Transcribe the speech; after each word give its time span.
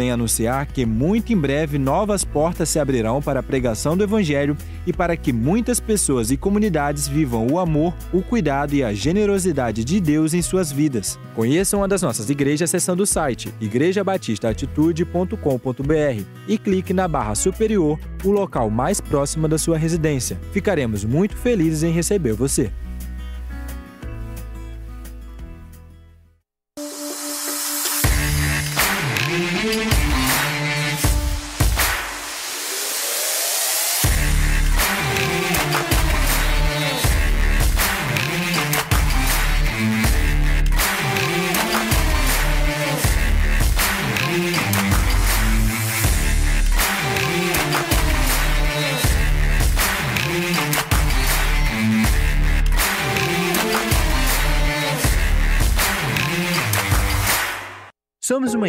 em 0.00 0.10
anunciar 0.10 0.68
que 0.68 0.86
muito 0.86 1.34
em 1.34 1.36
breve 1.36 1.76
novas 1.76 2.24
portas 2.24 2.70
se 2.70 2.78
abrirão 2.78 3.20
para 3.20 3.40
a 3.40 3.42
pregação 3.42 3.94
do 3.94 4.02
Evangelho 4.02 4.56
e 4.86 4.92
para 4.92 5.14
que 5.18 5.34
muitas 5.34 5.78
pessoas 5.80 6.30
e 6.30 6.36
comunidades 6.38 7.06
vivam 7.06 7.46
o 7.46 7.58
amor, 7.58 7.94
o 8.10 8.22
cuidado 8.22 8.72
e 8.72 8.82
a 8.82 8.94
generosidade 8.94 9.84
de 9.84 10.00
Deus 10.00 10.32
em 10.32 10.40
suas 10.40 10.72
vidas. 10.72 11.18
Conheça 11.34 11.76
uma 11.76 11.86
das 11.86 12.00
nossas 12.00 12.30
igrejas 12.30 12.70
acessando 12.70 13.02
o 13.02 13.06
site 13.06 13.52
igrejabatistaatitude.com.br 13.60 16.24
e 16.48 16.56
clique 16.56 16.94
na 16.94 17.06
barra 17.06 17.34
superior, 17.34 18.00
o 18.24 18.30
local 18.30 18.70
mais 18.70 18.98
próximo 18.98 19.46
da 19.46 19.58
sua 19.58 19.76
residência. 19.76 20.40
Ficaremos 20.52 21.04
muito 21.04 21.36
felizes 21.36 21.82
em 21.82 21.92
receber 21.92 22.32
você. 22.32 22.72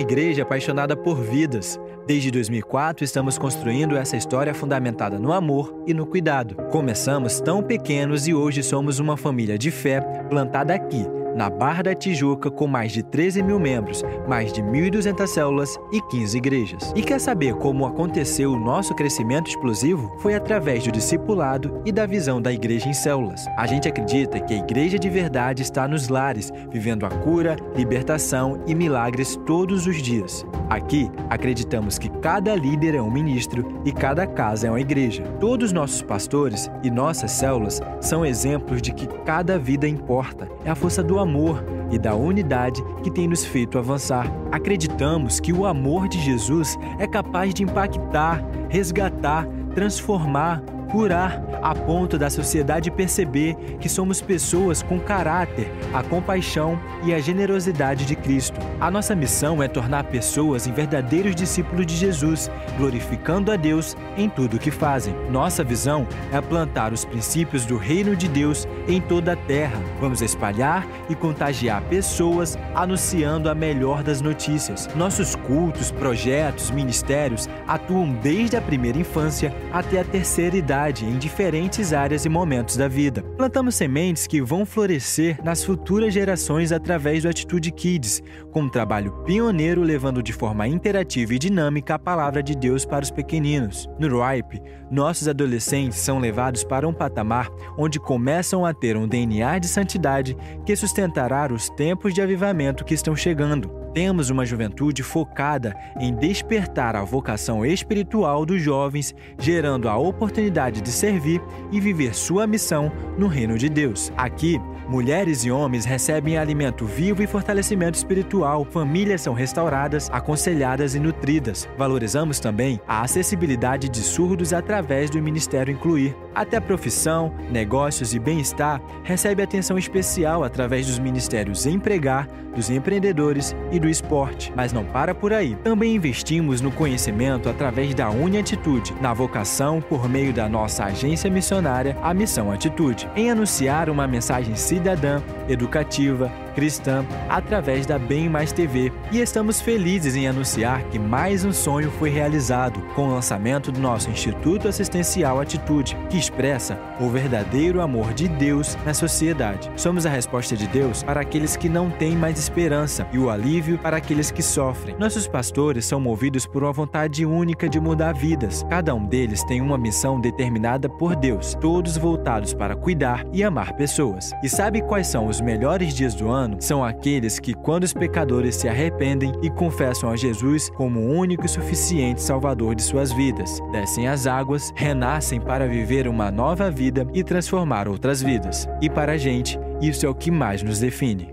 Igreja 0.03 0.43
apaixonada 0.43 0.95
por 0.95 1.15
vidas. 1.15 1.79
Desde 2.05 2.29
2004 2.29 3.03
estamos 3.03 3.37
construindo 3.37 3.97
essa 3.97 4.15
história 4.15 4.53
fundamentada 4.53 5.17
no 5.17 5.31
amor 5.31 5.73
e 5.87 5.93
no 5.93 6.05
cuidado. 6.05 6.55
Começamos 6.69 7.39
tão 7.39 7.63
pequenos 7.63 8.27
e 8.27 8.33
hoje 8.33 8.61
somos 8.61 8.99
uma 8.99 9.17
família 9.17 9.57
de 9.57 9.71
fé 9.71 10.01
plantada 10.29 10.73
aqui 10.73 11.07
na 11.35 11.49
Barra 11.49 11.83
da 11.83 11.95
Tijuca, 11.95 12.49
com 12.49 12.67
mais 12.67 12.91
de 12.91 13.03
13 13.03 13.43
mil 13.43 13.59
membros, 13.59 14.03
mais 14.27 14.51
de 14.51 14.61
1.200 14.61 15.27
células 15.27 15.79
e 15.91 16.01
15 16.01 16.37
igrejas. 16.37 16.93
E 16.95 17.01
quer 17.01 17.19
saber 17.19 17.55
como 17.55 17.85
aconteceu 17.85 18.51
o 18.51 18.59
nosso 18.59 18.93
crescimento 18.95 19.49
explosivo? 19.49 20.15
Foi 20.19 20.35
através 20.35 20.83
do 20.83 20.91
discipulado 20.91 21.81
e 21.85 21.91
da 21.91 22.05
visão 22.05 22.41
da 22.41 22.51
igreja 22.51 22.87
em 22.89 22.93
células. 22.93 23.45
A 23.57 23.65
gente 23.65 23.87
acredita 23.87 24.39
que 24.39 24.53
a 24.53 24.57
igreja 24.57 24.99
de 24.99 25.09
verdade 25.09 25.61
está 25.61 25.87
nos 25.87 26.07
lares, 26.07 26.51
vivendo 26.71 27.05
a 27.05 27.09
cura, 27.09 27.55
libertação 27.75 28.61
e 28.67 28.75
milagres 28.75 29.35
todos 29.45 29.87
os 29.87 30.01
dias. 30.01 30.45
Aqui, 30.69 31.09
acreditamos 31.29 31.97
que 31.97 32.09
cada 32.19 32.55
líder 32.55 32.95
é 32.95 33.01
um 33.01 33.11
ministro 33.11 33.81
e 33.85 33.91
cada 33.91 34.25
casa 34.25 34.67
é 34.67 34.69
uma 34.69 34.81
igreja. 34.81 35.23
Todos 35.39 35.71
nossos 35.71 36.01
pastores 36.01 36.69
e 36.81 36.89
nossas 36.89 37.31
células 37.31 37.81
são 38.01 38.25
exemplos 38.25 38.81
de 38.81 38.93
que 38.93 39.07
cada 39.23 39.57
vida 39.59 39.87
importa. 39.87 40.47
É 40.65 40.69
a 40.69 40.75
força 40.75 41.03
do 41.03 41.19
amor 41.23 41.63
e 41.91 41.97
da 41.97 42.13
unidade 42.13 42.83
que 43.03 43.09
tem 43.09 43.27
nos 43.27 43.43
feito 43.45 43.79
avançar. 43.79 44.31
Acreditamos 44.51 45.39
que 45.39 45.51
o 45.51 45.65
amor 45.65 46.07
de 46.07 46.19
Jesus 46.19 46.77
é 46.99 47.07
capaz 47.07 47.53
de 47.53 47.63
impactar, 47.63 48.43
resgatar, 48.69 49.47
transformar, 49.73 50.61
curar, 50.93 51.43
a 51.63 51.73
ponto 51.73 52.19
da 52.19 52.29
sociedade 52.29 52.91
perceber 52.91 53.55
que 53.79 53.89
somos 53.89 54.21
pessoas 54.21 54.83
com 54.83 54.99
caráter, 54.99 55.71
a 55.91 56.03
compaixão 56.03 56.79
e 57.03 57.11
a 57.11 57.19
generosidade 57.19 58.05
de 58.05 58.15
Cristo. 58.15 58.59
A 58.79 58.91
nossa 58.91 59.15
missão 59.15 59.63
é 59.63 59.67
tornar 59.67 60.03
pessoas 60.03 60.67
em 60.67 60.71
verdadeiros 60.71 61.33
discípulos 61.33 61.87
de 61.87 61.95
Jesus, 61.95 62.51
glorificando 62.77 63.51
a 63.51 63.55
Deus 63.55 63.97
em 64.15 64.29
tudo 64.29 64.57
o 64.57 64.59
que 64.59 64.69
fazem. 64.69 65.15
Nossa 65.31 65.63
visão 65.63 66.07
é 66.31 66.39
plantar 66.39 66.93
os 66.93 67.03
princípios 67.03 67.65
do 67.65 67.75
reino 67.75 68.15
de 68.15 68.27
Deus 68.27 68.67
em 68.87 69.01
toda 69.01 69.33
a 69.33 69.35
terra. 69.35 69.81
Vamos 69.99 70.21
espalhar 70.21 70.85
e 71.09 71.15
contagiar 71.15 71.81
pessoas 71.85 72.55
anunciando 72.75 73.49
a 73.49 73.55
melhor 73.55 74.03
das 74.03 74.21
notícias. 74.21 74.87
Nossos 74.95 75.35
cultos, 75.35 75.89
projetos, 75.89 76.69
ministérios 76.69 77.49
atuam 77.67 78.13
desde 78.21 78.57
a 78.57 78.61
primeira 78.61 78.99
infância 78.99 79.51
até 79.71 79.99
a 79.99 80.03
terceira 80.03 80.55
idade 80.55 80.82
em 80.91 81.17
diferentes 81.17 81.93
áreas 81.93 82.25
e 82.25 82.29
momentos 82.29 82.75
da 82.75 82.87
vida. 82.87 83.23
Plantamos 83.37 83.75
sementes 83.75 84.27
que 84.27 84.41
vão 84.41 84.65
florescer 84.65 85.39
nas 85.41 85.63
futuras 85.63 86.13
gerações 86.13 86.71
através 86.71 87.23
do 87.23 87.29
Atitude 87.29 87.71
Kids, 87.71 88.21
com 88.51 88.63
um 88.63 88.69
trabalho 88.69 89.11
pioneiro 89.23 89.81
levando 89.81 90.21
de 90.21 90.33
forma 90.33 90.67
interativa 90.67 91.33
e 91.33 91.39
dinâmica 91.39 91.95
a 91.95 91.99
palavra 91.99 92.43
de 92.43 92.55
Deus 92.55 92.83
para 92.83 93.03
os 93.03 93.11
pequeninos. 93.11 93.89
No 93.97 94.21
RIPE, 94.21 94.61
nossos 94.91 95.27
adolescentes 95.27 95.99
são 95.99 96.19
levados 96.19 96.63
para 96.63 96.87
um 96.87 96.93
patamar 96.93 97.49
onde 97.77 97.99
começam 97.99 98.65
a 98.65 98.73
ter 98.73 98.97
um 98.97 99.07
DNA 99.07 99.59
de 99.59 99.67
santidade 99.67 100.35
que 100.65 100.75
sustentará 100.75 101.51
os 101.51 101.69
tempos 101.69 102.13
de 102.13 102.21
avivamento 102.21 102.83
que 102.83 102.93
estão 102.93 103.15
chegando. 103.15 103.82
Temos 103.93 104.31
uma 104.31 104.43
juventude 104.43 105.03
focada 105.03 105.75
em 105.99 106.15
despertar 106.15 106.95
a 106.95 107.03
vocação 107.03 107.63
espiritual 107.63 108.43
dos 108.43 108.59
jovens, 108.59 109.13
gerando 109.37 109.87
a 109.87 109.95
oportunidade 109.95 110.81
de 110.81 110.89
servir 110.89 111.39
e 111.71 111.79
viver 111.79 112.15
sua 112.15 112.47
missão 112.47 112.91
no 113.19 113.27
reino 113.27 113.55
de 113.55 113.69
Deus. 113.69 114.11
Aqui, 114.17 114.59
mulheres 114.89 115.45
e 115.45 115.51
homens 115.51 115.85
recebem 115.85 116.37
alimento 116.37 116.87
vivo 116.87 117.21
e 117.21 117.27
fortalecimento 117.27 117.95
espiritual, 117.95 118.65
famílias 118.65 119.21
são 119.21 119.33
restauradas, 119.33 120.09
aconselhadas 120.11 120.95
e 120.95 120.99
nutridas. 120.99 121.69
Valorizamos 121.77 122.39
também 122.39 122.81
a 122.87 123.01
acessibilidade 123.03 123.87
de 123.89 123.99
surdos 123.99 124.53
através 124.53 125.11
do 125.11 125.21
Ministério 125.21 125.71
Incluir. 125.71 126.15
Até 126.33 126.59
profissão, 126.59 127.31
negócios 127.51 128.15
e 128.15 128.19
bem-estar 128.19 128.81
recebe 129.03 129.43
atenção 129.43 129.77
especial 129.77 130.43
através 130.43 130.87
dos 130.87 130.97
ministérios 130.97 131.67
Empregar, 131.67 132.27
dos 132.55 132.69
empreendedores 132.69 133.55
e 133.71 133.79
do 133.83 133.89
esporte. 133.89 134.51
Mas 134.55 134.71
não 134.71 134.85
para 134.85 135.13
por 135.13 135.33
aí. 135.33 135.55
Também 135.55 135.95
investimos 135.95 136.61
no 136.61 136.71
conhecimento 136.71 137.49
através 137.49 137.93
da 137.93 138.09
Uniatitude, 138.09 138.95
na 139.01 139.13
vocação 139.13 139.81
por 139.81 140.07
meio 140.07 140.31
da 140.33 140.47
nossa 140.47 140.85
agência 140.85 141.29
missionária, 141.29 141.97
a 142.01 142.13
Missão 142.13 142.49
Atitude, 142.49 143.09
em 143.15 143.29
anunciar 143.29 143.89
uma 143.89 144.07
mensagem 144.07 144.55
cidadã, 144.55 145.21
educativa, 145.49 146.31
cristã 146.53 147.05
através 147.29 147.85
da 147.85 147.99
Bem 147.99 148.29
Mais 148.29 148.51
TV 148.51 148.91
e 149.11 149.19
estamos 149.19 149.61
felizes 149.61 150.15
em 150.15 150.27
anunciar 150.27 150.83
que 150.83 150.97
mais 150.97 151.43
um 151.43 151.51
sonho 151.51 151.91
foi 151.91 152.09
realizado 152.09 152.79
com 152.95 153.07
o 153.07 153.13
lançamento 153.13 153.71
do 153.71 153.79
nosso 153.79 154.09
Instituto 154.09 154.67
Assistencial 154.67 155.39
Atitude, 155.39 155.97
que 156.09 156.17
expressa 156.17 156.79
o 156.99 157.09
verdadeiro 157.09 157.81
amor 157.81 158.13
de 158.13 158.27
Deus 158.27 158.77
na 158.85 158.93
sociedade. 158.93 159.71
Somos 159.75 160.05
a 160.05 160.09
resposta 160.09 160.55
de 160.55 160.67
Deus 160.67 161.03
para 161.03 161.21
aqueles 161.21 161.55
que 161.55 161.67
não 161.67 161.89
têm 161.89 162.15
mais 162.15 162.37
esperança 162.37 163.07
e 163.11 163.17
o 163.17 163.29
alívio 163.29 163.77
para 163.77 163.97
aqueles 163.97 164.31
que 164.31 164.41
sofrem. 164.41 164.95
Nossos 164.97 165.27
pastores 165.27 165.85
são 165.85 165.99
movidos 165.99 166.45
por 166.45 166.63
uma 166.63 166.71
vontade 166.71 167.25
única 167.25 167.67
de 167.67 167.79
mudar 167.79 168.13
vidas. 168.13 168.63
Cada 168.69 168.93
um 168.93 169.05
deles 169.05 169.43
tem 169.43 169.61
uma 169.61 169.77
missão 169.77 170.19
determinada 170.19 170.87
por 170.87 171.15
Deus, 171.15 171.55
todos 171.59 171.97
voltados 171.97 172.53
para 172.53 172.75
cuidar 172.75 173.25
e 173.31 173.43
amar 173.43 173.73
pessoas. 173.73 174.31
E 174.43 174.49
sabe 174.49 174.81
quais 174.81 175.07
são 175.07 175.27
os 175.27 175.41
melhores 175.41 175.93
dias 175.93 176.13
do 176.13 176.29
ano? 176.29 176.42
Ano 176.43 176.57
são 176.59 176.83
aqueles 176.83 177.39
que, 177.39 177.53
quando 177.53 177.83
os 177.83 177.93
pecadores 177.93 178.55
se 178.55 178.67
arrependem 178.67 179.31
e 179.41 179.49
confessam 179.49 180.09
a 180.09 180.15
Jesus 180.15 180.69
como 180.69 180.99
o 180.99 181.11
único 181.11 181.45
e 181.45 181.49
suficiente 181.49 182.21
Salvador 182.21 182.75
de 182.75 182.83
suas 182.83 183.11
vidas, 183.11 183.59
descem 183.71 184.07
as 184.07 184.27
águas, 184.27 184.71
renascem 184.75 185.39
para 185.39 185.67
viver 185.67 186.07
uma 186.07 186.29
nova 186.29 186.69
vida 186.69 187.07
e 187.13 187.23
transformar 187.23 187.87
outras 187.87 188.21
vidas. 188.21 188.67
E 188.81 188.89
para 188.89 189.13
a 189.13 189.17
gente, 189.17 189.59
isso 189.81 190.05
é 190.05 190.09
o 190.09 190.15
que 190.15 190.29
mais 190.29 190.61
nos 190.61 190.79
define. 190.79 191.32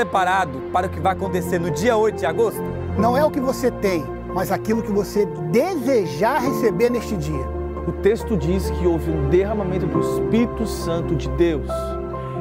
Preparado 0.00 0.58
para 0.72 0.86
o 0.86 0.90
que 0.90 0.98
vai 0.98 1.12
acontecer 1.12 1.58
no 1.58 1.70
dia 1.70 1.94
8 1.94 2.20
de 2.20 2.26
agosto? 2.26 2.62
Não 2.96 3.16
é 3.16 3.22
o 3.24 3.30
que 3.30 3.40
você 3.40 3.70
tem, 3.70 4.02
mas 4.34 4.50
aquilo 4.50 4.82
que 4.82 4.90
você 4.90 5.26
desejar 5.50 6.40
receber 6.40 6.88
neste 6.88 7.16
dia. 7.16 7.46
O 7.86 7.92
texto 7.92 8.34
diz 8.34 8.70
que 8.70 8.86
houve 8.86 9.10
um 9.10 9.28
derramamento 9.28 9.86
do 9.86 10.00
Espírito 10.00 10.66
Santo 10.66 11.14
de 11.14 11.28
Deus. 11.30 11.68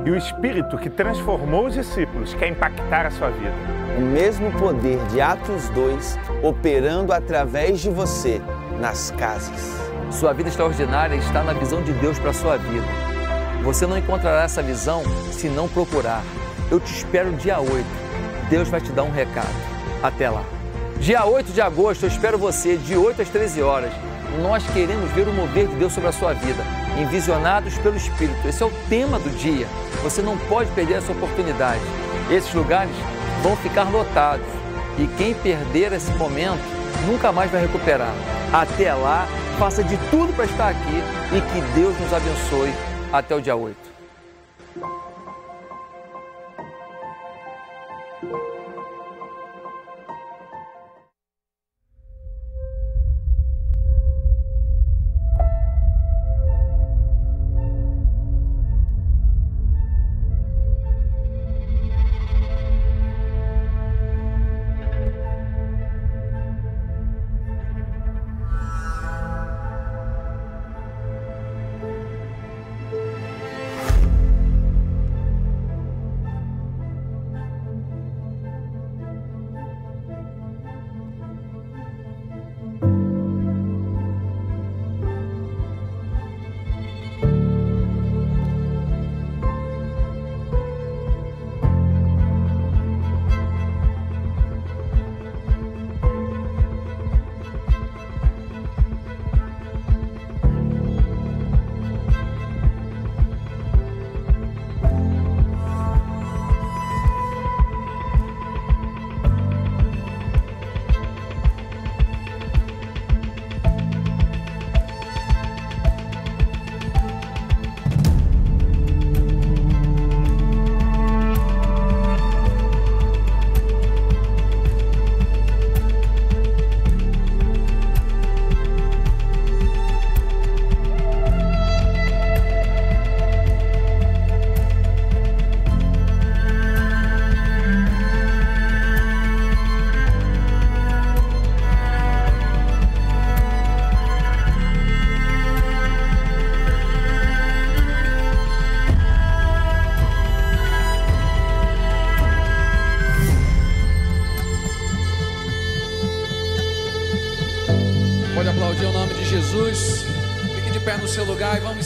E 0.06 0.12
o 0.12 0.16
Espírito 0.16 0.78
que 0.78 0.90
transformou 0.90 1.68
os 1.68 1.74
discípulos 1.74 2.34
quer 2.34 2.48
impactar 2.48 3.06
a 3.06 3.12
sua 3.12 3.30
vida. 3.30 3.54
O 3.98 4.02
mesmo 4.02 4.52
poder 4.54 4.98
de 5.08 5.20
Atos 5.20 5.68
2 5.70 6.18
operando 6.42 7.12
através 7.12 7.82
de 7.82 7.90
você 7.90 8.42
nas 8.80 9.12
casas. 9.12 9.78
Sua 10.12 10.32
vida 10.32 10.48
extraordinária 10.48 11.16
está 11.16 11.44
na 11.44 11.52
visão 11.52 11.82
de 11.82 11.92
Deus 11.92 12.18
para 12.18 12.30
a 12.30 12.34
sua 12.34 12.56
vida. 12.56 12.88
Você 13.64 13.86
não 13.86 13.98
encontrará 13.98 14.44
essa 14.44 14.64
visão 14.64 15.04
se 15.32 15.50
não 15.50 15.68
procurar. 15.68 16.24
Eu 16.72 16.80
te 16.80 16.94
espero 16.94 17.32
dia 17.34 17.60
8. 17.60 17.86
Deus 18.50 18.68
vai 18.68 18.80
te 18.80 18.92
dar 18.92 19.04
um 19.04 19.12
recado. 19.12 19.50
Até 20.04 20.30
lá. 20.30 20.44
Dia 21.00 21.26
8 21.26 21.52
de 21.52 21.62
agosto, 21.62 22.04
eu 22.04 22.10
espero 22.10 22.38
você 22.38 22.78
de 22.78 22.96
8 22.96 23.22
às 23.22 23.30
13 23.30 23.62
horas. 23.64 23.92
Nós 24.42 24.64
queremos 24.68 25.10
ver 25.12 25.28
o 25.28 25.34
mover 25.34 25.68
de 25.68 25.76
Deus 25.76 25.94
sobre 25.94 26.10
a 26.10 26.12
sua 26.12 26.34
vida, 26.34 26.64
envisionados 27.02 27.76
pelo 27.80 27.98
Espírito. 27.98 28.48
Esse 28.48 28.62
é 28.62 28.66
o 28.66 28.72
tema 28.88 29.18
do 29.18 29.30
dia. 29.32 29.66
Você 30.04 30.22
não 30.22 30.38
pode 30.38 30.70
perder 30.72 30.96
essa 30.96 31.12
oportunidade. 31.12 31.82
Esses 32.30 32.54
lugares 32.54 32.94
vão 33.42 33.56
ficar 33.58 33.90
lotados 33.90 34.46
e 35.00 35.08
quem 35.18 35.34
perder 35.34 35.94
esse 35.94 36.12
momento 36.12 36.62
nunca 37.08 37.32
mais 37.32 37.50
vai 37.50 37.62
recuperar. 37.62 38.14
Até 38.54 38.94
lá, 38.94 39.28
faça 39.58 39.84
de 39.84 39.98
tudo 40.12 40.32
para 40.34 40.46
estar 40.46 40.70
aqui 40.70 41.04
e 41.36 41.42
que 41.42 41.62
Deus 41.74 42.00
nos 42.00 42.14
abençoe 42.14 42.74
até 43.12 43.34
o 43.34 43.42
dia 43.42 43.56
8. 43.56 43.76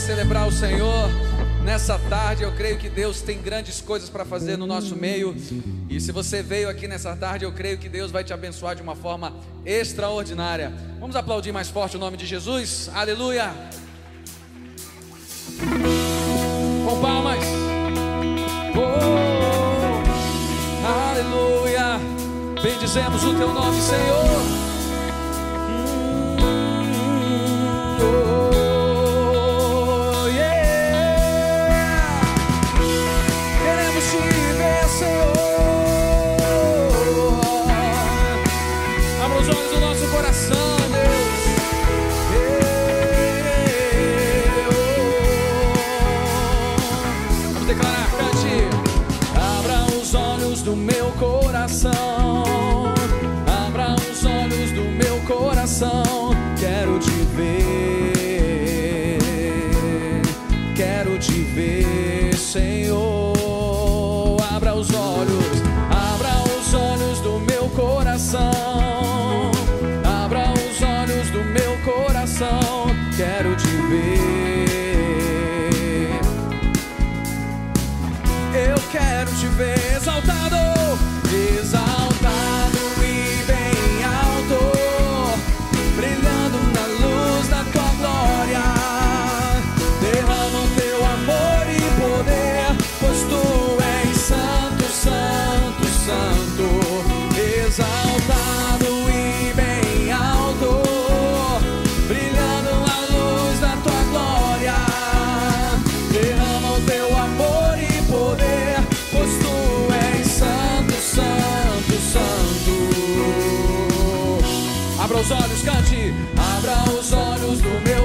Celebrar 0.03 0.47
o 0.47 0.51
Senhor. 0.51 1.09
Nessa 1.63 1.97
tarde 1.97 2.43
eu 2.43 2.51
creio 2.51 2.77
que 2.77 2.89
Deus 2.89 3.21
tem 3.21 3.41
grandes 3.41 3.81
coisas 3.81 4.09
para 4.09 4.23
fazer 4.25 4.57
no 4.57 4.67
nosso 4.67 4.95
meio. 4.95 5.35
E 5.89 5.99
se 5.99 6.11
você 6.11 6.43
veio 6.43 6.69
aqui 6.69 6.87
nessa 6.87 7.15
tarde, 7.15 7.45
eu 7.45 7.51
creio 7.51 7.77
que 7.77 7.87
Deus 7.89 8.11
vai 8.11 8.23
te 8.23 8.33
abençoar 8.33 8.75
de 8.75 8.81
uma 8.81 8.95
forma 8.95 9.33
extraordinária. 9.65 10.73
Vamos 10.99 11.15
aplaudir 11.15 11.51
mais 11.51 11.69
forte 11.69 11.95
o 11.95 11.99
nome 11.99 12.17
de 12.17 12.25
Jesus. 12.25 12.89
Aleluia. 12.93 13.53
Com 16.85 17.01
palmas. 17.01 17.43
Oh, 18.75 18.93
aleluia. 20.85 21.99
Bendizemos 22.61 23.23
o 23.23 23.33
teu 23.35 23.53
nome, 23.53 23.81
Senhor. 23.81 24.62
Santo, 28.03 28.32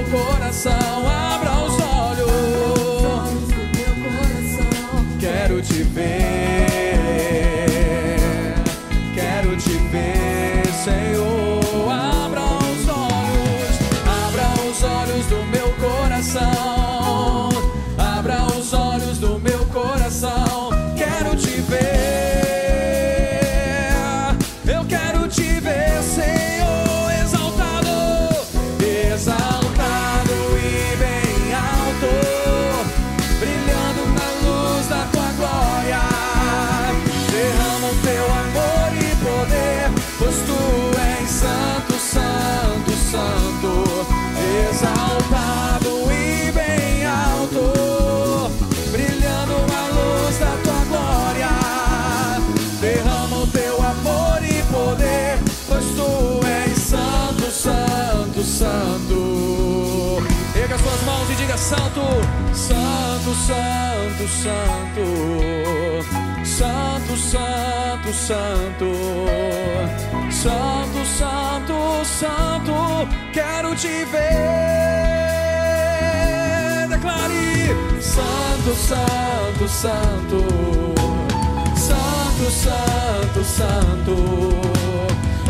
coração, 0.09 1.07
abra 1.07 1.51
os 1.65 1.79
olhos. 1.81 2.29
Quero 5.19 5.61
te 5.61 5.83
ver, 5.83 6.95
quero 9.13 9.55
te 9.57 9.77
ver, 9.91 10.65
Senhor. 10.83 11.28
Santo, 63.33 64.27
santo, 64.27 65.05
santo, 66.43 67.15
santo, 67.15 68.13
santo, 68.13 68.13
santo, 68.13 68.89
santo, 70.29 71.05
santo, 71.05 72.03
santo, 72.03 73.07
quero 73.31 73.75
te 73.75 74.05
ver. 74.05 75.29
Declare, 76.89 77.75
santo, 77.99 78.73
santo, 78.75 79.67
santo, 79.67 80.45
santo, 81.75 82.49
santo, 82.49 83.43
santo, 83.43 84.15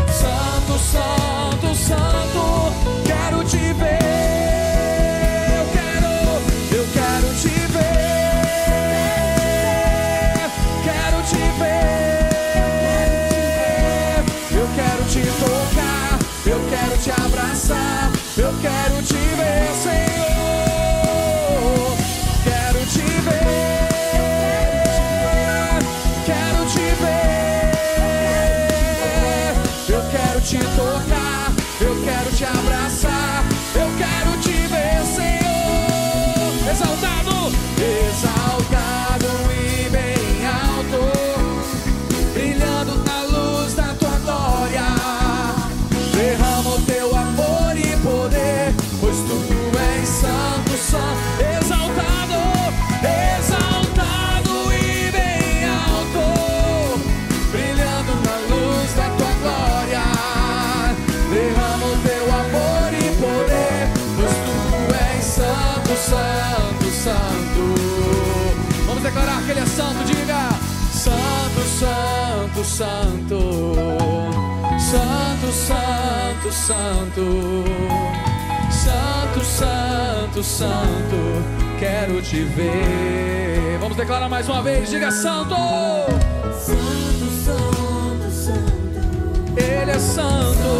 santo, 0.06 0.78
santo, 0.78 1.74
santo, 1.74 2.72
quero 3.04 3.42
te 3.44 3.72
ver. 3.74 4.59
Santo, 72.80 73.38
santo. 74.78 75.52
Santo, 75.52 76.50
santo, 76.50 76.52
santo. 78.70 79.44
Santo, 79.44 80.42
santo. 80.42 81.78
Quero 81.78 82.22
te 82.22 82.42
ver. 82.44 83.78
Vamos 83.80 83.96
declarar 83.98 84.30
mais 84.30 84.48
uma 84.48 84.62
vez, 84.62 84.88
diga: 84.88 85.10
Santo. 85.10 85.54
Santo, 86.58 87.26
santo, 87.44 88.30
santo. 88.30 89.60
Ele 89.60 89.90
é 89.90 89.98
santo. 89.98 90.70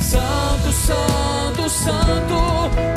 Santo, 0.00 0.72
santo, 0.72 1.68
santo, 1.68 2.93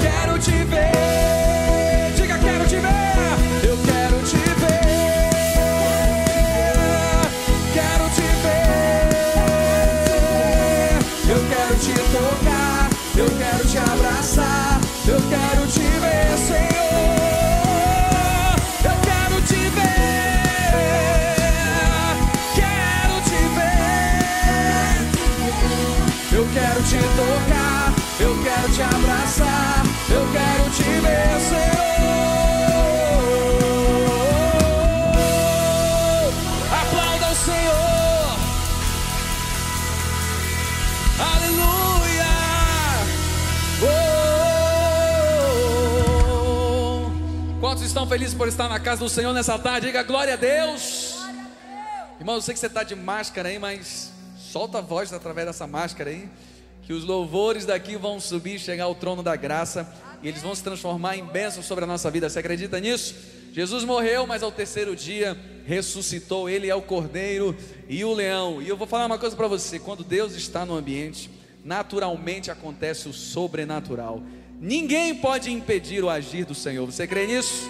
Felizes 48.08 48.34
por 48.34 48.48
estar 48.48 48.70
na 48.70 48.80
casa 48.80 49.04
do 49.04 49.10
Senhor 49.10 49.34
nessa 49.34 49.60
tarde? 49.60 49.88
Diga 49.88 50.02
glória 50.02 50.36
a 50.36 50.38
Deus. 50.38 51.18
Irmão, 52.18 52.36
eu 52.36 52.42
sei 52.42 52.54
que 52.54 52.60
você 52.60 52.68
está 52.68 52.82
de 52.82 52.96
máscara 52.96 53.50
aí, 53.50 53.60
mas 53.60 54.14
solta 54.38 54.78
a 54.78 54.82
voz 54.82 55.12
através 55.12 55.46
dessa 55.46 55.68
máscara 55.68 56.10
aí. 56.10 56.30
Que 56.84 56.94
os 56.94 57.04
louvores 57.04 57.66
daqui 57.66 57.98
vão 57.98 58.18
subir 58.18 58.60
chegar 58.60 58.86
ao 58.86 58.96
trono 58.96 59.22
da 59.22 59.36
graça. 59.36 59.94
E 60.24 60.28
eles 60.30 60.42
vão 60.42 60.56
se 60.56 60.64
transformar 60.64 61.18
em 61.18 61.26
bênçãos 61.26 61.66
sobre 61.66 61.84
a 61.84 61.88
nossa 61.88 62.10
vida. 62.10 62.30
Você 62.30 62.40
acredita 62.40 62.80
nisso? 62.80 63.14
Jesus 63.52 63.84
morreu, 63.84 64.26
mas 64.26 64.42
ao 64.42 64.54
terceiro 64.54 64.96
dia 64.96 65.38
ressuscitou. 65.66 66.50
Ele 66.50 66.70
é 66.70 66.76
o 66.76 66.82
cordeiro 66.82 67.58
e 67.90 68.06
o 68.06 68.14
leão. 68.14 68.62
E 68.62 68.70
eu 68.70 68.78
vou 68.78 68.88
falar 68.88 69.06
uma 69.08 69.20
coisa 69.20 69.36
para 69.36 69.50
você: 69.50 69.80
quando 69.80 70.02
Deus 70.02 70.34
está 70.34 70.66
no 70.66 70.78
ambiente, 70.78 71.30
naturalmente 71.64 72.50
acontece 72.50 73.10
o 73.10 73.14
sobrenatural. 73.14 74.24
Ninguém 74.62 75.14
pode 75.14 75.52
impedir 75.52 76.06
o 76.06 76.10
agir 76.10 76.46
do 76.46 76.56
Senhor. 76.56 76.86
Você 76.86 77.06
crê 77.06 77.28
nisso? 77.28 77.70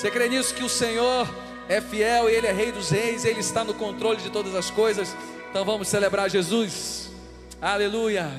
Você 0.00 0.10
crê 0.10 0.30
nisso 0.30 0.54
que 0.54 0.64
o 0.64 0.68
Senhor 0.68 1.28
é 1.68 1.78
fiel 1.78 2.30
e 2.30 2.32
Ele 2.32 2.46
é 2.46 2.52
Rei 2.52 2.72
dos 2.72 2.88
Reis, 2.88 3.26
Ele 3.26 3.40
está 3.40 3.62
no 3.62 3.74
controle 3.74 4.16
de 4.16 4.30
todas 4.30 4.54
as 4.54 4.70
coisas? 4.70 5.14
Então 5.50 5.62
vamos 5.62 5.88
celebrar 5.88 6.30
Jesus. 6.30 7.10
Aleluia. 7.60 8.30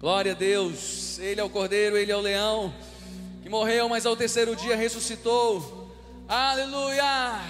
Glória 0.00 0.32
a 0.32 0.34
Deus. 0.34 1.20
Ele 1.20 1.40
é 1.40 1.44
o 1.44 1.48
Cordeiro, 1.48 1.96
Ele 1.96 2.10
é 2.10 2.16
o 2.16 2.20
Leão 2.20 2.74
que 3.44 3.48
morreu, 3.48 3.88
mas 3.88 4.06
ao 4.06 4.16
terceiro 4.16 4.56
dia 4.56 4.74
ressuscitou. 4.74 5.88
Aleluia. 6.26 7.40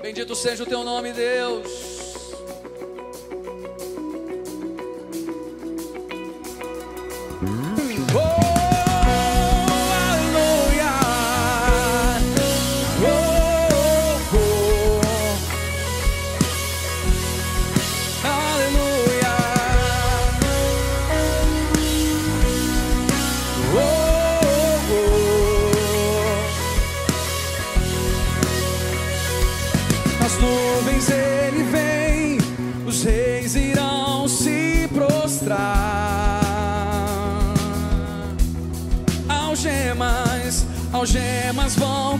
Bendito 0.00 0.34
seja 0.34 0.62
o 0.62 0.66
Teu 0.66 0.82
nome, 0.84 1.12
Deus. 1.12 1.93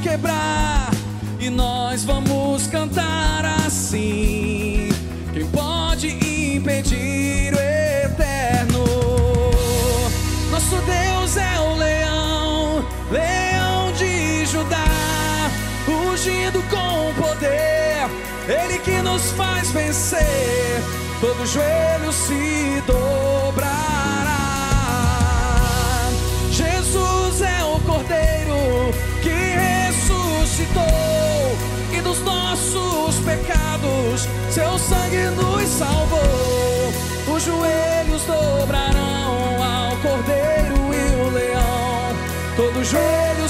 Quebrar 0.04 0.90
e 1.40 1.48
nós 1.48 2.04
vamos 2.04 2.66
cantar 2.66 3.42
assim. 3.66 4.90
Quem 5.32 5.46
pode 5.46 6.08
impedir 6.08 7.54
o 7.54 7.58
eterno? 7.58 8.84
Nosso 10.50 10.76
Deus 10.76 11.36
é 11.38 11.58
o 11.58 11.74
leão, 11.76 12.86
leão 13.10 13.92
de 13.92 14.44
Judá, 14.44 14.84
ungido 15.88 16.62
com 16.68 17.22
poder, 17.22 18.06
ele 18.46 18.78
que 18.80 19.00
nos 19.00 19.32
faz 19.32 19.70
vencer. 19.70 20.82
Todo 21.18 21.46
joelho 21.46 22.12
se 22.12 22.82
dobrará. 22.86 23.23
pecados, 33.24 34.28
seu 34.50 34.78
sangue 34.78 35.24
nos 35.36 35.68
salvou. 35.68 37.34
Os 37.34 37.42
joelhos 37.42 38.22
dobrarão 38.24 39.62
ao 39.62 39.96
cordeiro 39.96 40.76
e 40.92 41.22
o 41.22 41.30
leão, 41.30 42.16
todo 42.56 42.84
joelho 42.84 43.43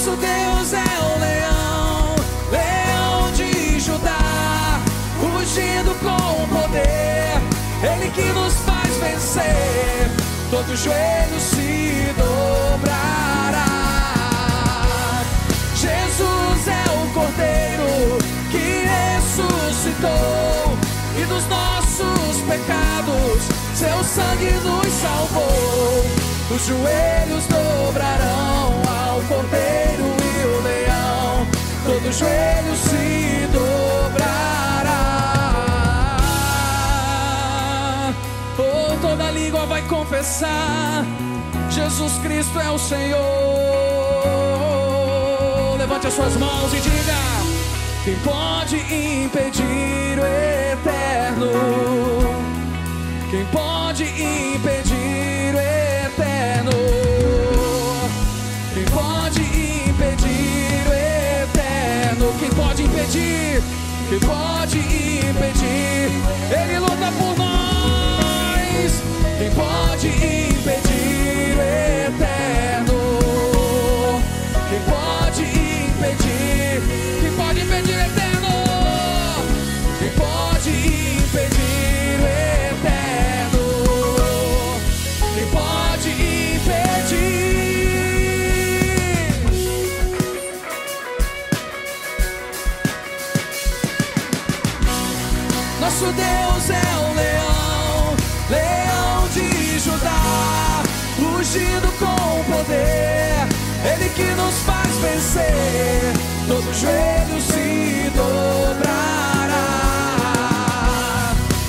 Nosso 0.00 0.16
Deus 0.16 0.72
é 0.72 0.98
o 1.04 1.20
leão, 1.20 2.16
leão 2.50 3.30
de 3.32 3.78
Judá, 3.78 4.80
rugindo 5.20 5.94
com 5.96 6.48
poder. 6.48 7.36
Ele 7.82 8.10
que 8.10 8.22
nos 8.32 8.54
faz 8.64 8.96
vencer. 8.96 10.10
Todo 10.50 10.74
joelho 10.74 11.38
se 11.38 12.14
dobrará. 12.16 13.66
Jesus 15.76 16.66
é 16.66 16.84
o 16.94 17.12
Cordeiro 17.12 18.18
que 18.50 18.86
ressuscitou 18.88 20.78
e 21.14 21.26
dos 21.26 21.46
nossos 21.46 22.40
pecados 22.48 23.42
seu 23.74 24.02
sangue 24.02 24.50
nos 24.64 24.94
salvou. 24.94 26.06
Os 26.56 26.66
joelhos 26.66 27.44
dobrarão 27.48 28.82
ao 28.88 29.20
Cordeiro 29.24 29.69
todo 32.00 32.12
joelho 32.12 32.76
se 32.76 33.46
dobrará. 33.52 34.96
Oh, 38.58 38.96
toda 39.00 39.30
língua 39.30 39.66
vai 39.66 39.82
confessar: 39.82 41.04
Jesus 41.70 42.14
Cristo 42.22 42.58
é 42.58 42.70
o 42.70 42.78
Senhor. 42.78 43.20
Levante 45.78 46.06
as 46.06 46.14
suas 46.14 46.36
mãos 46.36 46.72
e 46.72 46.80
diga: 46.80 47.16
Quem 48.04 48.16
pode 48.20 48.76
impedir 48.76 50.18
o 50.18 50.24
eterno? 50.72 51.50
Quem 53.30 53.44
pode 53.46 54.04
impedir 54.04 55.54
o 55.54 55.58
eterno? 55.58 56.99
Impedir? 63.10 63.62
Pode 64.20 64.78
impedir? 64.78 66.10
Ele 66.50 66.78
luta 66.78 67.12
por 67.18 67.29
todo 106.48 106.74
joelho 106.74 107.40
se 107.40 108.10
dobrará. 108.16 109.54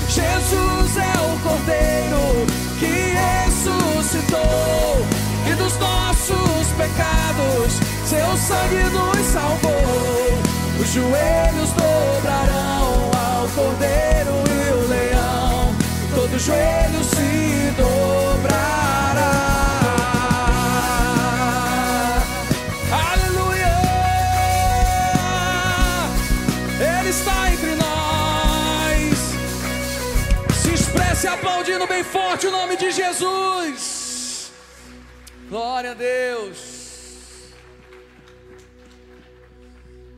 Jesus 0.10 0.98
é 0.98 1.14
o 1.22 1.40
Cordeiro 1.48 2.48
que 2.80 3.14
ressuscitou 3.46 5.06
e 5.48 5.54
dos 5.54 5.78
nossos 5.78 6.68
pecados 6.76 7.80
seu 8.06 8.38
sangue 8.38 8.84
nos 8.92 9.26
salvou. 9.28 10.42
Os 10.80 10.90
joelhos 10.90 11.70
dobrarão 11.74 13.12
ao 13.14 13.48
Cordeiro 13.50 14.44
e 14.50 14.74
o 14.74 14.88
leão, 14.88 15.76
todo 16.16 16.40
joelho 16.40 17.04
se 17.04 17.72
dobrará. 17.78 18.51
Aplaudindo 31.82 31.88
bem 31.88 32.04
forte 32.04 32.48
o 32.48 32.52
nome 32.52 32.78
de 32.78 32.92
Jesus. 32.92 34.52
Glória 35.50 35.92
a 35.92 35.94
Deus. 35.94 37.52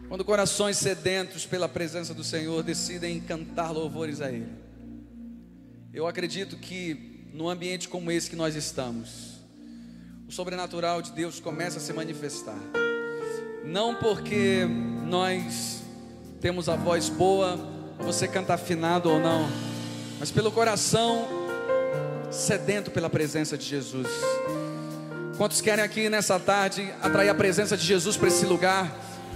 Quando 0.08 0.26
corações 0.26 0.78
sedentos 0.78 1.46
pela 1.46 1.68
presença 1.68 2.14
do 2.14 2.24
Senhor 2.24 2.64
decidem 2.64 3.20
cantar 3.20 3.72
louvores 3.72 4.22
a 4.22 4.32
Ele. 4.32 4.48
Eu 5.94 6.08
acredito 6.08 6.58
que 6.58 7.28
no 7.34 7.50
ambiente 7.50 7.88
como 7.88 8.12
esse 8.12 8.30
que 8.30 8.36
nós 8.36 8.56
estamos, 8.56 9.40
o 10.28 10.32
sobrenatural 10.32 11.02
de 11.02 11.12
Deus 11.12 11.40
começa 11.40 11.78
a 11.78 11.82
se 11.82 11.94
manifestar. 11.94 12.60
Não 13.64 13.96
porque 13.96 14.66
nós 15.08 15.82
temos 16.42 16.68
a 16.68 16.76
voz 16.76 17.10
boa, 17.10 17.58
você 18.00 18.28
canta 18.28 18.54
afinado 18.54 19.10
ou 19.10 19.20
não, 19.20 19.48
mas 20.20 20.30
pelo 20.30 20.52
coração 20.52 21.43
sedento 22.34 22.92
pela 22.92 23.10
presença 23.10 23.58
de 23.58 23.66
Jesus. 23.66 24.08
Quantos 25.38 25.62
querem 25.62 25.84
aqui 25.84 26.10
nessa 26.10 26.40
tarde 26.40 26.92
atrair 27.02 27.30
a 27.30 27.36
presença 27.36 27.78
de 27.78 27.86
Jesus 27.86 28.18
para 28.18 28.28
esse 28.28 28.46
lugar? 28.46 28.92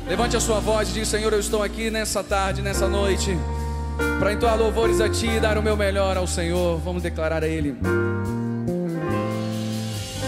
Levante 0.08 0.36
a 0.36 0.40
sua 0.40 0.60
voz 0.60 0.90
e 0.90 0.94
diga: 0.94 1.06
Senhor, 1.06 1.32
eu 1.32 1.40
estou 1.40 1.62
aqui 1.62 1.90
nessa 1.90 2.24
tarde, 2.24 2.62
nessa 2.62 2.88
noite, 2.88 3.38
para 4.20 4.34
entoar 4.34 4.58
louvores 4.58 5.00
a 5.00 5.10
Ti 5.10 5.28
e 5.28 5.40
dar 5.40 5.58
o 5.58 5.64
meu 5.64 5.78
melhor 5.78 6.18
ao 6.18 6.28
Senhor. 6.28 6.80
Vamos 6.80 7.04
declarar 7.04 7.44
a 7.44 7.48
Ele. 7.48 7.78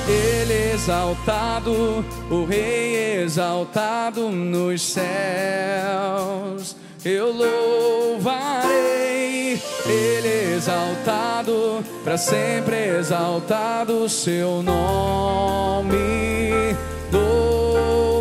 Ele 0.07 0.73
exaltado, 0.73 2.05
o 2.29 2.45
Rei 2.45 3.23
exaltado 3.23 4.29
nos 4.29 4.81
céus. 4.81 6.75
Eu 7.11 7.31
louvarei, 7.31 8.69
Ele 9.87 10.53
exaltado, 10.55 11.83
para 12.03 12.19
sempre 12.19 12.75
exaltado 12.99 14.07
seu 14.07 14.61
nome. 14.61 15.97
Louvarei. 17.11 18.18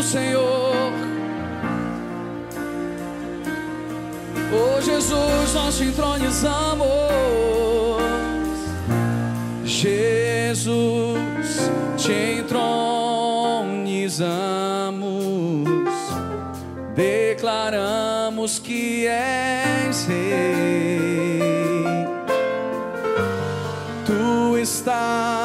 do 0.00 0.06
Senhor. 0.06 0.92
Oh 4.52 4.80
Jesus, 4.80 5.54
nós 5.54 5.76
te 5.76 5.84
entronizamos. 5.84 6.88
Jesus, 9.64 11.18
te 11.98 12.38
entronizamos. 12.38 13.20
Declaramos 16.94 18.58
que 18.58 19.06
és 19.06 20.06
rei. 20.06 21.40
Tu 24.06 24.56
estás 24.56 25.39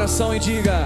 coração 0.00 0.34
e 0.34 0.38
diga: 0.38 0.82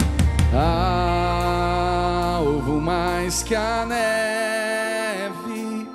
ah, 0.53 2.39
alvo 2.39 2.81
mais 2.81 3.45
que 3.45 3.55
a 3.55 3.87
neve, 3.87 5.89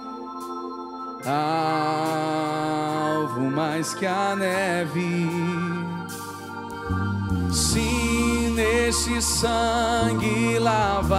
alvo 3.26 3.52
mais 3.52 3.94
que 3.94 4.06
a 4.06 4.38
neve. 4.38 5.30
Sim, 7.52 8.54
nesse 8.56 9.22
sangue 9.22 10.58
lavado, 10.58 11.14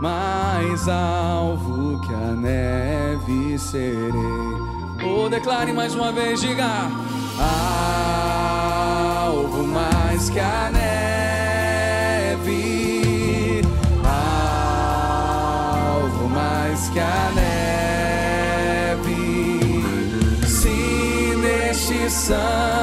mais 0.00 0.88
alvo 0.88 2.00
que 2.00 2.14
a 2.14 2.32
neve 2.36 3.58
serei. 3.58 4.14
Ou 5.02 5.24
oh, 5.24 5.28
declare 5.28 5.72
mais 5.72 5.96
uma 5.96 6.12
vez, 6.12 6.40
diga. 6.40 7.03
que 10.34 10.40
a 10.40 10.68
neve, 10.72 12.42
alvo 15.62 16.28
mais 16.28 16.88
que 16.88 16.98
a 16.98 17.30
neve. 17.36 19.14
Se 20.44 21.36
neste 21.36 22.10
sangue 22.10 22.73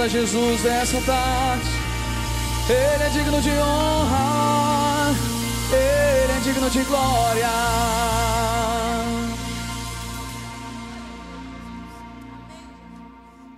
Aplauda 0.00 0.08
Jesus 0.08 0.62
nessa 0.62 0.98
tarde. 1.02 1.68
Ele 2.70 3.02
é 3.02 3.08
digno 3.10 3.42
de 3.42 3.50
honra. 3.50 5.10
Ele 5.70 6.32
é 6.32 6.40
digno 6.42 6.70
de 6.70 6.82
glória. 6.84 7.48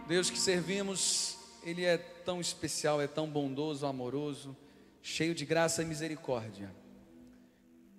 Deus 0.08 0.30
que 0.30 0.38
servimos, 0.38 1.36
Ele 1.62 1.84
é 1.84 1.96
tão 1.96 2.40
especial, 2.40 3.00
é 3.00 3.06
tão 3.06 3.28
bondoso, 3.28 3.86
amoroso, 3.86 4.56
cheio 5.00 5.36
de 5.36 5.44
graça 5.44 5.82
e 5.82 5.84
misericórdia, 5.84 6.74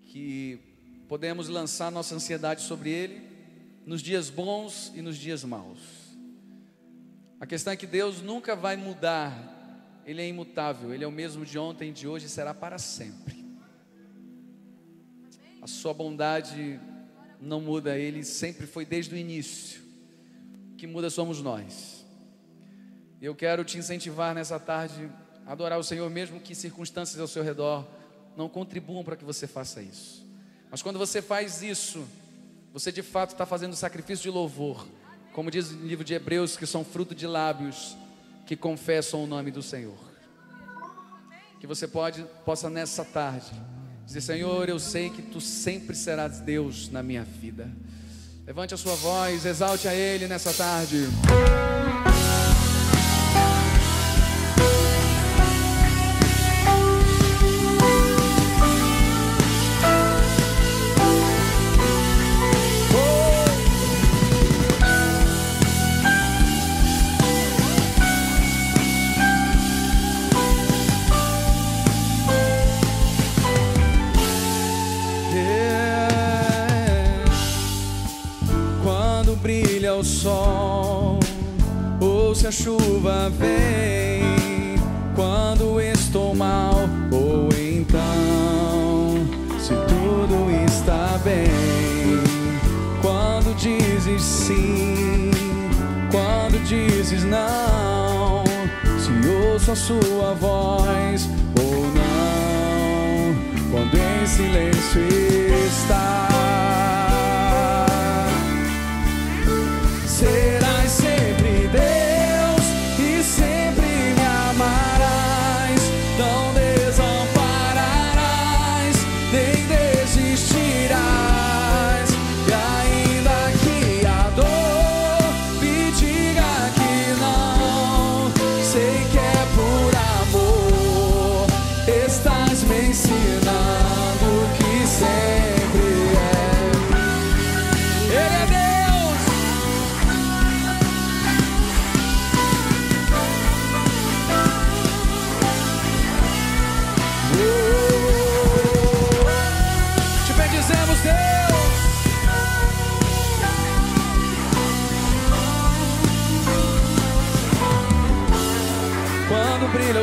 que 0.07 0.59
podemos 1.07 1.47
lançar 1.47 1.89
nossa 1.89 2.13
ansiedade 2.13 2.61
sobre 2.61 2.89
Ele 2.89 3.21
nos 3.85 4.01
dias 4.01 4.29
bons 4.29 4.91
e 4.93 5.01
nos 5.01 5.17
dias 5.17 5.45
maus. 5.45 6.02
A 7.43 7.45
questão 7.45 7.73
é 7.73 7.75
que 7.75 7.85
Deus 7.85 8.21
nunca 8.21 8.55
vai 8.55 8.77
mudar, 8.77 9.37
Ele 10.05 10.21
é 10.21 10.27
imutável, 10.29 10.93
Ele 10.93 11.03
é 11.03 11.07
o 11.07 11.11
mesmo 11.11 11.45
de 11.45 11.59
ontem, 11.59 11.91
de 11.91 12.07
hoje 12.07 12.27
e 12.27 12.29
será 12.29 12.53
para 12.53 12.77
sempre. 12.77 13.35
A 15.61 15.67
Sua 15.67 15.93
bondade 15.93 16.79
não 17.41 17.59
muda, 17.59 17.97
Ele 17.97 18.23
sempre 18.23 18.65
foi 18.65 18.85
desde 18.85 19.13
o 19.13 19.17
início. 19.17 19.81
O 20.71 20.77
que 20.77 20.87
muda 20.87 21.09
somos 21.09 21.41
nós. 21.41 22.05
Eu 23.21 23.35
quero 23.35 23.65
te 23.65 23.77
incentivar 23.77 24.33
nessa 24.33 24.57
tarde 24.57 25.11
a 25.45 25.51
adorar 25.51 25.77
o 25.77 25.83
Senhor, 25.83 26.09
mesmo 26.09 26.39
que 26.39 26.55
circunstâncias 26.55 27.19
ao 27.19 27.27
seu 27.27 27.43
redor 27.43 27.85
não 28.37 28.47
contribuam 28.47 29.03
para 29.03 29.17
que 29.17 29.25
você 29.25 29.47
faça 29.47 29.81
isso. 29.81 30.25
Mas 30.71 30.81
quando 30.81 30.97
você 30.97 31.21
faz 31.21 31.61
isso, 31.61 32.07
você 32.71 32.89
de 32.89 33.01
fato 33.01 33.31
está 33.31 33.45
fazendo 33.45 33.75
sacrifício 33.75 34.23
de 34.23 34.29
louvor, 34.29 34.87
como 35.33 35.49
diz 35.49 35.71
o 35.71 35.75
livro 35.85 36.05
de 36.05 36.13
Hebreus, 36.13 36.55
que 36.55 36.65
são 36.65 36.85
fruto 36.85 37.13
de 37.13 37.27
lábios 37.27 37.97
que 38.45 38.55
confessam 38.55 39.23
o 39.23 39.27
nome 39.27 39.51
do 39.51 39.61
Senhor. 39.61 39.97
Que 41.59 41.67
você 41.67 41.87
pode, 41.87 42.25
possa 42.45 42.69
nessa 42.69 43.03
tarde 43.03 43.51
dizer: 44.05 44.21
Senhor, 44.21 44.69
eu 44.69 44.79
sei 44.79 45.09
que 45.09 45.21
tu 45.21 45.41
sempre 45.41 45.95
serás 45.95 46.39
Deus 46.39 46.89
na 46.89 47.01
minha 47.01 47.23
vida. 47.23 47.69
Levante 48.45 48.73
a 48.73 48.77
sua 48.77 48.95
voz, 48.95 49.45
exalte 49.45 49.87
a 49.87 49.95
Ele 49.95 50.27
nessa 50.27 50.53
tarde. 50.53 51.07
Se 82.43 82.47
a 82.47 82.51
chuva 82.51 83.31
vem, 83.39 84.75
quando 85.15 85.79
estou 85.79 86.35
mal, 86.35 86.73
ou 87.09 87.47
então, 87.57 89.15
se 89.57 89.73
tudo 89.87 90.51
está 90.67 91.17
bem, 91.23 91.47
quando 93.01 93.55
dizes 93.55 94.21
sim, 94.21 95.31
quando 96.11 96.61
dizes 96.65 97.23
não, 97.23 98.43
se 98.99 99.29
ouço 99.29 99.71
a 99.71 99.75
sua 99.77 100.33
voz 100.33 101.29
ou 101.61 101.85
não, 101.93 103.71
quando 103.71 103.95
em 103.95 104.27
silêncio 104.27 105.01
está. 105.65 106.92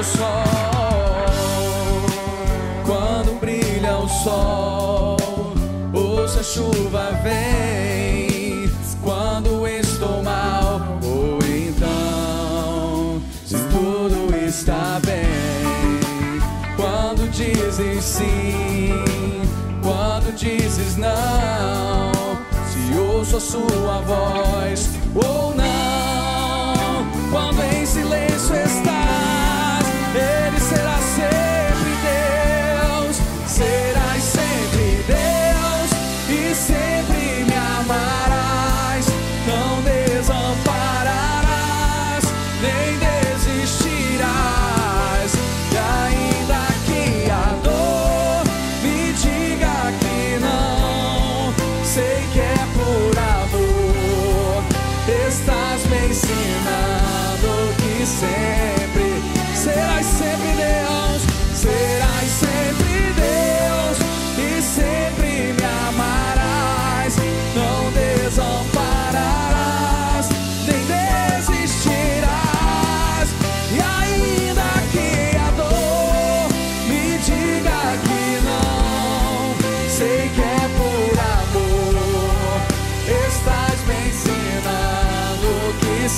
O 0.00 0.04
sol, 0.04 1.26
quando 2.86 3.38
brilha 3.38 3.98
o 3.98 4.08
sol, 4.08 5.18
ou 5.92 6.26
se 6.26 6.38
a 6.38 6.42
chuva 6.42 7.10
vem, 7.22 8.70
quando 9.02 9.66
estou 9.68 10.22
mal, 10.22 10.80
ou 11.02 11.38
então, 11.44 13.20
se 13.44 13.56
tudo 13.68 14.34
está 14.34 14.98
bem, 15.04 16.40
quando 16.76 17.30
dizes 17.30 18.02
sim, 18.02 18.94
quando 19.82 20.34
dizes 20.34 20.96
não, 20.96 22.12
se 22.70 22.98
ouço 22.98 23.36
a 23.36 23.40
sua 23.40 24.00
voz 24.00 24.88
ou 25.14 25.54
não, 25.54 25.69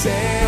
que 0.05 0.42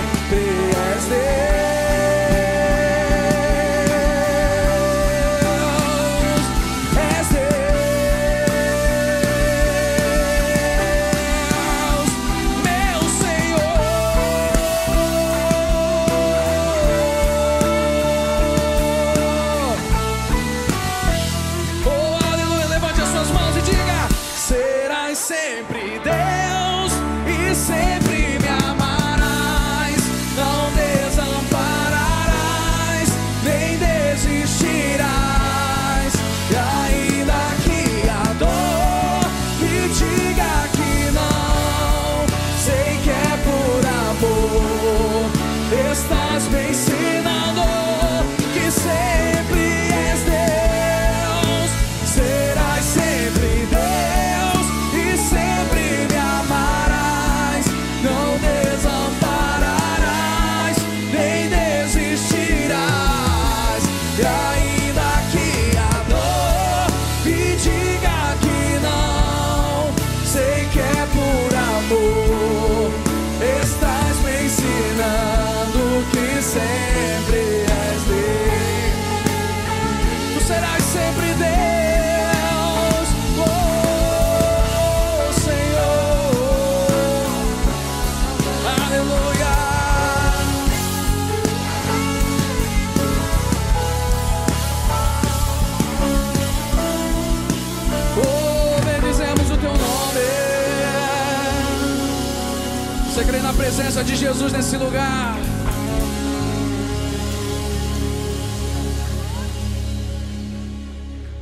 presença 103.95 104.05
de 104.05 104.16
Jesus 104.16 104.53
nesse 104.53 104.76
lugar? 104.76 105.36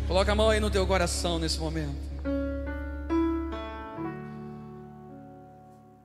Coloca 0.07 0.32
a 0.32 0.34
mão 0.34 0.50
aí 0.50 0.61
no 0.61 0.70
teu 0.70 0.86
coração 0.86 1.38
nesse 1.38 1.59
momento. 1.59 1.96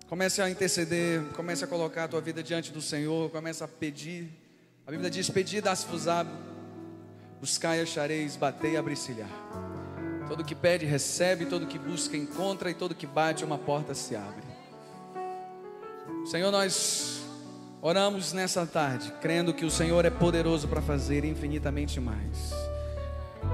Comece 0.08 0.42
a 0.42 0.50
interceder, 0.50 1.22
comece 1.36 1.66
a 1.66 1.68
colocar 1.68 2.06
a 2.06 2.08
tua 2.08 2.22
vida 2.22 2.42
diante 2.42 2.72
do 2.72 2.82
Senhor, 2.82 3.30
comece 3.30 3.62
a 3.62 3.68
pedir. 3.68 4.32
A 4.86 4.92
Bíblia 4.92 5.10
diz: 5.10 5.30
Pedi, 5.30 5.60
dá-se-vos 5.60 6.06
buscai, 7.42 7.82
achareis, 7.82 8.38
batei, 8.38 8.78
abri-se-lhe. 8.78 9.26
Todo 10.30 10.46
que 10.46 10.56
pede, 10.56 10.86
recebe, 10.86 11.46
todo 11.46 11.68
que 11.68 11.78
busca, 11.78 12.16
encontra, 12.16 12.72
e 12.72 12.74
todo 12.74 12.96
que 12.96 13.06
bate, 13.06 13.44
uma 13.44 13.58
porta 13.58 13.94
se 13.94 14.16
abre. 14.16 14.47
Senhor, 16.30 16.52
nós 16.52 17.22
oramos 17.82 18.34
nessa 18.34 18.66
tarde, 18.66 19.14
crendo 19.22 19.54
que 19.54 19.64
o 19.64 19.72
Senhor 19.72 20.04
é 20.04 20.10
poderoso 20.10 20.68
para 20.68 20.82
fazer 20.82 21.24
infinitamente 21.24 22.02
mais. 22.02 22.52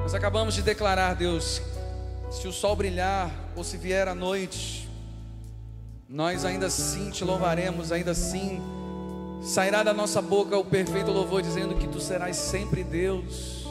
Nós 0.01 0.15
acabamos 0.15 0.55
de 0.55 0.63
declarar, 0.63 1.13
Deus, 1.13 1.61
se 2.31 2.47
o 2.47 2.51
sol 2.51 2.75
brilhar 2.75 3.29
ou 3.55 3.63
se 3.63 3.77
vier 3.77 4.07
a 4.07 4.15
noite, 4.15 4.89
nós 6.09 6.45
ainda 6.45 6.65
assim 6.65 7.11
te 7.11 7.23
louvaremos, 7.23 7.91
ainda 7.91 8.09
assim 8.09 8.59
sairá 9.43 9.83
da 9.83 9.93
nossa 9.93 10.19
boca 10.19 10.57
o 10.57 10.65
perfeito 10.65 11.11
louvor, 11.11 11.43
dizendo 11.43 11.75
que 11.75 11.87
tu 11.87 12.01
serás 12.01 12.37
sempre 12.37 12.83
Deus. 12.83 13.67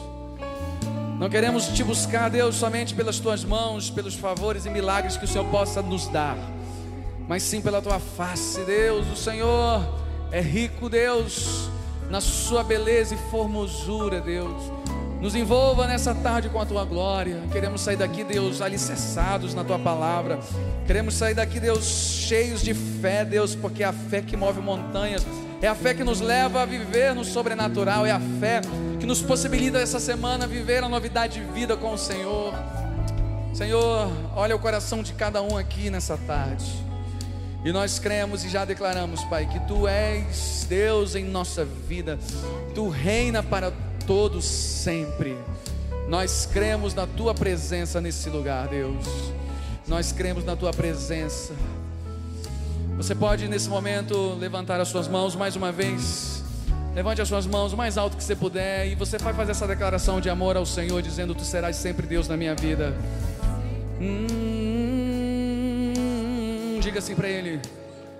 Não 1.19 1.29
queremos 1.29 1.67
te 1.67 1.83
buscar, 1.83 2.29
Deus, 2.29 2.55
somente 2.55 2.95
pelas 2.95 3.19
tuas 3.19 3.43
mãos, 3.43 3.89
pelos 3.89 4.15
favores 4.15 4.65
e 4.65 4.69
milagres 4.69 5.17
que 5.17 5.25
o 5.25 5.27
Senhor 5.27 5.51
possa 5.51 5.81
nos 5.81 6.07
dar, 6.07 6.37
mas 7.27 7.43
sim 7.43 7.61
pela 7.61 7.81
tua 7.81 7.99
face, 7.99 8.61
Deus. 8.61 9.07
O 9.11 9.15
Senhor 9.15 9.81
é 10.31 10.41
rico, 10.41 10.89
Deus, 10.89 11.69
na 12.09 12.19
sua 12.19 12.63
beleza 12.63 13.15
e 13.15 13.17
formosura, 13.29 14.19
Deus. 14.19 14.71
Nos 15.23 15.35
envolva 15.35 15.87
nessa 15.87 16.13
tarde 16.13 16.49
com 16.49 16.59
a 16.59 16.65
tua 16.65 16.83
glória. 16.83 17.41
Queremos 17.49 17.79
sair 17.79 17.95
daqui, 17.95 18.25
Deus, 18.25 18.61
alicerçados 18.61 19.53
na 19.53 19.63
tua 19.63 19.79
palavra. 19.79 20.37
Queremos 20.85 21.13
sair 21.13 21.33
daqui, 21.33 21.61
Deus, 21.61 21.85
cheios 21.85 22.61
de 22.61 22.73
fé, 22.73 23.23
Deus, 23.23 23.55
porque 23.55 23.83
é 23.83 23.85
a 23.85 23.93
fé 23.93 24.21
que 24.21 24.35
move 24.35 24.59
montanhas. 24.59 25.25
É 25.61 25.67
a 25.69 25.75
fé 25.75 25.93
que 25.93 26.03
nos 26.03 26.19
leva 26.19 26.63
a 26.63 26.65
viver 26.65 27.15
no 27.15 27.23
sobrenatural. 27.23 28.05
É 28.05 28.11
a 28.11 28.19
fé 28.19 28.59
que 28.99 29.05
nos 29.05 29.21
possibilita 29.21 29.79
essa 29.79 29.97
semana 29.97 30.45
viver 30.45 30.83
a 30.83 30.89
novidade 30.89 31.39
de 31.39 31.53
vida 31.53 31.77
com 31.77 31.93
o 31.93 31.97
Senhor. 31.97 32.53
Senhor, 33.53 34.11
olha 34.35 34.53
o 34.53 34.59
coração 34.59 35.01
de 35.01 35.13
cada 35.13 35.41
um 35.41 35.57
aqui 35.57 35.89
nessa 35.89 36.17
tarde. 36.17 36.82
E 37.65 37.71
nós 37.71 37.97
cremos 37.97 38.43
e 38.43 38.49
já 38.49 38.65
declaramos, 38.65 39.23
Pai, 39.25 39.45
que 39.45 39.59
Tu 39.61 39.87
és 39.87 40.65
Deus 40.67 41.15
em 41.15 41.23
nossa 41.23 41.63
vida. 41.63 42.19
Tu 42.75 42.89
reina 42.89 43.41
para 43.41 43.71
todos 44.05 44.43
sempre. 44.43 45.37
Nós 46.09 46.45
cremos 46.45 46.93
na 46.93 47.07
Tua 47.07 47.33
presença 47.33 48.01
nesse 48.01 48.29
lugar, 48.29 48.67
Deus. 48.67 49.05
Nós 49.87 50.11
cremos 50.11 50.43
na 50.43 50.55
Tua 50.55 50.71
presença. 50.71 51.53
Você 52.97 53.15
pode 53.15 53.47
nesse 53.47 53.69
momento 53.69 54.35
levantar 54.35 54.79
as 54.81 54.89
suas 54.89 55.07
mãos 55.07 55.35
mais 55.35 55.55
uma 55.55 55.71
vez. 55.71 56.43
Levante 56.93 57.21
as 57.21 57.27
suas 57.27 57.47
mãos 57.47 57.73
o 57.73 57.77
mais 57.77 57.97
alto 57.97 58.15
que 58.15 58.23
você 58.23 58.35
puder 58.35 58.87
e 58.87 58.93
você 58.93 59.17
vai 59.17 59.33
fazer 59.33 59.51
essa 59.51 59.65
declaração 59.65 60.21
de 60.21 60.29
amor 60.29 60.55
ao 60.55 60.65
Senhor, 60.65 61.01
dizendo: 61.01 61.33
Tu 61.33 61.43
serás 61.43 61.77
sempre 61.77 62.05
Deus 62.05 62.27
na 62.27 62.37
minha 62.37 62.53
vida. 62.53 62.93
Hum, 63.99 64.72
diga 66.83 66.99
assim 66.99 67.15
para 67.15 67.29
Ele: 67.29 67.61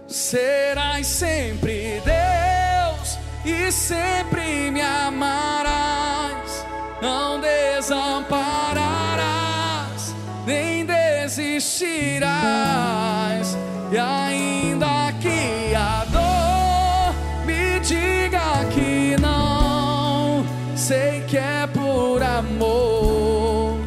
Serás 0.07 1.05
sempre 1.05 2.01
Deus 2.05 3.19
e 3.43 3.69
sempre 3.71 4.71
me 4.71 4.81
amarás, 4.81 6.65
não 7.01 7.41
desampararás, 7.41 10.15
nem 10.45 10.85
desistirás, 10.85 13.57
e 13.91 13.97
ainda 13.97 15.11
que 15.19 15.75
a 15.75 16.05
dor 16.05 17.13
me 17.45 17.81
diga 17.81 18.63
que 18.73 19.17
não, 19.19 20.45
sei 20.77 21.19
que 21.27 21.37
é 21.37 21.67
por 21.67 22.23
amor. 22.23 23.77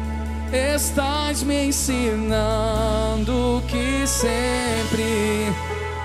Estás 0.53 1.41
me 1.43 1.65
ensinando 1.65 3.06
sempre 4.17 5.45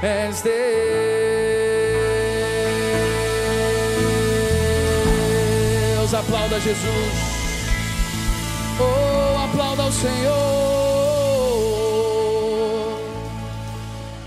és 0.02 0.42
Deus. 0.42 0.52
Aplauda 6.12 6.60
Jesus. 6.60 7.14
Oh, 8.78 9.38
aplauda 9.38 9.84
o 9.84 9.92
Senhor. 9.92 10.32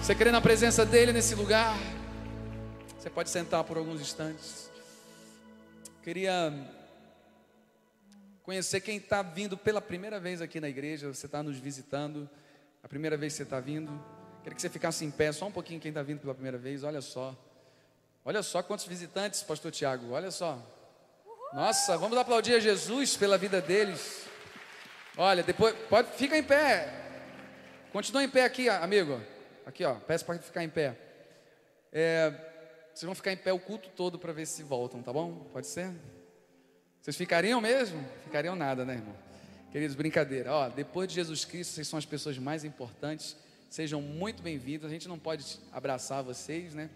Você 0.02 0.16
crê 0.16 0.32
na 0.32 0.42
presença 0.42 0.84
dEle 0.86 1.14
nesse 1.14 1.36
lugar? 1.36 1.78
Você 2.98 3.10
pode 3.10 3.30
sentar 3.30 3.64
por 3.64 3.78
alguns 3.78 4.02
instantes. 4.02 4.72
Queria 6.04 6.52
conhecer 8.42 8.82
quem 8.82 8.98
está 8.98 9.22
vindo 9.22 9.56
pela 9.56 9.80
primeira 9.80 10.20
vez 10.20 10.42
aqui 10.42 10.60
na 10.60 10.70
igreja. 10.70 11.14
Você 11.14 11.28
está 11.28 11.44
nos 11.44 11.58
visitando, 11.60 12.28
a 12.86 12.88
primeira 12.88 13.18
vez 13.18 13.34
que 13.34 13.38
você 13.38 13.44
está 13.44 13.60
vindo. 13.60 13.92
Queria 14.44 14.56
que 14.56 14.62
você 14.62 14.70
ficasse 14.70 15.04
em 15.04 15.10
pé, 15.10 15.32
só 15.32 15.48
um 15.48 15.52
pouquinho 15.52 15.80
quem 15.80 15.90
está 15.90 16.04
vindo 16.04 16.20
pela 16.20 16.36
primeira 16.36 16.56
vez. 16.56 16.84
Olha 16.84 17.02
só. 17.02 17.36
Olha 18.24 18.44
só 18.44 18.62
quantos 18.62 18.86
visitantes, 18.86 19.42
Pastor 19.42 19.72
Tiago. 19.72 20.12
Olha 20.12 20.30
só. 20.30 20.62
Nossa, 21.52 21.98
vamos 21.98 22.16
aplaudir 22.16 22.54
a 22.54 22.60
Jesus 22.60 23.18
pela 23.18 23.40
vida 23.40 23.60
deles. 23.60 24.28
Olha, 25.18 25.42
depois, 25.42 25.76
pode, 25.90 26.12
fica 26.12 26.38
em 26.38 26.44
pé. 26.44 26.94
Continua 27.92 28.24
em 28.24 28.30
pé 28.30 28.44
aqui, 28.44 28.70
amigo. 28.70 29.20
Aqui, 29.66 29.84
ó, 29.84 29.96
peço 29.96 30.24
para 30.24 30.38
ficar 30.38 30.64
em 30.64 30.70
pé. 30.70 30.96
É, 31.92 32.32
vocês 32.94 33.08
vão 33.08 33.16
ficar 33.16 33.32
em 33.32 33.38
pé 33.38 33.52
o 33.52 33.60
culto 33.60 33.90
todo 33.90 34.20
para 34.20 34.32
ver 34.32 34.46
se 34.46 34.62
voltam, 34.62 35.02
tá 35.02 35.12
bom? 35.12 35.48
Pode 35.52 35.66
ser? 35.66 35.92
Vocês 37.02 37.18
ficariam 37.18 37.60
mesmo? 37.60 38.06
Ficariam 38.26 38.56
nada, 38.56 38.86
né, 38.86 38.94
irmão? 38.94 39.16
Queridos, 39.72 39.96
brincadeira. 39.96 40.54
Ó, 40.54 40.70
depois 40.70 41.08
de 41.08 41.16
Jesus 41.16 41.44
Cristo, 41.44 41.74
vocês 41.74 41.88
são 41.88 42.00
as 42.00 42.06
pessoas 42.06 42.38
mais 42.38 42.64
importantes. 42.64 43.36
Sejam 43.70 44.02
muito 44.02 44.42
bem-vindos. 44.42 44.88
A 44.88 44.90
gente 44.90 45.08
não 45.08 45.20
pode 45.20 45.60
abraçar 45.72 46.24
vocês, 46.24 46.74
né? 46.74 46.90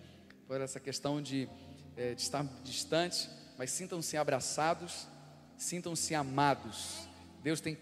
Por 0.48 0.62
essa 0.62 0.80
questão 0.80 1.22
de, 1.22 1.50
é, 1.98 2.14
de 2.14 2.22
estar 2.22 2.46
distante, 2.64 3.30
mas 3.58 3.72
sintam-se 3.72 4.16
abraçados, 4.16 5.08
sintam-se 5.58 6.16
amados. 6.16 7.08
Deus 7.44 7.60
tem 7.60 7.78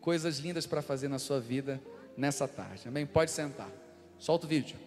coisas 0.00 0.38
lindas 0.38 0.66
para 0.66 0.80
fazer 0.80 1.08
na 1.08 1.18
sua 1.18 1.40
vida 1.40 1.80
nessa 2.16 2.46
tarde. 2.46 2.86
Amém? 2.86 3.04
Pode 3.04 3.32
sentar. 3.32 3.68
Solta 4.18 4.46
o 4.46 4.48
vídeo. 4.48 4.78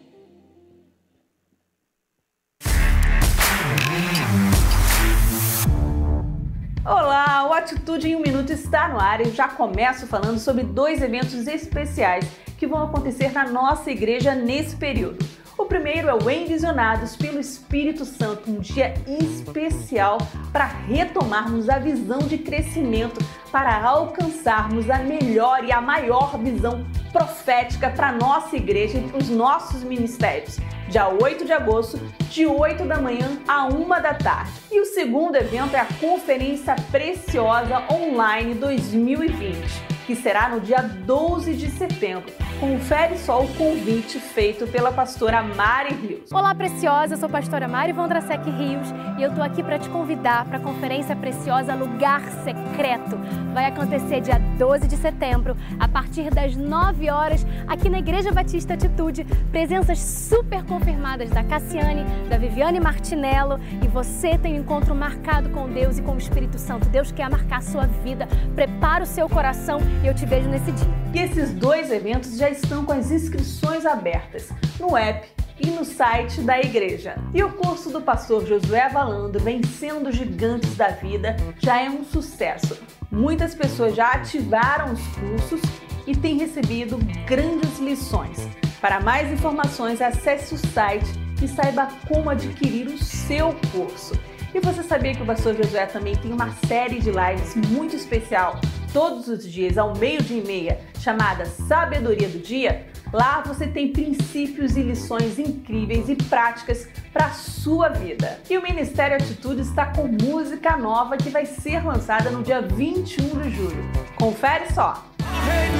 Olá, 6.85 7.28
Atitude 7.59 8.07
em 8.07 8.15
um 8.15 8.21
Minuto 8.21 8.53
está 8.53 8.87
no 8.87 8.97
ar 8.97 9.19
e 9.19 9.31
já 9.31 9.49
começo 9.49 10.07
falando 10.07 10.39
sobre 10.39 10.63
dois 10.63 11.01
eventos 11.01 11.45
especiais 11.45 12.25
que 12.57 12.65
vão 12.65 12.83
acontecer 12.83 13.33
na 13.33 13.49
nossa 13.49 13.91
igreja 13.91 14.33
nesse 14.33 14.77
período. 14.77 15.19
O 15.59 15.65
primeiro 15.65 16.07
é 16.07 16.13
o 16.13 16.29
Envisionados 16.29 17.17
pelo 17.17 17.37
Espírito 17.37 18.05
Santo, 18.05 18.49
um 18.49 18.61
dia 18.61 18.93
especial 19.05 20.17
para 20.53 20.63
retomarmos 20.63 21.67
a 21.67 21.77
visão 21.77 22.19
de 22.19 22.37
crescimento, 22.37 23.19
para 23.51 23.83
alcançarmos 23.83 24.89
a 24.89 24.99
melhor 24.99 25.65
e 25.65 25.71
a 25.73 25.81
maior 25.81 26.37
visão 26.37 26.85
profética 27.11 27.89
para 27.89 28.13
nossa 28.13 28.55
igreja 28.55 28.99
e 28.99 29.09
para 29.09 29.17
os 29.17 29.29
nossos 29.29 29.83
ministérios. 29.83 30.57
Dia 30.87 31.09
8 31.09 31.43
de 31.43 31.51
agosto, 31.51 31.99
de 32.29 32.45
8 32.45 32.85
da 32.85 33.01
manhã 33.01 33.37
a 33.45 33.65
1 33.65 33.89
da 34.01 34.13
tarde. 34.13 34.53
E 34.71 34.79
o 34.79 34.85
segundo 34.85 35.35
evento 35.35 35.75
é 35.75 35.81
a 35.81 35.87
Conferência 35.99 36.73
Preciosa 36.89 37.83
Online 37.91 38.53
2020 38.53 39.98
que 40.09 40.15
será 40.15 40.49
no 40.49 40.59
dia 40.59 40.81
12 40.81 41.53
de 41.53 41.69
setembro. 41.69 42.33
Confere 42.59 43.15
só 43.15 43.43
o 43.43 43.47
convite 43.53 44.19
feito 44.19 44.65
pela 44.65 44.91
pastora 44.91 45.43
Mari 45.43 45.93
Rios. 45.93 46.31
Olá, 46.31 46.55
preciosa, 46.55 47.13
eu 47.13 47.17
sou 47.19 47.27
a 47.27 47.31
pastora 47.31 47.67
Mari 47.67 47.93
Vondrasek 47.93 48.49
Rios 48.49 48.87
e 49.19 49.21
eu 49.21 49.33
tô 49.35 49.41
aqui 49.43 49.61
para 49.61 49.77
te 49.77 49.87
convidar 49.87 50.45
para 50.45 50.57
a 50.57 50.59
Conferência 50.59 51.15
Preciosa 51.15 51.75
Lugar 51.75 52.23
Secreto. 52.43 53.17
Vai 53.53 53.65
acontecer 53.65 54.19
dia 54.21 54.39
12 54.57 54.87
de 54.87 54.97
setembro, 54.97 55.55
a 55.79 55.87
partir 55.87 56.31
das 56.31 56.55
9 56.55 57.09
horas, 57.09 57.45
aqui 57.67 57.87
na 57.87 57.99
Igreja 57.99 58.31
Batista 58.31 58.73
Atitude. 58.73 59.23
Presenças 59.51 59.99
super 59.99 60.63
confirmadas 60.65 61.29
da 61.29 61.43
Cassiane, 61.43 62.03
da 62.27 62.37
Viviane 62.37 62.79
Martinello 62.79 63.59
e 63.83 63.87
você 63.87 64.37
tem 64.39 64.55
um 64.55 64.63
encontro 64.63 64.95
marcado 64.95 65.49
com 65.49 65.69
Deus 65.69 65.99
e 65.99 66.01
com 66.01 66.15
o 66.15 66.17
Espírito 66.17 66.57
Santo. 66.57 66.89
Deus 66.89 67.11
quer 67.11 67.29
marcar 67.29 67.59
a 67.59 67.61
sua 67.61 67.85
vida. 67.85 68.27
Prepara 68.55 69.03
o 69.03 69.07
seu 69.07 69.29
coração 69.29 69.79
e 70.03 70.07
eu 70.07 70.13
te 70.13 70.25
vejo 70.25 70.47
nesse 70.49 70.71
dia. 70.71 70.87
E 71.13 71.19
esses 71.19 71.53
dois 71.53 71.91
eventos 71.91 72.37
já 72.37 72.49
estão 72.49 72.85
com 72.85 72.93
as 72.93 73.11
inscrições 73.11 73.85
abertas 73.85 74.49
no 74.79 74.95
app 74.95 75.27
e 75.59 75.67
no 75.67 75.83
site 75.83 76.41
da 76.41 76.59
igreja. 76.59 77.15
E 77.33 77.43
o 77.43 77.51
curso 77.51 77.89
do 77.89 78.01
pastor 78.01 78.45
Josué 78.45 78.87
Valando, 78.89 79.39
Vencendo 79.39 80.11
Gigantes 80.11 80.75
da 80.75 80.89
Vida, 80.89 81.35
já 81.59 81.81
é 81.81 81.89
um 81.89 82.05
sucesso. 82.05 82.77
Muitas 83.11 83.53
pessoas 83.53 83.95
já 83.95 84.11
ativaram 84.11 84.93
os 84.93 85.07
cursos 85.07 85.61
e 86.07 86.15
têm 86.15 86.37
recebido 86.37 86.97
grandes 87.25 87.79
lições. 87.79 88.47
Para 88.79 89.01
mais 89.01 89.29
informações, 89.31 90.01
acesse 90.01 90.53
o 90.53 90.57
site 90.57 91.09
e 91.41 91.47
saiba 91.47 91.89
como 92.07 92.29
adquirir 92.29 92.87
o 92.87 92.97
seu 92.97 93.53
curso. 93.73 94.13
E 94.53 94.59
você 94.59 94.81
sabia 94.81 95.13
que 95.13 95.21
o 95.21 95.25
pastor 95.25 95.55
Josué 95.55 95.85
também 95.85 96.15
tem 96.15 96.31
uma 96.31 96.51
série 96.67 96.99
de 96.99 97.11
lives 97.11 97.55
muito 97.69 97.95
especial 97.95 98.59
todos 98.93 99.27
os 99.27 99.43
dias 99.43 99.77
ao 99.77 99.95
meio-dia 99.97 100.41
e 100.41 100.45
meia, 100.45 100.79
chamada 100.99 101.45
Sabedoria 101.45 102.27
do 102.27 102.39
Dia? 102.39 102.85
Lá 103.11 103.41
você 103.41 103.67
tem 103.67 103.91
princípios 103.91 104.77
e 104.77 104.81
lições 104.81 105.39
incríveis 105.39 106.09
e 106.09 106.15
práticas 106.15 106.87
para 107.11 107.25
a 107.25 107.31
sua 107.31 107.89
vida. 107.89 108.39
E 108.49 108.57
o 108.57 108.61
Ministério 108.61 109.17
Atitude 109.17 109.61
está 109.61 109.87
com 109.87 110.07
música 110.07 110.77
nova 110.77 111.17
que 111.17 111.29
vai 111.29 111.45
ser 111.45 111.83
lançada 111.83 112.29
no 112.29 112.43
dia 112.43 112.61
21 112.61 113.41
de 113.41 113.49
julho. 113.49 113.83
Confere 114.17 114.71
só! 114.71 115.05
Rei 115.45 115.78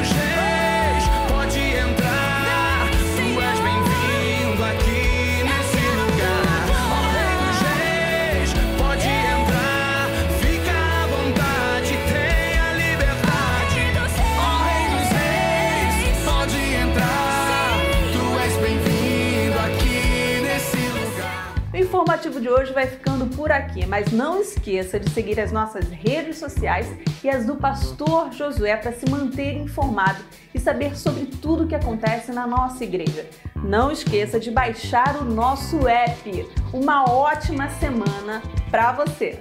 informativo 21.99 22.39
de 22.39 22.47
hoje 22.47 22.71
vai 22.71 22.87
ficando 22.87 23.27
por 23.35 23.51
aqui, 23.51 23.85
mas 23.85 24.09
não 24.09 24.39
esqueça 24.39 24.97
de 24.97 25.09
seguir 25.09 25.37
as 25.37 25.51
nossas 25.51 25.89
redes 25.89 26.37
sociais 26.37 26.87
e 27.21 27.29
as 27.29 27.45
do 27.45 27.57
pastor 27.57 28.31
Josué 28.31 28.77
para 28.77 28.93
se 28.93 29.09
manter 29.11 29.57
informado 29.57 30.23
e 30.55 30.59
saber 30.59 30.97
sobre 30.97 31.25
tudo 31.25 31.65
o 31.65 31.67
que 31.67 31.75
acontece 31.75 32.31
na 32.31 32.47
nossa 32.47 32.85
igreja. 32.85 33.29
Não 33.53 33.91
esqueça 33.91 34.39
de 34.39 34.49
baixar 34.49 35.17
o 35.21 35.25
nosso 35.25 35.89
app. 35.89 36.49
Uma 36.71 37.03
ótima 37.03 37.67
semana 37.69 38.41
para 38.71 38.93
você. 38.93 39.37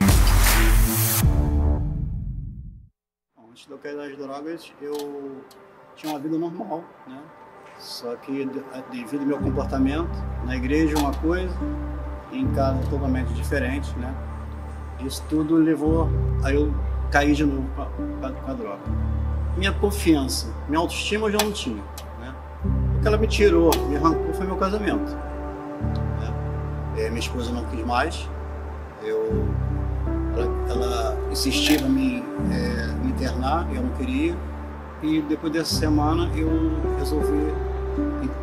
Antes 3.49 3.67
de 3.67 3.71
eu 3.71 3.79
cair 3.79 3.97
das 3.97 4.17
drogas, 4.17 4.73
eu 4.83 5.43
tinha 5.95 6.13
uma 6.13 6.19
vida 6.19 6.37
normal, 6.37 6.83
né? 7.07 7.21
Só 7.79 8.17
que 8.17 8.45
de- 8.47 8.65
devido 8.91 9.21
ao 9.21 9.27
meu 9.27 9.39
comportamento, 9.39 10.11
na 10.45 10.57
igreja 10.57 10.99
uma 10.99 11.15
coisa, 11.15 11.57
em 12.33 12.47
casa 12.49 12.79
totalmente 12.91 13.33
diferente, 13.33 13.93
né? 13.99 14.13
Isso 15.01 15.23
tudo 15.29 15.57
levou 15.57 16.09
a 16.45 16.53
eu 16.53 16.73
cair 17.11 17.35
de 17.35 17.45
novo 17.45 17.67
com 17.77 18.27
a, 18.27 18.55
droga. 18.55 18.81
Minha 19.57 19.73
confiança, 19.73 20.49
minha 20.69 20.81
autoestima 20.81 21.29
eu 21.29 21.33
já 21.33 21.39
não 21.39 21.53
tinha, 21.53 21.83
né? 22.21 22.35
O 22.97 23.01
que 23.01 23.09
ela 23.09 23.17
me 23.17 23.27
tirou, 23.27 23.71
me 23.89 23.97
arrancou 23.97 24.33
foi 24.35 24.47
meu 24.47 24.57
casamento. 24.57 25.17
né? 26.21 26.35
Eh, 26.97 27.09
minha 27.09 27.21
esposa 27.21 27.53
não 27.53 27.65
quis 27.67 27.85
mais, 27.85 28.29
eu 29.03 29.49
ela, 30.37 30.47
ela 30.71 31.17
insistia 31.31 31.81
em 31.81 31.89
me, 31.89 32.25
eh, 32.53 32.95
me 33.03 33.11
internar, 33.11 33.67
eu 33.75 33.83
não 33.83 33.91
queria. 33.91 34.37
E 35.03 35.23
depois 35.23 35.53
dessa 35.53 35.75
semana 35.75 36.29
eu 36.35 36.49
resolvi 36.99 37.53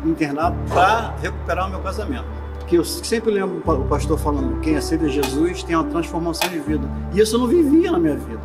internar 0.04 0.52
para 0.68 1.14
recuperar 1.20 1.66
o 1.66 1.70
meu 1.70 1.80
casamento. 1.80 2.35
Que 2.66 2.76
eu 2.76 2.84
sempre 2.84 3.30
lembro 3.30 3.62
o 3.64 3.84
pastor 3.84 4.18
falando: 4.18 4.60
quem 4.60 4.76
aceita 4.76 5.08
Jesus 5.08 5.62
tem 5.62 5.76
uma 5.76 5.84
transformação 5.84 6.48
de 6.48 6.58
vida. 6.58 6.88
E 7.14 7.20
isso 7.20 7.36
eu 7.36 7.40
não 7.40 7.46
vivia 7.46 7.92
na 7.92 7.98
minha 7.98 8.16
vida. 8.16 8.40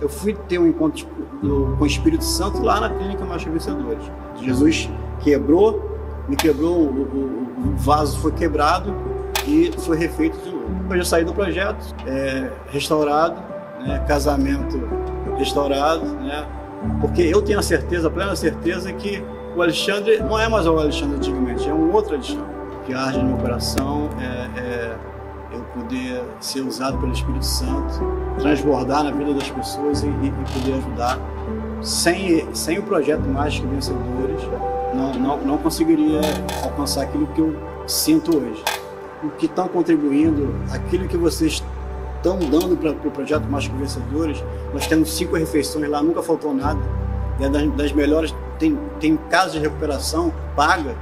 Eu 0.00 0.08
fui 0.08 0.34
ter 0.34 0.58
um 0.58 0.66
encontro 0.66 1.06
com 1.40 1.82
o 1.82 1.86
Espírito 1.86 2.24
Santo 2.24 2.62
lá 2.62 2.80
na 2.80 2.90
clínica 2.90 3.24
Marcha 3.24 3.50
Vencedores. 3.50 4.04
Jesus 4.40 4.90
quebrou, 5.20 5.82
me 6.28 6.36
quebrou, 6.36 6.82
o 6.82 7.74
vaso 7.76 8.18
foi 8.18 8.32
quebrado 8.32 8.94
e 9.46 9.72
foi 9.78 9.96
refeito 9.96 10.36
de 10.38 10.50
novo. 10.50 10.66
Depois 10.82 10.98
eu 10.98 11.04
saí 11.04 11.24
do 11.24 11.32
projeto, 11.32 11.94
é, 12.06 12.50
restaurado, 12.68 13.40
né, 13.80 14.04
casamento 14.06 14.76
restaurado, 15.38 16.04
né, 16.04 16.46
porque 17.00 17.22
eu 17.22 17.42
tenho 17.42 17.58
a 17.58 17.62
certeza, 17.62 18.08
a 18.08 18.10
plena 18.10 18.34
certeza 18.36 18.92
que 18.92 19.22
o 19.56 19.62
Alexandre 19.62 20.18
não 20.18 20.38
é 20.38 20.48
mais 20.48 20.66
o 20.66 20.78
Alexandre 20.78 21.16
antigamente, 21.16 21.68
é 21.68 21.72
um 21.72 21.92
outro 21.92 22.14
Alexandre. 22.14 22.55
Que 22.86 22.94
arde 22.94 23.18
no 23.18 23.24
meu 23.30 23.36
coração 23.38 24.08
é, 24.20 24.60
é 24.60 24.96
eu 25.52 25.60
poder 25.74 26.22
ser 26.40 26.60
usado 26.60 26.98
pelo 26.98 27.12
Espírito 27.12 27.44
Santo, 27.44 28.00
transbordar 28.38 29.04
na 29.04 29.10
vida 29.10 29.34
das 29.34 29.50
pessoas 29.50 30.02
e, 30.02 30.06
e- 30.06 30.32
poder 30.60 30.74
ajudar. 30.74 31.18
Sem, 31.82 32.52
sem 32.54 32.78
o 32.78 32.82
projeto 32.82 33.22
Mágico 33.28 33.68
Vencedores, 33.68 34.42
não, 34.94 35.12
não, 35.14 35.38
não 35.38 35.58
conseguiria 35.58 36.20
alcançar 36.62 37.02
aquilo 37.02 37.26
que 37.28 37.40
eu 37.40 37.54
sinto 37.86 38.36
hoje. 38.36 38.62
o 39.22 39.30
que 39.30 39.46
estão 39.46 39.68
contribuindo, 39.68 40.54
aquilo 40.72 41.08
que 41.08 41.16
vocês 41.16 41.62
estão 42.16 42.38
dando 42.38 42.76
para 42.76 42.90
o 42.90 42.94
pro 42.94 43.10
projeto 43.10 43.44
que 43.44 43.68
Vencedores. 43.76 44.42
Nós 44.72 44.86
temos 44.86 45.16
cinco 45.16 45.36
refeições 45.36 45.88
lá, 45.88 46.02
nunca 46.02 46.22
faltou 46.22 46.54
nada. 46.54 46.80
É 47.40 47.48
das, 47.48 47.70
das 47.72 47.92
melhores, 47.92 48.34
tem, 48.58 48.78
tem 48.98 49.16
casas 49.30 49.52
de 49.52 49.58
recuperação 49.58 50.32
paga, 50.54 50.94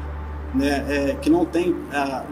né, 0.54 0.84
é, 0.88 1.16
que 1.20 1.28
não 1.28 1.44
tem 1.44 1.74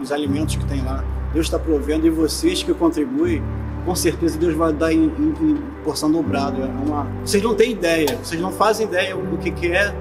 os 0.01 0.11
alimentos 0.11 0.55
que 0.55 0.65
tem 0.65 0.81
lá. 0.83 1.03
Deus 1.33 1.47
está 1.47 1.57
provendo 1.57 2.05
e 2.05 2.09
vocês 2.09 2.61
que 2.61 2.73
contribuem, 2.73 3.43
com 3.85 3.95
certeza 3.95 4.37
Deus 4.37 4.53
vai 4.53 4.71
dar 4.71 4.93
em, 4.93 5.05
em, 5.05 5.33
em 5.41 5.57
porção 5.83 6.11
dobrada. 6.11 6.57
É 6.63 6.89
uma... 6.89 7.07
Vocês 7.25 7.43
não 7.43 7.55
têm 7.55 7.71
ideia, 7.71 8.17
vocês 8.23 8.39
não 8.39 8.51
fazem 8.51 8.87
ideia 8.87 9.15
do 9.15 9.37
que, 9.37 9.51
que 9.51 9.67
é, 9.71 9.93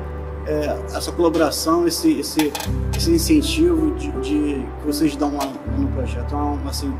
é, 0.46 0.78
essa 0.94 1.10
colaboração, 1.10 1.86
esse, 1.86 2.20
esse, 2.20 2.52
esse 2.96 3.10
incentivo 3.10 3.92
de, 3.94 4.10
de, 4.20 4.66
que 4.80 4.86
vocês 4.86 5.16
dão 5.16 5.36
lá 5.36 5.50
no 5.78 5.88
projeto. 5.88 6.26
Então, 6.26 6.58
assim, 6.66 6.92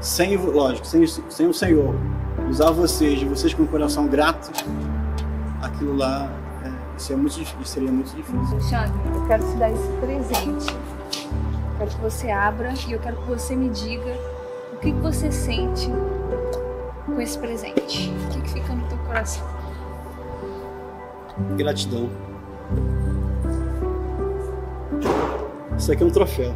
sem, 0.00 0.36
lógico, 0.36 0.86
sem, 0.86 1.04
sem 1.06 1.46
o 1.46 1.52
Senhor 1.52 1.94
usar 2.48 2.70
vocês, 2.70 3.22
vocês 3.22 3.52
com 3.52 3.64
o 3.64 3.66
coração 3.66 4.06
grato, 4.06 4.50
aquilo 5.60 5.96
lá 5.96 6.30
isso 7.00 7.14
é 7.14 7.16
muito, 7.16 7.40
isso 7.40 7.64
seria 7.64 7.90
muito 7.90 8.14
difícil. 8.14 8.60
Xandre, 8.60 9.00
eu 9.14 9.26
quero 9.26 9.42
te 9.42 9.56
dar 9.56 9.70
esse 9.70 9.88
presente. 10.00 10.76
Quero 11.78 11.90
que 11.90 12.00
você 12.02 12.30
abra 12.30 12.74
e 12.86 12.92
eu 12.92 12.98
quero 13.00 13.16
que 13.16 13.26
você 13.26 13.56
me 13.56 13.70
diga 13.70 14.14
o 14.74 14.76
que, 14.76 14.92
que 14.92 15.00
você 15.00 15.32
sente 15.32 15.88
com 17.06 17.18
esse 17.18 17.38
presente. 17.38 18.10
O 18.10 18.28
que, 18.28 18.42
que 18.42 18.50
fica 18.50 18.74
no 18.74 18.86
teu 18.86 18.98
coração? 18.98 19.46
Gratidão. 21.56 22.10
Isso 25.78 25.90
aqui 25.90 26.02
é 26.02 26.06
um 26.06 26.10
troféu. 26.10 26.54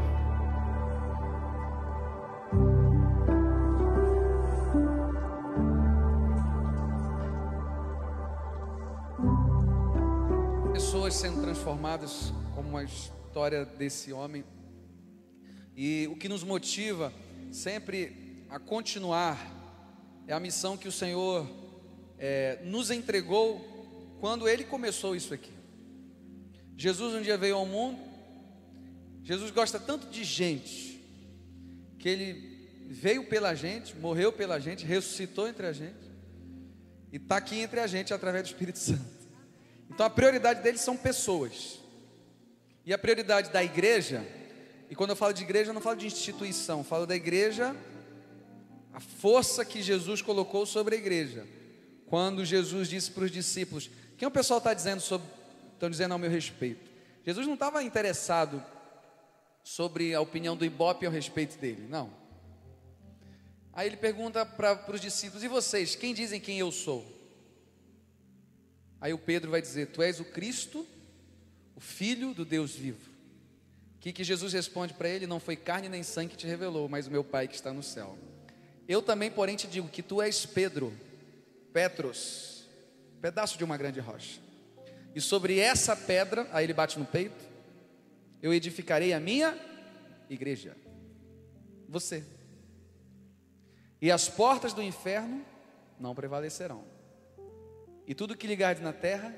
Pessoas 10.75 11.15
sendo 11.15 11.41
transformadas, 11.41 12.33
como 12.53 12.77
a 12.77 12.83
história 12.83 13.65
desse 13.65 14.13
homem. 14.13 14.45
E 15.77 16.09
o 16.11 16.17
que 16.17 16.29
nos 16.29 16.43
motiva 16.43 17.13
sempre 17.53 18.45
a 18.51 18.59
continuar 18.59 19.39
é 20.27 20.33
a 20.33 20.41
missão 20.41 20.77
que 20.77 20.89
o 20.89 20.93
Senhor 20.93 21.49
é, 22.19 22.59
nos 22.65 22.91
entregou 22.91 24.17
quando 24.19 24.49
Ele 24.49 24.65
começou 24.65 25.15
isso 25.15 25.33
aqui. 25.33 25.53
Jesus 26.77 27.15
um 27.15 27.23
dia 27.23 27.39
veio 27.39 27.55
ao 27.55 27.67
mundo. 27.67 28.01
Jesus 29.23 29.53
gosta 29.53 29.79
tanto 29.79 30.09
de 30.09 30.25
gente 30.25 31.01
que 32.01 32.09
Ele 32.09 32.85
veio 32.89 33.29
pela 33.29 33.55
gente, 33.55 33.97
morreu 33.97 34.33
pela 34.33 34.59
gente, 34.59 34.85
ressuscitou 34.85 35.47
entre 35.47 35.69
a 35.69 35.73
gente 35.73 36.11
e 37.13 37.17
está 37.17 37.37
aqui 37.37 37.61
entre 37.61 37.79
a 37.79 37.87
gente 37.87 38.13
através 38.13 38.43
do 38.43 38.47
Espírito 38.47 38.81
Santo. 38.81 39.14
Então 39.91 40.07
a 40.07 40.11
prioridade 40.11 40.63
deles 40.63 40.81
são 40.81 40.97
pessoas. 40.97 41.81
E 42.85 42.93
a 42.93 42.99
prioridade 42.99 43.51
da 43.51 43.63
igreja, 43.65 44.25
e 44.91 44.95
quando 44.95 45.11
eu 45.11 45.17
falo 45.17 45.33
de 45.33 45.43
igreja, 45.43 45.71
eu 45.71 45.75
não 45.75 45.81
falo 45.81 45.97
de 45.97 46.07
instituição, 46.07 46.79
eu 46.79 46.85
falo 46.85 47.07
da 47.07 47.17
igreja, 47.17 47.75
a 48.93 49.01
força 49.01 49.65
que 49.65 49.83
Jesus 49.83 50.21
colocou 50.21 50.67
sobre 50.67 50.95
a 50.95 50.99
igreja. 50.99 51.47
Quando 52.07 52.45
Jesus 52.45 52.89
disse 52.89 53.11
para 53.11 53.25
os 53.25 53.31
discípulos: 53.31 53.91
Quem 54.17 54.29
o 54.29 54.31
pessoal 54.31 54.59
está 54.59 54.75
dizendo 54.75 55.01
sobre, 55.01 55.27
estão 55.73 55.89
dizendo 55.91 56.13
ao 56.13 56.19
meu 56.19 56.31
respeito? 56.31 56.91
Jesus 57.25 57.47
não 57.47 57.55
estava 57.55 57.83
interessado 57.83 58.63
sobre 59.63 60.15
a 60.15 60.21
opinião 60.21 60.57
do 60.57 60.65
Ibope 60.65 61.07
ao 61.07 61.13
respeito 61.13 61.59
dele, 61.59 61.87
não. 61.89 62.13
Aí 63.73 63.89
ele 63.89 63.97
pergunta 63.97 64.45
para 64.45 64.93
os 64.93 65.01
discípulos: 65.01 65.43
E 65.43 65.49
vocês, 65.49 65.97
quem 65.97 66.15
dizem 66.15 66.39
quem 66.39 66.59
eu 66.59 66.71
sou? 66.71 67.05
Aí 69.05 69.13
o 69.13 69.19
Pedro 69.19 69.51
vai 69.51 69.61
dizer: 69.61 69.89
Tu 69.89 70.01
és 70.01 70.19
o 70.19 70.25
Cristo, 70.25 70.87
o 71.77 71.81
Filho 71.81 72.33
do 72.33 72.43
Deus 72.43 72.75
vivo. 72.75 73.11
O 73.97 74.01
que, 74.01 74.15
que 74.15 74.25
Jesus 74.25 74.55
responde 74.55 74.95
para 74.95 75.11
ele? 75.11 75.27
Não 75.27 75.39
foi 75.39 75.57
carne 75.57 75.91
nem 75.91 76.03
sangue 76.03 76.31
que 76.31 76.39
te 76.39 76.47
revelou, 76.47 76.89
mas 76.89 77.07
o 77.07 77.11
meu 77.11 77.23
Pai 77.23 77.47
que 77.47 77.55
está 77.55 77.71
no 77.71 77.83
céu. 77.83 78.19
Eu 78.89 79.03
também, 79.03 79.31
porém, 79.31 79.57
te 79.57 79.67
digo 79.67 79.91
que 79.91 80.03
tu 80.03 80.23
és 80.23 80.47
Pedro, 80.47 80.91
Petros, 81.71 82.67
pedaço 83.21 83.59
de 83.59 83.65
uma 83.65 83.77
grande 83.77 84.01
rocha. 84.01 84.41
E 85.15 85.21
sobre 85.21 85.59
essa 85.59 85.95
pedra, 85.95 86.49
aí 86.51 86.65
ele 86.65 86.73
bate 86.73 86.99
no 86.99 87.05
peito, 87.05 87.45
eu 88.43 88.55
edificarei 88.55 89.13
a 89.13 89.21
minha 89.21 89.55
igreja. 90.31 90.75
Você. 91.91 92.25
E 94.01 94.11
as 94.11 94.31
portas 94.31 94.73
do 94.73 94.83
inferno 94.83 95.45
não 96.01 96.15
prevalecerão. 96.15 96.94
E 98.07 98.15
tudo 98.15 98.37
que 98.37 98.47
ligares 98.47 98.81
na 98.81 98.93
terra 98.93 99.35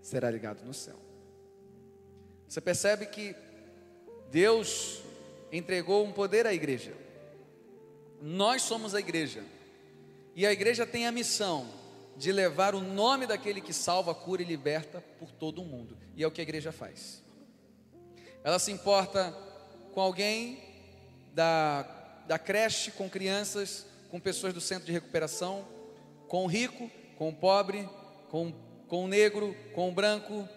será 0.00 0.30
ligado 0.30 0.64
no 0.64 0.74
céu. 0.74 0.96
Você 2.48 2.60
percebe 2.60 3.06
que 3.06 3.34
Deus 4.30 5.02
entregou 5.52 6.04
um 6.04 6.12
poder 6.12 6.46
à 6.46 6.54
igreja. 6.54 6.92
Nós 8.20 8.62
somos 8.62 8.94
a 8.94 9.00
igreja. 9.00 9.44
E 10.34 10.46
a 10.46 10.52
igreja 10.52 10.86
tem 10.86 11.06
a 11.06 11.12
missão 11.12 11.68
de 12.16 12.32
levar 12.32 12.74
o 12.74 12.80
nome 12.80 13.26
daquele 13.26 13.60
que 13.60 13.72
salva, 13.72 14.14
cura 14.14 14.42
e 14.42 14.44
liberta 14.44 15.02
por 15.18 15.30
todo 15.30 15.62
o 15.62 15.64
mundo. 15.64 15.96
E 16.14 16.22
é 16.22 16.26
o 16.26 16.30
que 16.30 16.40
a 16.40 16.44
igreja 16.44 16.72
faz. 16.72 17.22
Ela 18.42 18.58
se 18.58 18.70
importa 18.72 19.32
com 19.92 20.00
alguém 20.00 20.62
da, 21.34 21.82
da 22.26 22.38
creche, 22.38 22.90
com 22.92 23.08
crianças, 23.08 23.86
com 24.10 24.20
pessoas 24.20 24.54
do 24.54 24.60
centro 24.60 24.86
de 24.86 24.92
recuperação, 24.92 25.66
com 26.28 26.44
o 26.44 26.46
rico, 26.46 26.90
com 27.16 27.28
o 27.28 27.34
pobre, 27.34 27.88
com, 28.30 28.52
com 28.86 29.04
o 29.04 29.08
negro, 29.08 29.56
com 29.74 29.88
o 29.88 29.92
branco, 29.92 30.48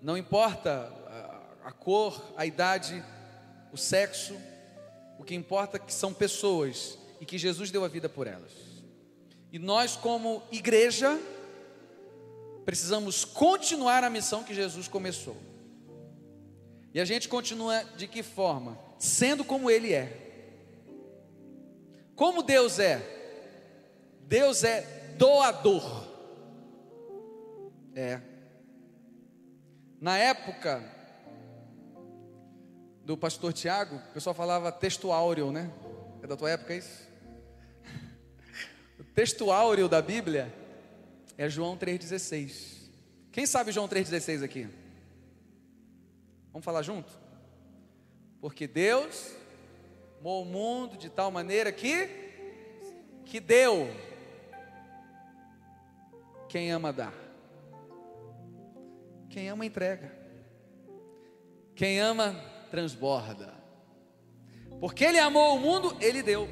não 0.00 0.16
importa 0.16 0.92
a, 1.62 1.68
a 1.68 1.72
cor, 1.72 2.32
a 2.36 2.46
idade, 2.46 3.02
o 3.72 3.76
sexo, 3.76 4.36
o 5.18 5.24
que 5.24 5.34
importa 5.34 5.76
é 5.76 5.80
que 5.80 5.92
são 5.92 6.12
pessoas 6.14 6.98
e 7.20 7.24
que 7.24 7.38
Jesus 7.38 7.70
deu 7.70 7.84
a 7.84 7.88
vida 7.88 8.08
por 8.08 8.26
elas. 8.26 8.52
E 9.52 9.58
nós, 9.58 9.96
como 9.96 10.42
igreja, 10.52 11.18
precisamos 12.64 13.24
continuar 13.24 14.04
a 14.04 14.10
missão 14.10 14.44
que 14.44 14.54
Jesus 14.54 14.86
começou. 14.88 15.36
E 16.92 17.00
a 17.00 17.04
gente 17.04 17.28
continua 17.28 17.82
de 17.96 18.06
que 18.06 18.22
forma? 18.22 18.78
Sendo 18.98 19.44
como 19.44 19.70
Ele 19.70 19.92
é. 19.92 20.26
Como 22.14 22.42
Deus 22.42 22.78
é? 22.78 23.02
Deus 24.22 24.64
é 24.64 24.95
doador. 25.16 26.06
É. 27.94 28.20
Na 30.00 30.18
época 30.18 30.82
do 33.04 33.16
pastor 33.16 33.52
Tiago, 33.52 33.96
o 33.96 34.12
pessoal 34.12 34.34
falava 34.34 34.70
texto 34.70 35.12
áureo, 35.12 35.50
né? 35.50 35.70
É 36.22 36.26
da 36.26 36.36
tua 36.36 36.50
época 36.50 36.74
isso? 36.74 37.06
O 38.98 39.04
texto 39.04 39.50
áureo 39.50 39.88
da 39.88 40.02
Bíblia 40.02 40.52
é 41.38 41.48
João 41.48 41.76
3,16. 41.76 42.90
Quem 43.30 43.46
sabe 43.46 43.72
João 43.72 43.88
3,16 43.88 44.42
aqui? 44.42 44.68
Vamos 46.52 46.64
falar 46.64 46.82
junto? 46.82 47.12
Porque 48.40 48.66
Deus 48.66 49.32
amou 50.18 50.42
o 50.42 50.46
mundo 50.46 50.96
de 50.96 51.08
tal 51.08 51.30
maneira 51.30 51.70
que 51.70 52.24
que 53.24 53.40
deu 53.40 53.90
quem 56.48 56.70
ama 56.70 56.92
dá. 56.92 57.12
Quem 59.30 59.48
ama 59.48 59.66
entrega. 59.66 60.12
Quem 61.74 62.00
ama 62.00 62.34
transborda. 62.70 63.52
Porque 64.80 65.04
ele 65.04 65.18
amou 65.18 65.56
o 65.56 65.60
mundo, 65.60 65.96
ele 66.00 66.22
deu. 66.22 66.48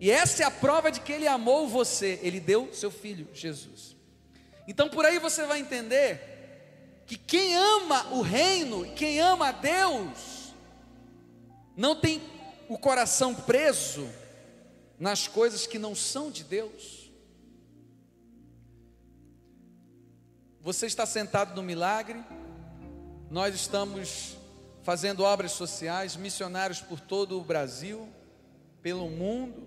E 0.00 0.10
essa 0.10 0.42
é 0.42 0.46
a 0.46 0.50
prova 0.50 0.90
de 0.90 1.00
que 1.00 1.12
ele 1.12 1.26
amou 1.26 1.68
você. 1.68 2.18
Ele 2.22 2.40
deu 2.40 2.72
seu 2.72 2.90
filho, 2.90 3.28
Jesus. 3.32 3.96
Então 4.66 4.88
por 4.88 5.04
aí 5.04 5.18
você 5.18 5.46
vai 5.46 5.60
entender 5.60 7.02
que 7.06 7.16
quem 7.16 7.54
ama 7.54 8.12
o 8.12 8.22
reino, 8.22 8.92
quem 8.94 9.20
ama 9.20 9.48
a 9.48 9.52
Deus, 9.52 10.54
não 11.76 11.94
tem 11.94 12.22
o 12.68 12.78
coração 12.78 13.34
preso 13.34 14.08
nas 14.98 15.28
coisas 15.28 15.66
que 15.66 15.78
não 15.78 15.94
são 15.94 16.30
de 16.30 16.44
Deus. 16.44 17.03
Você 20.64 20.86
está 20.86 21.04
sentado 21.04 21.54
no 21.54 21.62
milagre, 21.62 22.24
nós 23.30 23.54
estamos 23.54 24.34
fazendo 24.82 25.22
obras 25.22 25.52
sociais, 25.52 26.16
missionários 26.16 26.80
por 26.80 26.98
todo 26.98 27.38
o 27.38 27.44
Brasil, 27.44 28.08
pelo 28.80 29.10
mundo, 29.10 29.62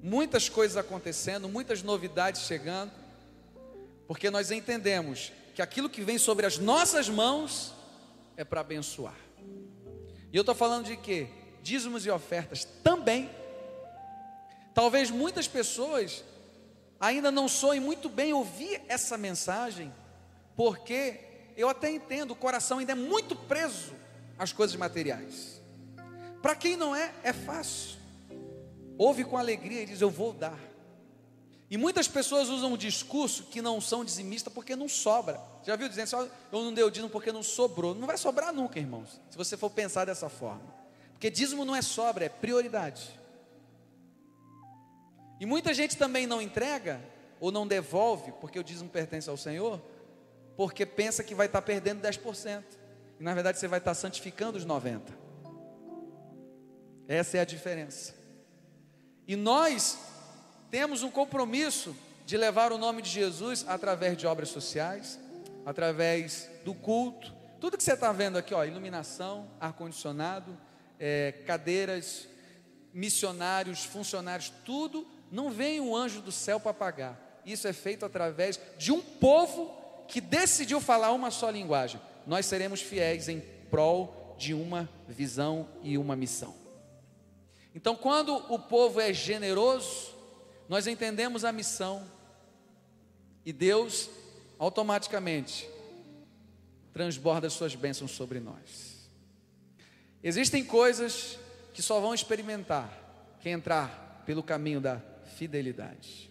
muitas 0.00 0.48
coisas 0.48 0.76
acontecendo, 0.76 1.48
muitas 1.48 1.82
novidades 1.82 2.42
chegando, 2.42 2.92
porque 4.06 4.30
nós 4.30 4.52
entendemos 4.52 5.32
que 5.52 5.60
aquilo 5.60 5.90
que 5.90 6.00
vem 6.00 6.16
sobre 6.16 6.46
as 6.46 6.58
nossas 6.58 7.08
mãos 7.08 7.74
é 8.36 8.44
para 8.44 8.60
abençoar. 8.60 9.18
E 10.32 10.36
eu 10.36 10.42
estou 10.42 10.54
falando 10.54 10.86
de 10.86 10.96
quê? 10.96 11.28
dízimos 11.60 12.06
e 12.06 12.10
ofertas 12.10 12.64
também. 12.84 13.28
Talvez 14.72 15.10
muitas 15.10 15.48
pessoas 15.48 16.22
ainda 17.00 17.32
não 17.32 17.48
soem 17.48 17.80
muito 17.80 18.08
bem 18.08 18.32
ouvir 18.32 18.80
essa 18.88 19.18
mensagem, 19.18 19.92
porque 20.56 21.20
eu 21.56 21.68
até 21.68 21.90
entendo, 21.90 22.32
o 22.32 22.36
coração 22.36 22.78
ainda 22.78 22.92
é 22.92 22.94
muito 22.94 23.34
preso 23.34 23.92
às 24.38 24.52
coisas 24.52 24.76
materiais. 24.76 25.60
Para 26.40 26.54
quem 26.54 26.76
não 26.76 26.94
é, 26.94 27.12
é 27.22 27.32
fácil. 27.32 27.98
Ouve 28.96 29.24
com 29.24 29.36
alegria 29.36 29.82
e 29.82 29.86
diz: 29.86 30.00
Eu 30.00 30.10
vou 30.10 30.32
dar. 30.32 30.58
E 31.70 31.76
muitas 31.76 32.08
pessoas 32.08 32.48
usam 32.48 32.72
um 32.72 32.76
discurso 32.76 33.44
que 33.44 33.62
não 33.62 33.80
são 33.80 34.04
dizimistas 34.04 34.52
porque 34.52 34.74
não 34.74 34.88
sobra. 34.88 35.40
Já 35.62 35.76
viu 35.76 35.88
dizendo 35.88 36.04
assim, 36.04 36.30
eu 36.50 36.64
não 36.64 36.74
dei 36.74 36.82
o 36.82 36.90
dízimo 36.90 37.08
porque 37.08 37.30
não 37.30 37.44
sobrou. 37.44 37.94
Não 37.94 38.08
vai 38.08 38.18
sobrar 38.18 38.52
nunca, 38.52 38.80
irmãos, 38.80 39.20
se 39.30 39.36
você 39.36 39.56
for 39.56 39.70
pensar 39.70 40.04
dessa 40.04 40.28
forma. 40.28 40.74
Porque 41.12 41.30
dízimo 41.30 41.64
não 41.64 41.76
é 41.76 41.80
sobra, 41.80 42.24
é 42.24 42.28
prioridade. 42.28 43.08
E 45.38 45.46
muita 45.46 45.72
gente 45.72 45.96
também 45.96 46.26
não 46.26 46.42
entrega 46.42 47.00
ou 47.38 47.52
não 47.52 47.66
devolve, 47.66 48.32
porque 48.40 48.58
o 48.58 48.64
dízimo 48.64 48.90
pertence 48.90 49.30
ao 49.30 49.36
Senhor, 49.36 49.80
porque 50.60 50.84
pensa 50.84 51.24
que 51.24 51.34
vai 51.34 51.46
estar 51.46 51.62
perdendo 51.62 52.02
10%. 52.02 52.62
E 53.18 53.22
na 53.22 53.32
verdade 53.32 53.58
você 53.58 53.66
vai 53.66 53.78
estar 53.78 53.94
santificando 53.94 54.58
os 54.58 54.66
90%. 54.66 55.00
Essa 57.08 57.38
é 57.38 57.40
a 57.40 57.46
diferença. 57.46 58.14
E 59.26 59.36
nós 59.36 59.98
temos 60.70 61.02
um 61.02 61.10
compromisso 61.10 61.96
de 62.26 62.36
levar 62.36 62.72
o 62.72 62.76
nome 62.76 63.00
de 63.00 63.08
Jesus 63.08 63.64
através 63.66 64.18
de 64.18 64.26
obras 64.26 64.50
sociais, 64.50 65.18
através 65.64 66.50
do 66.62 66.74
culto. 66.74 67.32
Tudo 67.58 67.78
que 67.78 67.82
você 67.82 67.94
está 67.94 68.12
vendo 68.12 68.36
aqui, 68.36 68.52
ó, 68.52 68.62
iluminação, 68.62 69.50
ar-condicionado, 69.58 70.54
é, 70.98 71.42
cadeiras, 71.46 72.28
missionários, 72.92 73.82
funcionários, 73.82 74.52
tudo, 74.66 75.08
não 75.32 75.50
vem 75.50 75.80
um 75.80 75.96
anjo 75.96 76.20
do 76.20 76.30
céu 76.30 76.60
para 76.60 76.74
pagar. 76.74 77.40
Isso 77.46 77.66
é 77.66 77.72
feito 77.72 78.04
através 78.04 78.60
de 78.76 78.92
um 78.92 79.00
povo 79.00 79.79
que 80.10 80.20
decidiu 80.20 80.80
falar 80.80 81.12
uma 81.12 81.30
só 81.30 81.48
linguagem. 81.48 82.00
Nós 82.26 82.46
seremos 82.46 82.80
fiéis 82.80 83.28
em 83.28 83.40
prol 83.70 84.34
de 84.38 84.52
uma 84.52 84.88
visão 85.08 85.68
e 85.82 85.96
uma 85.96 86.16
missão. 86.16 86.54
Então, 87.74 87.94
quando 87.94 88.34
o 88.52 88.58
povo 88.58 89.00
é 89.00 89.12
generoso, 89.12 90.14
nós 90.68 90.86
entendemos 90.86 91.44
a 91.44 91.52
missão 91.52 92.04
e 93.44 93.52
Deus 93.52 94.10
automaticamente 94.58 95.68
transborda 96.92 97.48
suas 97.48 97.74
bênçãos 97.74 98.10
sobre 98.10 98.40
nós. 98.40 99.08
Existem 100.22 100.64
coisas 100.64 101.38
que 101.72 101.80
só 101.80 102.00
vão 102.00 102.12
experimentar 102.12 102.90
quem 103.40 103.52
entrar 103.52 104.22
pelo 104.26 104.42
caminho 104.42 104.80
da 104.80 105.00
fidelidade. 105.36 106.29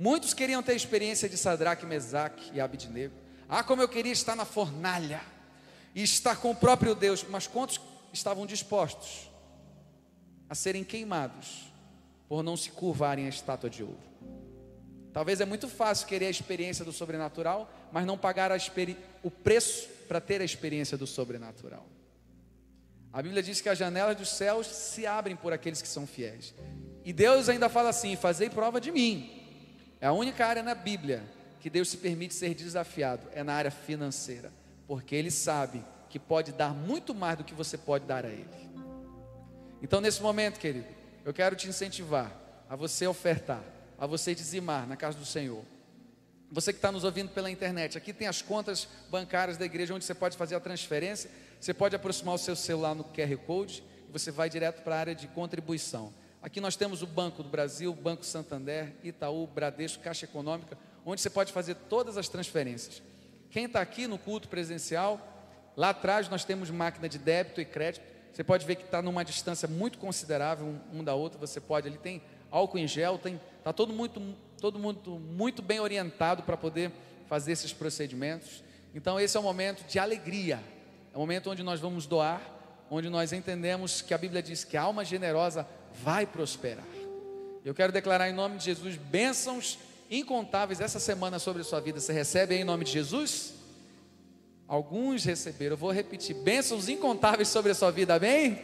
Muitos 0.00 0.32
queriam 0.32 0.62
ter 0.62 0.72
a 0.72 0.76
experiência 0.76 1.28
de 1.28 1.36
Sadraque, 1.36 1.84
Mesaque 1.84 2.50
e 2.54 2.58
Abidnego. 2.58 3.14
Ah, 3.46 3.62
como 3.62 3.82
eu 3.82 3.88
queria 3.88 4.14
estar 4.14 4.34
na 4.34 4.46
fornalha 4.46 5.20
e 5.94 6.02
estar 6.02 6.36
com 6.36 6.52
o 6.52 6.54
próprio 6.54 6.94
Deus, 6.94 7.22
mas 7.28 7.46
quantos 7.46 7.78
estavam 8.10 8.46
dispostos 8.46 9.30
a 10.48 10.54
serem 10.54 10.82
queimados 10.82 11.70
por 12.26 12.42
não 12.42 12.56
se 12.56 12.70
curvarem 12.70 13.26
à 13.26 13.28
estátua 13.28 13.68
de 13.68 13.82
ouro. 13.82 14.00
Talvez 15.12 15.38
é 15.38 15.44
muito 15.44 15.68
fácil 15.68 16.06
querer 16.06 16.28
a 16.28 16.30
experiência 16.30 16.82
do 16.82 16.92
sobrenatural, 16.92 17.70
mas 17.92 18.06
não 18.06 18.16
pagar 18.16 18.50
o 19.22 19.30
preço 19.30 19.86
para 20.08 20.18
ter 20.18 20.40
a 20.40 20.44
experiência 20.46 20.96
do 20.96 21.06
sobrenatural. 21.06 21.86
A 23.12 23.20
Bíblia 23.20 23.42
diz 23.42 23.60
que 23.60 23.68
as 23.68 23.76
janelas 23.76 24.16
dos 24.16 24.30
céus 24.30 24.66
se 24.66 25.06
abrem 25.06 25.36
por 25.36 25.52
aqueles 25.52 25.82
que 25.82 25.88
são 25.88 26.06
fiéis. 26.06 26.54
E 27.04 27.12
Deus 27.12 27.50
ainda 27.50 27.68
fala 27.68 27.90
assim: 27.90 28.16
fazei 28.16 28.48
prova 28.48 28.80
de 28.80 28.90
mim. 28.90 29.39
É 30.00 30.06
a 30.06 30.12
única 30.12 30.46
área 30.46 30.62
na 30.62 30.74
Bíblia 30.74 31.22
que 31.60 31.68
Deus 31.68 31.90
se 31.90 31.98
permite 31.98 32.32
ser 32.32 32.54
desafiado, 32.54 33.28
é 33.32 33.42
na 33.42 33.52
área 33.52 33.70
financeira, 33.70 34.50
porque 34.86 35.14
Ele 35.14 35.30
sabe 35.30 35.84
que 36.08 36.18
pode 36.18 36.52
dar 36.52 36.74
muito 36.74 37.14
mais 37.14 37.36
do 37.36 37.44
que 37.44 37.52
você 37.52 37.76
pode 37.76 38.06
dar 38.06 38.24
a 38.24 38.30
Ele. 38.30 38.48
Então, 39.82 40.00
nesse 40.00 40.22
momento, 40.22 40.58
querido, 40.58 40.86
eu 41.24 41.32
quero 41.34 41.54
te 41.54 41.68
incentivar 41.68 42.32
a 42.68 42.76
você 42.76 43.06
ofertar, 43.06 43.62
a 43.98 44.06
você 44.06 44.34
dizimar 44.34 44.86
na 44.86 44.96
casa 44.96 45.18
do 45.18 45.26
Senhor. 45.26 45.62
Você 46.50 46.72
que 46.72 46.78
está 46.78 46.90
nos 46.90 47.04
ouvindo 47.04 47.30
pela 47.30 47.50
internet, 47.50 47.96
aqui 47.96 48.12
tem 48.12 48.26
as 48.26 48.42
contas 48.42 48.88
bancárias 49.10 49.56
da 49.56 49.64
igreja 49.64 49.94
onde 49.94 50.04
você 50.04 50.14
pode 50.14 50.36
fazer 50.36 50.56
a 50.56 50.60
transferência. 50.60 51.30
Você 51.60 51.72
pode 51.72 51.94
aproximar 51.94 52.34
o 52.34 52.38
seu 52.38 52.56
celular 52.56 52.94
no 52.94 53.04
QR 53.04 53.36
Code 53.46 53.84
e 54.08 54.12
você 54.12 54.30
vai 54.30 54.50
direto 54.50 54.82
para 54.82 54.96
a 54.96 54.98
área 54.98 55.14
de 55.14 55.28
contribuição. 55.28 56.12
Aqui 56.42 56.58
nós 56.58 56.74
temos 56.74 57.02
o 57.02 57.06
Banco 57.06 57.42
do 57.42 57.50
Brasil, 57.50 57.92
Banco 57.94 58.24
Santander, 58.24 58.94
Itaú, 59.04 59.46
Bradesco, 59.46 60.02
Caixa 60.02 60.24
Econômica, 60.24 60.78
onde 61.04 61.20
você 61.20 61.28
pode 61.28 61.52
fazer 61.52 61.74
todas 61.74 62.16
as 62.16 62.30
transferências. 62.30 63.02
Quem 63.50 63.66
está 63.66 63.80
aqui 63.82 64.06
no 64.06 64.16
culto 64.16 64.48
presencial, 64.48 65.20
lá 65.76 65.90
atrás 65.90 66.30
nós 66.30 66.42
temos 66.42 66.70
máquina 66.70 67.10
de 67.10 67.18
débito 67.18 67.60
e 67.60 67.64
crédito. 67.66 68.02
Você 68.32 68.42
pode 68.42 68.64
ver 68.64 68.76
que 68.76 68.84
está 68.84 69.02
numa 69.02 69.22
distância 69.22 69.68
muito 69.68 69.98
considerável 69.98 70.66
um, 70.66 71.00
um, 71.00 71.04
da 71.04 71.14
outra. 71.14 71.38
Você 71.38 71.60
pode, 71.60 71.88
ali 71.88 71.98
tem 71.98 72.22
álcool 72.50 72.78
em 72.78 72.88
gel, 72.88 73.18
tem, 73.18 73.38
está 73.58 73.72
todo 73.72 73.92
muito, 73.92 74.22
todo 74.58 74.78
mundo 74.78 75.18
muito 75.18 75.60
bem 75.60 75.78
orientado 75.78 76.42
para 76.42 76.56
poder 76.56 76.90
fazer 77.28 77.52
esses 77.52 77.74
procedimentos. 77.74 78.64
Então 78.94 79.20
esse 79.20 79.36
é 79.36 79.40
o 79.40 79.42
momento 79.42 79.86
de 79.86 79.98
alegria. 79.98 80.58
É 81.12 81.16
o 81.16 81.20
momento 81.20 81.50
onde 81.50 81.62
nós 81.62 81.80
vamos 81.80 82.06
doar, 82.06 82.40
onde 82.90 83.10
nós 83.10 83.30
entendemos 83.30 84.00
que 84.00 84.14
a 84.14 84.18
Bíblia 84.18 84.42
diz 84.42 84.64
que 84.64 84.76
a 84.76 84.82
alma 84.82 85.04
generosa 85.04 85.68
vai 86.02 86.26
prosperar. 86.26 86.84
Eu 87.64 87.74
quero 87.74 87.92
declarar 87.92 88.28
em 88.28 88.32
nome 88.32 88.58
de 88.58 88.64
Jesus 88.64 88.96
bênçãos 88.96 89.78
incontáveis 90.10 90.80
essa 90.80 90.98
semana 90.98 91.38
sobre 91.38 91.62
a 91.62 91.64
sua 91.64 91.80
vida. 91.80 92.00
Você 92.00 92.12
recebe 92.12 92.54
aí 92.54 92.62
em 92.62 92.64
nome 92.64 92.84
de 92.84 92.92
Jesus? 92.92 93.54
Alguns 94.66 95.24
receberam, 95.24 95.74
eu 95.74 95.76
vou 95.76 95.90
repetir, 95.90 96.34
bênçãos 96.34 96.88
incontáveis 96.88 97.48
sobre 97.48 97.72
a 97.72 97.74
sua 97.74 97.90
vida, 97.90 98.14
amém? 98.14 98.46
amém? 98.46 98.62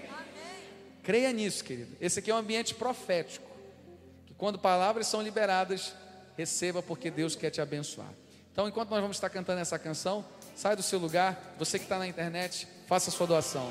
Creia 1.02 1.32
nisso, 1.32 1.64
querido. 1.64 1.96
Esse 2.00 2.20
aqui 2.20 2.30
é 2.30 2.34
um 2.34 2.38
ambiente 2.38 2.74
profético. 2.74 3.50
Que 4.24 4.34
quando 4.34 4.58
palavras 4.58 5.08
são 5.08 5.20
liberadas, 5.20 5.92
receba 6.36 6.82
porque 6.82 7.10
Deus 7.10 7.34
quer 7.34 7.50
te 7.50 7.60
abençoar. 7.60 8.12
Então, 8.52 8.68
enquanto 8.68 8.90
nós 8.90 9.00
vamos 9.00 9.16
estar 9.16 9.28
cantando 9.28 9.60
essa 9.60 9.78
canção, 9.78 10.24
sai 10.54 10.76
do 10.76 10.82
seu 10.82 10.98
lugar, 10.98 11.54
você 11.58 11.78
que 11.78 11.84
está 11.84 11.98
na 11.98 12.06
internet, 12.06 12.66
faça 12.86 13.10
a 13.10 13.12
sua 13.12 13.26
doação. 13.26 13.70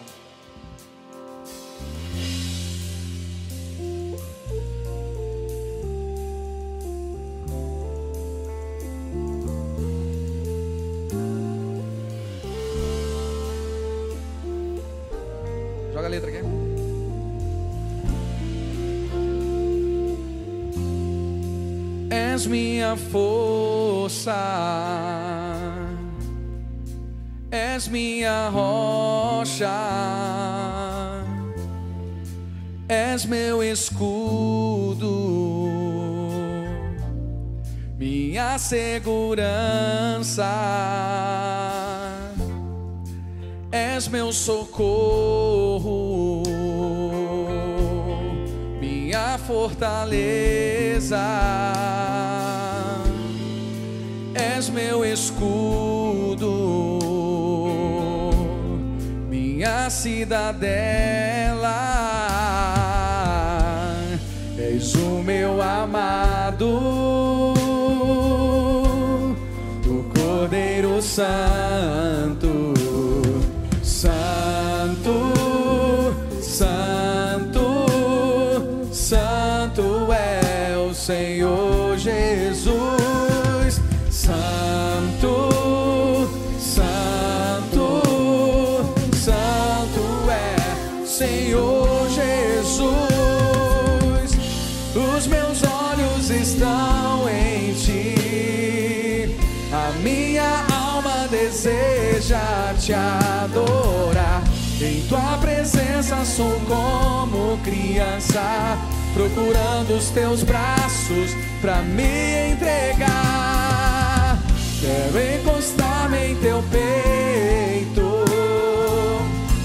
És 22.36 22.46
minha 22.48 22.98
força, 22.98 24.36
és 27.50 27.88
minha 27.88 28.50
rocha, 28.50 29.72
és 32.90 33.26
meu 33.26 33.64
escudo, 33.64 35.16
minha 37.98 38.58
segurança. 38.58 40.52
És 43.72 44.10
meu 44.10 44.34
socorro, 44.34 45.65
fortaleza, 49.46 51.22
és 54.34 54.70
meu 54.70 55.06
escudo, 55.06 56.50
minha 59.30 59.90
cidadela, 59.90 60.56
és 64.58 64.96
o 64.96 65.22
meu 65.24 65.62
amado, 65.62 67.54
o 69.86 70.04
Cordeiro 70.14 71.02
Santo. 71.02 72.25
Te 102.86 102.94
adorar. 102.94 104.44
Em 104.80 105.02
tua 105.08 105.38
presença 105.40 106.24
sou 106.24 106.62
como 106.68 107.58
criança, 107.64 108.78
procurando 109.16 109.98
os 109.98 110.12
teus 110.12 110.44
braços 110.44 111.32
pra 111.62 111.82
me 111.82 112.52
entregar. 112.52 114.38
Quero 114.80 115.18
encostar-me 115.40 116.34
em 116.34 116.36
teu 116.36 116.64
peito, 116.70 118.24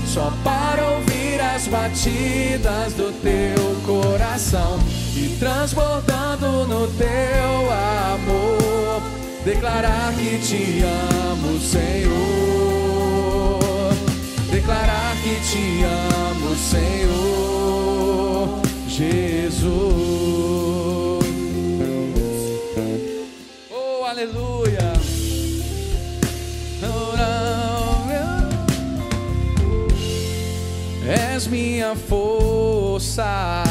só 0.06 0.32
para 0.42 0.82
ouvir 0.92 1.38
as 1.42 1.66
batidas 1.66 2.94
do 2.94 3.12
teu 3.20 3.76
coração 3.84 4.78
e 5.14 5.36
transbordando 5.38 6.66
no 6.66 6.86
teu 6.92 7.70
amor, 8.14 9.02
declarar 9.44 10.14
que 10.14 10.38
te 10.38 10.82
amo, 10.82 11.60
Senhor 11.60 12.89
declarar 14.70 15.16
que 15.22 15.34
te 15.50 15.84
amo, 15.84 16.54
Senhor 16.54 18.48
Jesus. 18.88 19.70
Oh, 23.70 24.04
aleluia. 24.04 24.92
És 31.34 31.46
minha 31.48 31.96
força, 31.96 33.64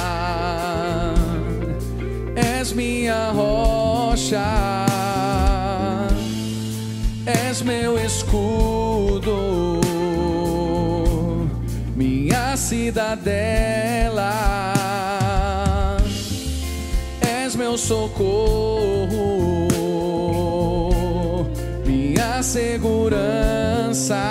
és 2.36 2.74
minha 2.74 3.32
rocha, 3.32 4.86
és 7.26 7.62
meu 7.62 7.98
escudo 7.98 8.69
cidadela, 12.70 14.32
és 17.44 17.56
meu 17.56 17.76
socorro, 17.76 18.28
minha 21.84 22.44
segurança, 22.44 24.22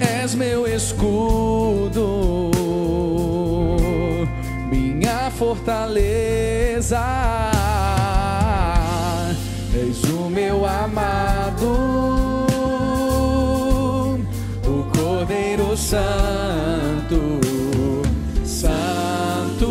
és 0.00 0.34
meu 0.34 0.66
escudo, 0.66 2.50
minha 4.68 5.30
fortaleza, 5.38 7.00
és 9.72 10.02
o 10.10 10.28
meu 10.28 10.66
amado. 10.66 11.33
Santo, 15.94 17.38
Santo, 18.44 19.70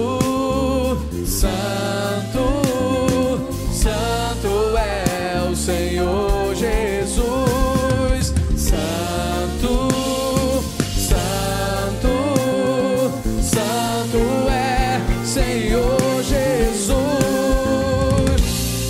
Santo, 1.25 2.47
Santo 3.73 4.77
é 4.77 5.49
o 5.51 5.53
Senhor 5.53 6.55
Jesus, 6.55 8.33
Santo, 8.55 9.89
Santo, 10.95 12.15
Santo 13.41 14.49
é 14.49 15.01
Senhor 15.25 16.23
Jesus. 16.23 16.95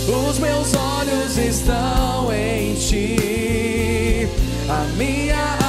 Os 0.06 0.38
meus 0.38 0.72
olhos 0.76 1.36
estão 1.36 2.32
em 2.32 2.74
ti, 2.76 4.28
a 4.68 4.84
minha 4.96 5.34
alma 5.36 5.63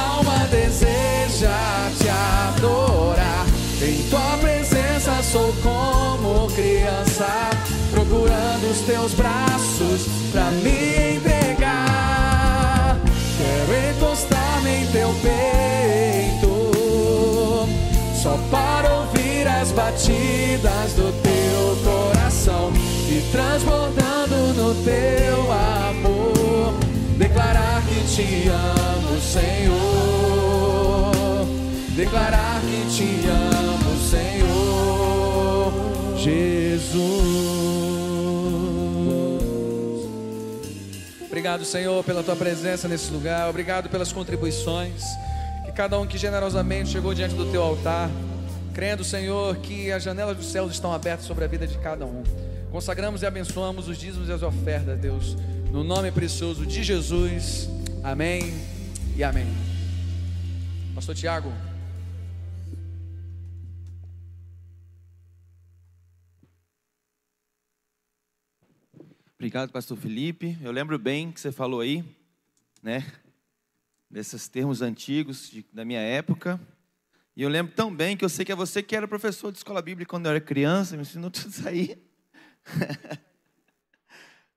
os 8.70 8.80
teus 8.80 9.14
braços 9.14 10.06
pra 10.32 10.50
me 10.50 11.16
entregar. 11.16 12.98
Quero 13.38 13.72
encostar-me 13.90 14.70
em 14.70 14.86
teu 14.86 15.14
peito, 15.22 16.72
só 18.22 18.38
para 18.50 18.92
ouvir 18.94 19.46
as 19.46 19.70
batidas 19.72 20.92
do 20.94 21.12
teu 21.22 21.76
coração 21.84 22.72
e 23.08 23.22
transbordando 23.30 24.54
no 24.54 24.74
teu 24.84 25.52
amor, 25.52 26.74
declarar 27.16 27.82
que 27.82 28.00
te 28.14 28.48
amo, 28.48 29.20
Senhor. 29.20 29.76
Declarar 31.96 32.60
que 32.60 32.84
te 32.94 33.26
amo, 33.26 33.96
Senhor 34.10 34.56
Jesus. 36.26 37.55
Obrigado, 41.46 41.64
Senhor, 41.64 42.02
pela 42.02 42.24
tua 42.24 42.34
presença 42.34 42.88
nesse 42.88 43.08
lugar. 43.12 43.48
Obrigado 43.48 43.88
pelas 43.88 44.12
contribuições. 44.12 45.04
Que 45.64 45.70
cada 45.70 45.96
um 45.96 46.04
que 46.04 46.18
generosamente 46.18 46.88
chegou 46.88 47.14
diante 47.14 47.36
do 47.36 47.48
teu 47.52 47.62
altar, 47.62 48.10
crendo, 48.74 49.04
Senhor, 49.04 49.54
que 49.58 49.92
as 49.92 50.02
janelas 50.02 50.36
dos 50.36 50.46
céus 50.46 50.72
estão 50.72 50.92
abertas 50.92 51.24
sobre 51.24 51.44
a 51.44 51.46
vida 51.46 51.64
de 51.64 51.78
cada 51.78 52.04
um. 52.04 52.24
Consagramos 52.72 53.22
e 53.22 53.26
abençoamos 53.26 53.86
os 53.86 53.96
dízimos 53.96 54.28
e 54.28 54.32
as 54.32 54.42
ofertas, 54.42 54.98
Deus, 54.98 55.36
no 55.70 55.84
nome 55.84 56.10
precioso 56.10 56.66
de 56.66 56.82
Jesus. 56.82 57.68
Amém 58.02 58.52
e 59.16 59.22
amém. 59.22 59.46
Pastor 60.96 61.14
Tiago. 61.14 61.52
Obrigado, 69.38 69.70
pastor 69.70 69.98
Felipe. 69.98 70.56
Eu 70.62 70.72
lembro 70.72 70.98
bem 70.98 71.30
que 71.30 71.38
você 71.38 71.52
falou 71.52 71.80
aí, 71.80 72.02
né? 72.82 73.04
Desses 74.10 74.48
termos 74.48 74.80
antigos 74.80 75.50
de- 75.50 75.66
da 75.70 75.84
minha 75.84 76.00
época. 76.00 76.58
E 77.36 77.42
eu 77.42 77.48
lembro 77.50 77.74
tão 77.74 77.94
bem 77.94 78.16
que 78.16 78.24
eu 78.24 78.30
sei 78.30 78.46
que 78.46 78.52
é 78.52 78.54
você 78.54 78.82
que 78.82 78.96
era 78.96 79.06
professor 79.06 79.52
de 79.52 79.58
escola 79.58 79.82
bíblica 79.82 80.08
quando 80.08 80.24
eu 80.24 80.30
era 80.30 80.40
criança, 80.40 80.96
me 80.96 81.02
ensinou 81.02 81.30
tudo 81.30 81.50
isso 81.50 81.68
aí. 81.68 82.02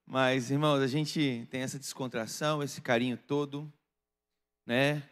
Mas, 0.07 0.49
irmãos, 0.49 0.79
a 0.79 0.87
gente 0.87 1.45
tem 1.51 1.59
essa 1.61 1.77
descontração, 1.77 2.63
esse 2.63 2.79
carinho 2.79 3.17
todo, 3.17 3.69
né? 4.65 5.03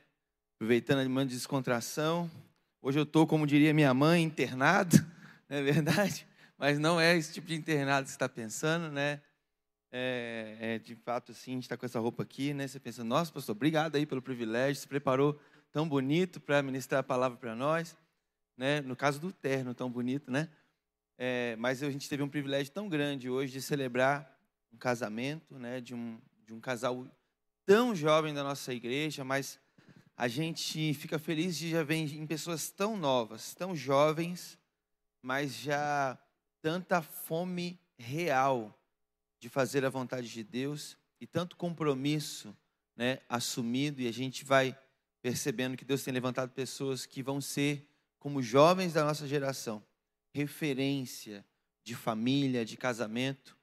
Aproveitando 0.56 1.00
a 1.00 1.04
demanda 1.04 1.28
de 1.28 1.36
descontração. 1.36 2.32
Hoje 2.82 3.00
eu 3.00 3.04
estou, 3.04 3.28
como 3.28 3.46
diria 3.46 3.74
minha 3.74 3.94
mãe, 3.94 4.24
internado, 4.24 4.96
não 5.50 5.58
é 5.58 5.62
verdade? 5.62 6.26
Mas 6.58 6.80
não 6.80 6.98
é 7.02 7.18
esse 7.18 7.34
tipo 7.34 7.48
de 7.48 7.56
internado 7.56 8.06
que 8.06 8.12
você 8.12 8.16
está 8.16 8.30
pensando, 8.30 8.90
né? 8.90 9.22
É, 9.92 10.58
é, 10.60 10.80
de 10.80 10.96
fato, 10.96 11.32
assim, 11.32 11.52
a 11.52 11.54
gente 11.56 11.64
está 11.64 11.78
com 11.78 11.86
essa 11.86 12.00
roupa 12.00 12.24
aqui, 12.24 12.54
né? 12.54 12.68
Você 12.68 12.80
pensa, 12.80 13.04
nossa, 13.04 13.32
pastor, 13.32 13.56
obrigado 13.56 13.96
aí 13.96 14.06
pelo 14.06 14.22
privilégio, 14.22 14.82
se 14.82 14.88
preparou 14.88 15.40
tão 15.72 15.88
bonito 15.88 16.40
para 16.42 16.62
ministrar 16.62 17.00
a 17.00 17.04
palavra 17.04 17.38
para 17.38 17.56
nós, 17.56 17.96
né? 18.58 18.82
No 18.82 18.96
caso 18.96 19.20
do 19.20 19.32
terno, 19.32 19.74
tão 19.74 19.90
bonito, 19.90 20.30
né? 20.30 20.50
É, 21.18 21.56
mas 21.58 21.82
a 21.82 21.90
gente 21.90 22.10
teve 22.10 22.22
um 22.22 22.30
privilégio 22.30 22.72
tão 22.74 22.90
grande 22.90 23.30
hoje 23.30 23.54
de 23.54 23.62
celebrar 23.62 24.38
um 24.74 24.78
casamento, 24.78 25.58
né? 25.58 25.80
De 25.80 25.96
um, 25.96 26.20
de 26.46 26.54
um 26.54 26.60
casal 26.60 27.08
tão 27.66 27.96
jovem 27.96 28.34
da 28.34 28.44
nossa 28.44 28.74
igreja, 28.74 29.24
mas 29.24 29.60
a 30.18 30.28
gente 30.28 30.94
fica 30.96 31.18
feliz 31.18 31.58
de 31.58 31.70
já 31.70 31.84
ver 31.84 31.96
em 31.96 32.28
pessoas 32.28 32.70
tão 32.70 32.98
novas, 32.98 33.54
tão 33.54 33.76
jovens, 33.76 34.60
mas 35.22 35.54
já 35.54 36.18
tanta 36.62 37.02
fome 37.02 37.80
real 37.98 38.74
de 39.40 39.50
fazer 39.50 39.86
a 39.86 39.90
vontade 39.90 40.30
de 40.30 40.44
Deus 40.44 40.98
e 41.20 41.28
tanto 41.28 41.56
compromisso 41.56 42.56
né, 42.96 43.20
assumido, 43.30 44.02
e 44.02 44.08
a 44.08 44.12
gente 44.12 44.44
vai 44.44 44.78
percebendo 45.22 45.78
que 45.78 45.86
Deus 45.86 46.04
tem 46.04 46.14
levantado 46.14 46.52
pessoas 46.52 47.06
que 47.06 47.22
vão 47.22 47.40
ser, 47.40 47.88
como 48.20 48.42
jovens 48.42 48.94
da 48.94 49.04
nossa 49.04 49.28
geração, 49.28 49.84
referência 50.34 51.46
de 51.84 51.96
família, 51.96 52.66
de 52.66 52.76
casamento. 52.76 53.58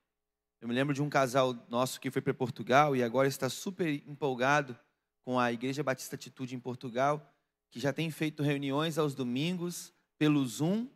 Eu 0.61 0.69
me 0.69 0.75
lembro 0.75 0.95
de 0.95 1.03
um 1.03 1.11
casal 1.11 1.55
nosso 1.69 2.01
que 2.01 2.11
foi 2.11 2.23
para 2.23 2.33
Portugal 2.33 2.97
e 2.97 3.03
agora 3.03 3.29
está 3.29 3.49
super 3.49 3.89
empolgado 4.07 4.79
com 5.25 5.39
a 5.39 5.53
Igreja 5.53 5.83
Batista 5.83 6.17
Atitude 6.17 6.55
em 6.55 6.61
Portugal, 6.61 7.35
que 7.71 7.81
já 7.81 7.93
tem 7.93 8.11
feito 8.11 8.43
reuniões 8.43 8.99
aos 8.99 9.15
domingos 9.15 9.93
pelo 10.17 10.47
Zoom 10.47 10.89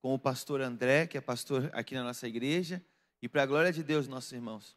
com 0.00 0.14
o 0.14 0.18
pastor 0.18 0.60
André, 0.60 1.06
que 1.06 1.16
é 1.16 1.20
pastor 1.20 1.70
aqui 1.72 1.94
na 1.94 2.02
nossa 2.02 2.26
igreja, 2.26 2.84
e 3.22 3.28
para 3.28 3.44
a 3.44 3.46
glória 3.46 3.72
de 3.72 3.84
Deus, 3.84 4.08
nossos 4.08 4.32
irmãos, 4.32 4.76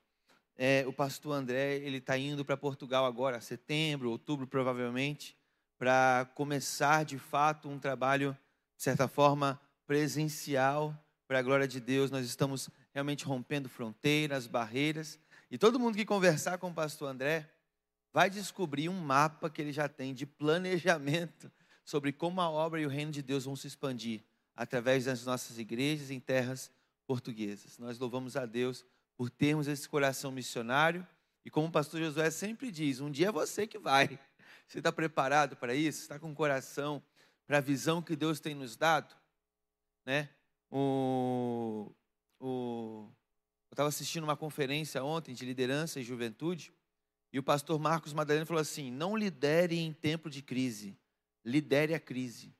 é, 0.55 0.85
o 0.87 0.93
pastor 0.93 1.33
André 1.33 1.77
ele 1.77 1.97
está 1.97 2.15
indo 2.15 2.45
para 2.45 2.55
Portugal 2.55 3.03
agora, 3.03 3.41
setembro, 3.41 4.11
outubro 4.11 4.45
provavelmente, 4.45 5.35
para 5.79 6.29
começar 6.35 7.03
de 7.03 7.17
fato 7.17 7.67
um 7.67 7.79
trabalho 7.79 8.37
de 8.77 8.83
certa 8.83 9.07
forma 9.07 9.59
presencial, 9.87 10.95
para 11.27 11.39
a 11.39 11.41
glória 11.41 11.67
de 11.67 11.79
Deus. 11.79 12.11
Nós 12.11 12.23
estamos 12.23 12.69
realmente 12.93 13.25
rompendo 13.25 13.67
fronteiras, 13.67 14.45
barreiras. 14.45 15.19
E 15.49 15.57
todo 15.57 15.79
mundo 15.79 15.95
que 15.95 16.05
conversar 16.05 16.59
com 16.59 16.69
o 16.69 16.73
pastor 16.73 17.09
André 17.09 17.49
vai 18.13 18.29
descobrir 18.29 18.89
um 18.89 18.99
mapa 18.99 19.49
que 19.49 19.59
ele 19.59 19.73
já 19.73 19.89
tem 19.89 20.13
de 20.13 20.27
planejamento 20.27 21.51
sobre 21.83 22.13
como 22.13 22.41
a 22.41 22.49
obra 22.49 22.79
e 22.79 22.85
o 22.85 22.89
reino 22.89 23.11
de 23.11 23.23
Deus 23.23 23.45
vão 23.45 23.55
se 23.55 23.65
expandir 23.65 24.23
através 24.55 25.05
das 25.05 25.25
nossas 25.25 25.57
igrejas 25.57 26.11
em 26.11 26.19
terras 26.19 26.71
portuguesas. 27.05 27.77
Nós 27.77 27.99
louvamos 27.99 28.35
a 28.35 28.45
Deus 28.45 28.85
por 29.17 29.29
termos 29.29 29.67
esse 29.67 29.87
coração 29.87 30.31
missionário 30.31 31.05
e 31.43 31.49
como 31.49 31.67
o 31.67 31.71
pastor 31.71 31.99
Josué 31.99 32.29
sempre 32.31 32.71
diz, 32.71 32.99
um 32.99 33.11
dia 33.11 33.27
é 33.27 33.31
você 33.31 33.67
que 33.67 33.77
vai. 33.77 34.19
Você 34.67 34.79
está 34.79 34.91
preparado 34.91 35.55
para 35.55 35.75
isso? 35.75 36.01
Está 36.01 36.17
com 36.17 36.31
o 36.31 36.35
coração 36.35 37.03
para 37.45 37.59
a 37.59 37.61
visão 37.61 38.01
que 38.01 38.15
Deus 38.15 38.39
tem 38.39 38.55
nos 38.55 38.75
dado? 38.75 39.15
Né? 40.03 40.27
O, 40.71 41.91
o, 42.39 43.07
eu 43.69 43.73
estava 43.73 43.89
assistindo 43.89 44.23
uma 44.23 44.35
conferência 44.35 45.03
ontem 45.03 45.35
de 45.35 45.45
liderança 45.45 45.99
e 45.99 46.03
juventude 46.03 46.73
e 47.35 47.39
o 47.39 47.43
pastor 47.43 47.77
Marcos 47.77 48.13
Madalena 48.13 48.45
falou 48.45 48.61
assim: 48.61 48.89
não 48.89 49.17
lidere 49.17 49.77
em 49.77 49.91
tempo 49.91 50.29
de 50.29 50.41
crise, 50.41 50.97
lidere 51.43 51.93
a 51.93 51.99
crise. 51.99 52.55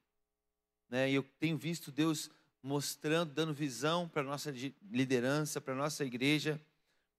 Né? 0.90 1.10
E 1.10 1.16
eu 1.16 1.24
tenho 1.40 1.58
visto 1.58 1.94
Deus 1.94 2.30
mostrando, 2.66 3.32
dando 3.32 3.54
visão 3.54 4.10
para 4.10 4.24
a 4.24 4.26
nossa 4.26 4.52
liderança, 4.90 5.62
para 5.62 5.76
a 5.76 5.78
nossa 5.78 6.04
igreja, 6.04 6.60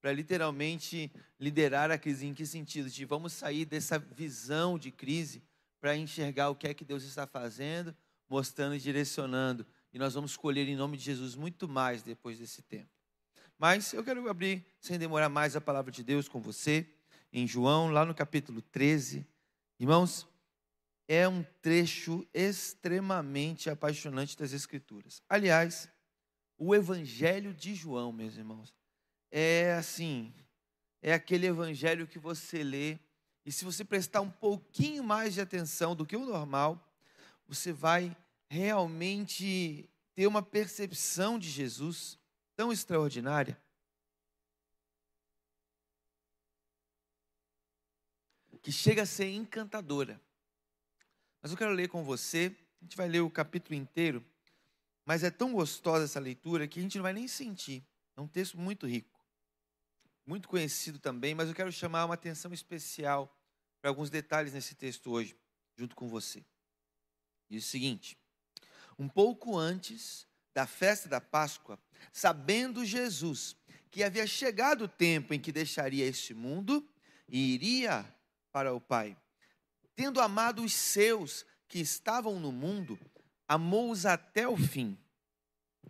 para 0.00 0.12
literalmente 0.12 1.08
liderar 1.38 1.88
a 1.88 1.96
crise. 1.96 2.26
Em 2.26 2.34
que 2.34 2.44
sentido? 2.44 2.90
De 2.90 3.04
vamos 3.04 3.32
sair 3.32 3.64
dessa 3.64 3.96
visão 3.96 4.76
de 4.76 4.90
crise 4.90 5.40
para 5.80 5.96
enxergar 5.96 6.50
o 6.50 6.56
que 6.56 6.66
é 6.66 6.74
que 6.74 6.84
Deus 6.84 7.04
está 7.04 7.28
fazendo, 7.28 7.94
mostrando 8.28 8.74
e 8.74 8.80
direcionando. 8.80 9.64
E 9.92 10.00
nós 10.00 10.14
vamos 10.14 10.32
escolher 10.32 10.68
em 10.68 10.74
nome 10.74 10.96
de 10.96 11.04
Jesus 11.04 11.36
muito 11.36 11.68
mais 11.68 12.02
depois 12.02 12.40
desse 12.40 12.60
tempo. 12.62 12.90
Mas 13.56 13.92
eu 13.92 14.02
quero 14.02 14.28
abrir, 14.28 14.66
sem 14.80 14.98
demorar 14.98 15.28
mais, 15.28 15.54
a 15.54 15.60
palavra 15.60 15.92
de 15.92 16.02
Deus 16.02 16.28
com 16.28 16.40
você, 16.40 16.84
em 17.32 17.46
João, 17.46 17.88
lá 17.90 18.04
no 18.04 18.14
capítulo 18.14 18.60
13. 18.60 19.24
Irmãos, 19.78 20.26
é 21.08 21.28
um 21.28 21.42
trecho 21.62 22.26
extremamente 22.34 23.70
apaixonante 23.70 24.36
das 24.36 24.52
Escrituras. 24.52 25.22
Aliás, 25.28 25.88
o 26.58 26.74
Evangelho 26.74 27.54
de 27.54 27.74
João, 27.74 28.12
meus 28.12 28.36
irmãos, 28.36 28.74
é 29.30 29.74
assim, 29.74 30.32
é 31.02 31.12
aquele 31.12 31.46
evangelho 31.46 32.06
que 32.06 32.18
você 32.18 32.62
lê 32.62 32.98
e 33.44 33.52
se 33.52 33.64
você 33.64 33.84
prestar 33.84 34.22
um 34.22 34.30
pouquinho 34.30 35.04
mais 35.04 35.34
de 35.34 35.40
atenção 35.40 35.94
do 35.94 36.04
que 36.04 36.16
o 36.16 36.26
normal, 36.26 36.84
você 37.46 37.72
vai 37.72 38.16
realmente 38.48 39.88
ter 40.14 40.26
uma 40.26 40.42
percepção 40.42 41.38
de 41.38 41.48
Jesus 41.48 42.18
tão 42.56 42.72
extraordinária. 42.72 43.56
Que 48.60 48.72
chega 48.72 49.02
a 49.02 49.06
ser 49.06 49.30
encantadora. 49.30 50.20
Mas 51.46 51.52
eu 51.52 51.56
quero 51.56 51.70
ler 51.70 51.88
com 51.88 52.02
você, 52.02 52.54
a 52.82 52.84
gente 52.84 52.96
vai 52.96 53.08
ler 53.08 53.20
o 53.20 53.30
capítulo 53.30 53.74
inteiro, 53.74 54.24
mas 55.04 55.22
é 55.22 55.30
tão 55.30 55.52
gostosa 55.52 56.04
essa 56.04 56.18
leitura 56.18 56.66
que 56.66 56.80
a 56.80 56.82
gente 56.82 56.96
não 56.96 57.04
vai 57.04 57.12
nem 57.12 57.28
sentir. 57.28 57.86
É 58.16 58.20
um 58.20 58.26
texto 58.26 58.58
muito 58.58 58.86
rico 58.86 59.16
muito 60.26 60.48
conhecido 60.48 60.98
também, 60.98 61.34
mas 61.34 61.48
eu 61.48 61.54
quero 61.54 61.70
chamar 61.70 62.04
uma 62.04 62.14
atenção 62.14 62.52
especial 62.52 63.32
para 63.80 63.90
alguns 63.90 64.10
detalhes 64.10 64.52
nesse 64.52 64.74
texto 64.74 65.10
hoje, 65.10 65.36
junto 65.76 65.94
com 65.94 66.08
você. 66.08 66.44
Diz 67.48 67.64
o 67.64 67.68
seguinte: 67.68 68.18
um 68.98 69.08
pouco 69.08 69.56
antes 69.56 70.26
da 70.52 70.66
festa 70.66 71.08
da 71.08 71.20
Páscoa, 71.20 71.78
sabendo 72.12 72.84
Jesus 72.84 73.56
que 73.88 74.02
havia 74.02 74.26
chegado 74.26 74.84
o 74.84 74.88
tempo 74.88 75.32
em 75.32 75.40
que 75.40 75.52
deixaria 75.52 76.04
este 76.04 76.34
mundo 76.34 76.86
e 77.28 77.54
iria 77.54 78.04
para 78.50 78.74
o 78.74 78.80
Pai, 78.80 79.16
tendo 79.96 80.20
amado 80.20 80.62
os 80.62 80.74
seus 80.74 81.44
que 81.66 81.80
estavam 81.80 82.38
no 82.38 82.52
mundo, 82.52 82.98
amou-os 83.48 84.04
até 84.06 84.46
o 84.46 84.56
fim. 84.56 84.96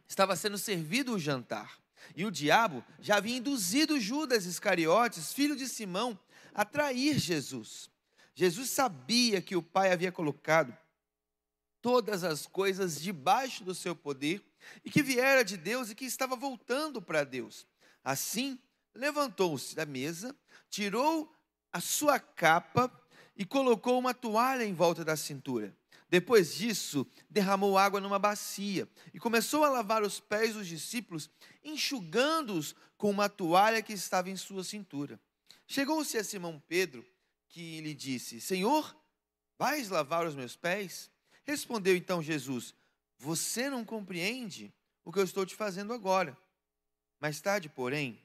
Estava 0.09 0.37
sendo 0.37 0.57
servido 0.57 1.15
o 1.15 1.19
jantar. 1.19 1.79
E 2.15 2.25
o 2.25 2.31
diabo 2.31 2.85
já 3.01 3.17
havia 3.17 3.37
induzido 3.37 3.99
Judas 3.99 4.47
Iscariotes, 4.47 5.33
filho 5.33 5.57
de 5.57 5.69
Simão, 5.69 6.19
a 6.55 6.65
trair 6.65 7.19
Jesus. 7.19 7.91
Jesus 8.35 8.71
sabia 8.71 9.43
que 9.43 9.57
o 9.57 9.63
Pai 9.63 9.93
havia 9.93 10.13
colocado 10.13 10.77
todas 11.83 12.23
as 12.23 12.47
coisas 12.47 13.01
debaixo 13.01 13.65
do 13.65 13.75
seu 13.75 13.95
poder 13.95 14.45
e 14.85 14.91
que 14.91 15.03
viera 15.03 15.45
de 15.45 15.57
Deus 15.57 15.91
e 15.91 15.95
que 15.95 16.05
estava 16.05 16.37
voltando 16.37 17.03
para 17.03 17.25
Deus. 17.25 17.67
Assim, 18.05 18.59
levantou-se 18.95 19.75
da 19.75 19.85
mesa, 19.85 20.35
tirou 20.69 21.35
a 21.73 21.81
sua 21.81 22.19
capa 22.19 22.89
e 23.37 23.45
colocou 23.45 23.99
uma 23.99 24.15
toalha 24.15 24.65
em 24.65 24.73
volta 24.73 25.05
da 25.05 25.17
cintura. 25.17 25.77
Depois 26.09 26.55
disso, 26.55 27.07
derramou 27.29 27.77
água 27.77 28.01
numa 28.01 28.19
bacia 28.19 28.89
e 29.13 29.19
começou 29.19 29.65
a 29.65 29.69
lavar 29.69 30.03
os 30.03 30.21
pés 30.21 30.55
dos 30.55 30.67
discípulos, 30.67 31.29
enxugando-os 31.65 32.75
com 32.97 33.11
uma 33.11 33.29
toalha 33.29 33.83
que 33.83 33.93
estava 33.93 34.31
em 34.31 34.37
sua 34.37 34.63
cintura. 34.63 35.21
Chegou-se 35.67 36.17
a 36.17 36.23
Simão 36.23 36.63
Pedro, 36.69 37.05
que 37.49 37.81
lhe 37.81 37.93
disse: 37.93 38.41
Senhor, 38.41 38.97
vais 39.59 39.89
lavar 39.89 40.27
os 40.27 40.35
meus 40.35 40.55
pés? 40.55 41.11
Respondeu 41.45 41.97
então 41.97 42.23
Jesus: 42.23 42.73
Você 43.19 43.69
não 43.69 43.85
compreende 43.85 44.73
o 45.05 45.13
que 45.13 45.19
eu 45.19 45.25
estou 45.25 45.45
te 45.45 45.57
fazendo 45.57 45.93
agora. 45.93 46.39
Mais 47.21 47.41
tarde, 47.41 47.69
porém, 47.69 48.21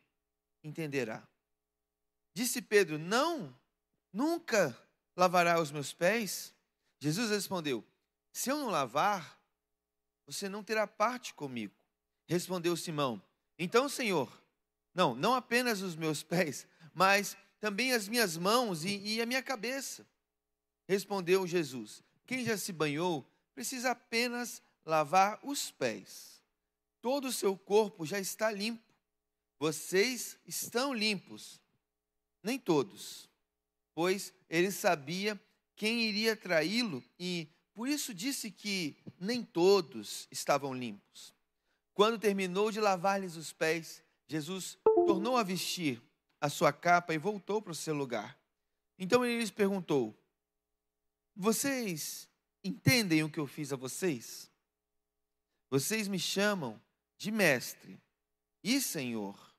entenderá. 0.64 1.28
Disse 2.34 2.62
Pedro: 2.62 3.00
Não, 3.00 3.56
nunca 4.14 4.78
lavará 5.16 5.60
os 5.60 5.72
meus 5.72 5.94
pés. 5.94 6.54
Jesus 7.00 7.30
respondeu: 7.30 7.86
Se 8.32 8.50
eu 8.50 8.58
não 8.58 8.70
lavar, 8.70 9.40
você 10.26 10.48
não 10.48 10.64
terá 10.64 10.88
parte 10.88 11.34
comigo. 11.34 11.74
Respondeu 12.28 12.76
Simão: 12.78 13.22
Então, 13.58 13.90
Senhor, 13.90 14.32
não, 14.94 15.16
não 15.16 15.34
apenas 15.34 15.82
os 15.82 15.96
meus 15.96 16.22
pés, 16.24 16.68
mas 16.94 17.38
também 17.60 17.94
as 17.94 18.08
minhas 18.08 18.38
mãos 18.38 18.84
e, 18.84 18.98
e 18.98 19.22
a 19.22 19.26
minha 19.26 19.44
cabeça. 19.44 20.06
Respondeu 20.88 21.48
Jesus: 21.48 22.04
Quem 22.26 22.46
já 22.46 22.58
se 22.58 22.72
banhou 22.72 23.26
precisa 23.54 23.92
apenas 23.92 24.62
lavar 24.86 25.40
os 25.44 25.72
pés. 25.72 26.42
Todo 27.02 27.28
o 27.28 27.34
seu 27.34 27.58
corpo 27.58 28.06
já 28.06 28.20
está 28.20 28.52
limpo. 28.52 28.92
Vocês 29.60 30.38
estão 30.46 30.94
limpos. 30.94 31.62
Nem 32.44 32.58
todos, 32.58 33.30
pois 33.94 34.34
ele 34.50 34.72
sabia 34.72 35.40
quem 35.76 36.02
iria 36.04 36.36
traí-lo 36.36 37.04
e 37.20 37.48
por 37.74 37.88
isso 37.88 38.14
disse 38.14 38.52
que 38.52 38.96
nem 39.20 39.44
todos 39.44 40.28
estavam 40.30 40.74
limpos. 40.74 41.34
Quando 41.94 42.20
terminou 42.20 42.72
de 42.72 42.80
lavar-lhes 42.80 43.36
os 43.36 43.52
pés, 43.52 44.04
Jesus 44.28 44.78
tornou 44.84 45.38
a 45.38 45.44
vestir 45.44 46.02
a 46.40 46.50
sua 46.50 46.72
capa 46.72 47.14
e 47.14 47.18
voltou 47.18 47.62
para 47.62 47.72
o 47.72 47.76
seu 47.76 47.94
lugar. 47.94 48.38
Então 48.98 49.26
ele 49.26 49.40
lhes 49.40 49.52
perguntou: 49.52 50.16
Vocês 51.36 52.30
entendem 52.64 53.24
o 53.24 53.30
que 53.30 53.40
eu 53.40 53.48
fiz 53.48 53.74
a 53.74 53.76
vocês? 53.76 54.50
Vocês 55.70 56.08
me 56.08 56.20
chamam 56.20 56.82
de 57.18 57.32
mestre 57.32 58.00
e 58.64 58.82
senhor. 58.82 59.52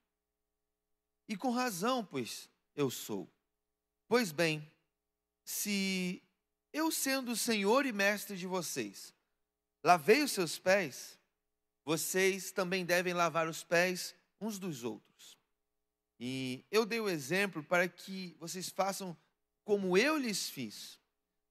E 1.29 1.37
com 1.37 1.51
razão, 1.51 2.05
pois 2.05 2.49
eu 2.75 2.91
sou. 2.91 3.29
Pois 4.13 4.31
bem, 4.31 4.71
se 5.43 6.23
eu, 6.71 6.91
sendo 6.93 7.33
o 7.33 7.37
Senhor 7.37 7.87
e 7.87 7.93
mestre 7.93 8.37
de 8.37 8.47
vocês, 8.47 9.15
lavei 9.83 10.23
os 10.23 10.33
seus 10.33 10.59
pés, 10.59 11.19
vocês 11.83 12.53
também 12.53 12.85
devem 12.85 13.15
lavar 13.15 13.49
os 13.49 13.65
pés 13.65 14.15
uns 14.39 14.59
dos 14.59 14.85
outros. 14.85 15.39
E 16.21 16.63
eu 16.71 16.85
dei 16.85 17.01
o 17.01 17.09
exemplo 17.09 17.65
para 17.65 17.89
que 17.89 18.37
vocês 18.39 18.69
façam 18.69 19.17
como 19.65 19.97
eu 19.97 20.19
lhes 20.19 20.47
fiz. 20.47 21.01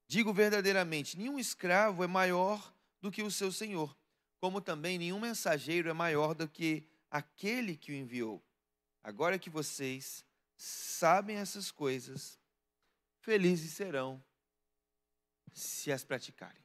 Digo 0.08 0.32
verdadeiramente: 0.32 1.18
nenhum 1.18 1.40
escravo 1.40 2.04
é 2.04 2.08
maior 2.08 2.72
do 3.02 3.10
que 3.10 3.24
o 3.24 3.32
seu 3.32 3.52
senhor, 3.52 3.98
como 4.40 4.62
também 4.62 5.00
nenhum 5.00 5.20
mensageiro 5.20 5.90
é 5.90 5.94
maior 5.94 6.36
do 6.36 6.48
que 6.48 6.88
aquele 7.10 7.76
que 7.76 7.92
o 7.92 7.96
enviou. 7.96 8.40
Agora 9.02 9.40
que 9.40 9.50
vocês 9.50 10.24
sabem 10.56 11.38
essas 11.38 11.72
coisas, 11.72 12.40
felizes 13.22 13.74
serão 13.74 14.24
se 15.54 15.92
as 15.92 16.04
praticarem. 16.04 16.64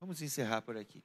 Vamos 0.00 0.22
encerrar 0.22 0.62
por 0.62 0.76
aqui. 0.76 1.04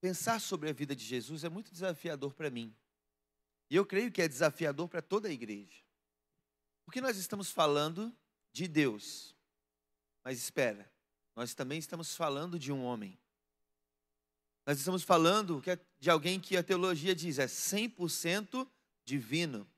Pensar 0.00 0.40
sobre 0.40 0.68
a 0.68 0.72
vida 0.72 0.96
de 0.96 1.04
Jesus 1.04 1.44
é 1.44 1.48
muito 1.48 1.70
desafiador 1.70 2.34
para 2.34 2.50
mim. 2.50 2.76
E 3.70 3.76
eu 3.76 3.86
creio 3.86 4.10
que 4.10 4.20
é 4.20 4.28
desafiador 4.28 4.88
para 4.88 5.00
toda 5.00 5.28
a 5.28 5.32
igreja. 5.32 5.82
Porque 6.84 7.00
nós 7.00 7.16
estamos 7.16 7.50
falando 7.50 8.14
de 8.52 8.66
Deus. 8.66 9.36
Mas 10.24 10.38
espera, 10.38 10.92
nós 11.36 11.54
também 11.54 11.78
estamos 11.78 12.16
falando 12.16 12.58
de 12.58 12.72
um 12.72 12.84
homem. 12.84 13.18
Nós 14.66 14.78
estamos 14.78 15.02
falando 15.02 15.62
é 15.66 15.78
de 15.98 16.10
alguém 16.10 16.40
que 16.40 16.56
a 16.56 16.62
teologia 16.62 17.14
diz 17.14 17.38
é 17.38 17.46
100% 17.46 18.68
divino. 19.04 19.68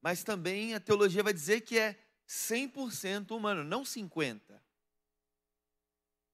Mas 0.00 0.22
também 0.22 0.74
a 0.74 0.80
teologia 0.80 1.22
vai 1.22 1.32
dizer 1.32 1.62
que 1.62 1.78
é 1.78 1.98
100% 2.28 3.30
humano, 3.30 3.64
não 3.64 3.84
50. 3.84 4.62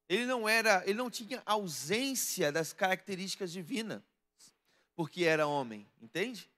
Ele 0.09 0.27
não 0.27 0.49
era, 0.49 0.83
ele 0.85 0.99
não 0.99 1.09
tinha 1.09 1.41
ausência 1.47 2.51
das 2.51 2.73
características 2.73 3.53
divinas, 3.53 4.03
porque 4.97 5.25
era 5.25 5.47
homem, 5.47 5.89
entende? 6.01 6.51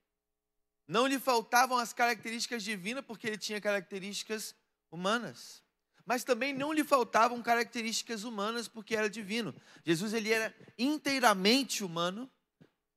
Não 0.88 1.06
lhe 1.06 1.18
faltavam 1.18 1.76
as 1.76 1.92
características 1.92 2.62
divinas 2.62 3.04
porque 3.04 3.26
ele 3.26 3.38
tinha 3.38 3.60
características 3.60 4.54
humanas. 4.90 5.62
Mas 6.04 6.24
também 6.24 6.52
não 6.52 6.72
lhe 6.72 6.82
faltavam 6.82 7.40
características 7.42 8.24
humanas 8.24 8.66
porque 8.66 8.96
era 8.96 9.08
divino. 9.08 9.54
Jesus 9.84 10.12
ele 10.12 10.32
era 10.32 10.54
inteiramente 10.78 11.84
humano 11.84 12.30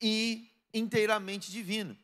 e 0.02 0.50
inteiramente 0.74 1.52
divino. 1.52 1.98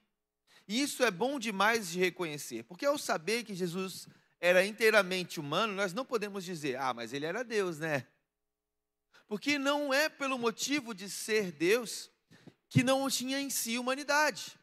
E 0.68 0.82
isso 0.82 1.03
é 1.03 1.12
bom 1.12 1.39
demais 1.39 1.89
de 1.89 1.99
reconhecer, 1.99 2.64
porque 2.64 2.86
ao 2.86 2.97
saber 2.97 3.43
que 3.43 3.53
Jesus 3.53 4.07
era 4.39 4.66
inteiramente 4.66 5.39
humano, 5.39 5.74
nós 5.74 5.93
não 5.93 6.05
podemos 6.05 6.43
dizer, 6.43 6.76
ah, 6.78 6.93
mas 6.93 7.14
ele 7.14 7.26
era 7.26 7.43
Deus, 7.43 7.78
né? 7.80 8.07
Porque 9.27 9.60
não 9.60 9.94
é 9.94 10.10
pelo 10.10 10.38
motivo 10.38 10.94
de 10.94 11.10
ser 11.10 11.52
Deus 11.52 12.10
que 12.68 12.84
não 12.84 13.10
tinha 13.10 13.40
em 13.40 13.49
si 13.49 13.77
humanidade. 13.77 14.57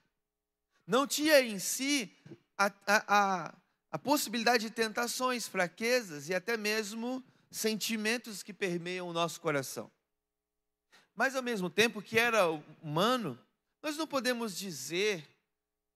Não 0.86 1.06
tinha 1.06 1.40
em 1.40 1.58
si 1.58 2.12
a, 2.56 2.66
a, 2.86 3.04
a, 3.46 3.54
a 3.92 3.98
possibilidade 3.98 4.66
de 4.66 4.70
tentações, 4.70 5.46
fraquezas 5.46 6.28
e 6.28 6.34
até 6.34 6.56
mesmo 6.56 7.22
sentimentos 7.50 8.42
que 8.42 8.52
permeiam 8.52 9.08
o 9.08 9.12
nosso 9.12 9.40
coração. 9.40 9.90
Mas 11.14 11.34
ao 11.34 11.42
mesmo 11.42 11.70
tempo 11.70 12.02
que 12.02 12.18
era 12.18 12.48
humano, 12.82 13.38
nós 13.82 13.96
não 13.96 14.06
podemos 14.06 14.56
dizer 14.56 15.26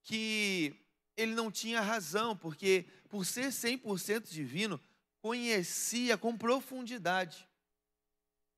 que 0.02 0.74
ele 1.16 1.34
não 1.34 1.50
tinha 1.50 1.80
razão, 1.80 2.36
porque 2.36 2.86
por 3.08 3.24
ser 3.24 3.48
100% 3.48 4.30
divino, 4.30 4.80
conhecia 5.20 6.18
com 6.18 6.36
profundidade 6.36 7.48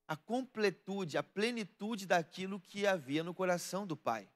a 0.06 0.16
completude, 0.16 1.16
a 1.16 1.22
plenitude 1.22 2.06
daquilo 2.06 2.60
que 2.60 2.86
havia 2.86 3.24
no 3.24 3.34
coração 3.34 3.86
do 3.86 3.96
Pai. 3.96 4.28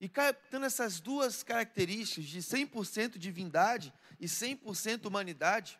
E 0.00 0.08
captando 0.08 0.66
essas 0.66 1.00
duas 1.00 1.44
características 1.44 2.24
de 2.24 2.40
100% 2.40 3.18
divindade 3.18 3.92
e 4.18 4.26
100% 4.26 5.06
humanidade, 5.06 5.78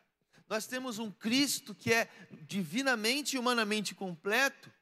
nós 0.48 0.66
temos 0.66 0.98
um 0.98 1.10
Cristo 1.10 1.74
que 1.74 1.92
é 1.92 2.08
divinamente 2.46 3.34
e 3.34 3.38
humanamente 3.38 3.94
completo. 3.94 4.72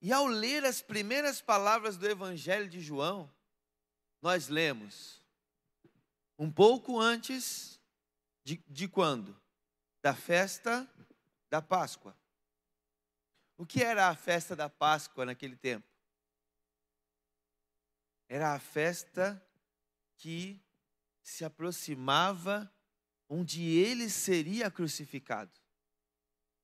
E 0.00 0.12
ao 0.12 0.26
ler 0.26 0.64
as 0.64 0.80
primeiras 0.80 1.42
palavras 1.42 1.96
do 1.96 2.08
Evangelho 2.08 2.68
de 2.68 2.80
João, 2.80 3.30
nós 4.22 4.48
lemos 4.48 5.20
um 6.38 6.50
pouco 6.50 6.98
antes 6.98 7.78
de, 8.42 8.62
de 8.66 8.88
quando? 8.88 9.38
Da 10.02 10.14
festa 10.14 10.88
da 11.50 11.60
Páscoa. 11.60 12.16
O 13.58 13.66
que 13.66 13.82
era 13.82 14.08
a 14.08 14.16
festa 14.16 14.56
da 14.56 14.70
Páscoa 14.70 15.26
naquele 15.26 15.54
tempo? 15.54 15.86
Era 18.26 18.54
a 18.54 18.58
festa 18.58 19.44
que 20.16 20.58
se 21.22 21.44
aproximava 21.44 22.72
onde 23.28 23.62
ele 23.62 24.08
seria 24.08 24.70
crucificado. 24.70 25.52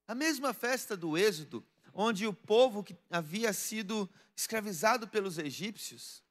A 0.08 0.14
mesma 0.14 0.54
festa 0.54 0.96
do 0.96 1.18
Êxodo, 1.18 1.66
onde 1.98 2.26
o 2.26 2.32
povo 2.32 2.84
que 2.84 2.94
havia 3.10 3.54
sido 3.54 4.08
escravizado 4.36 5.08
pelos 5.08 5.38
egípcios 5.38 6.22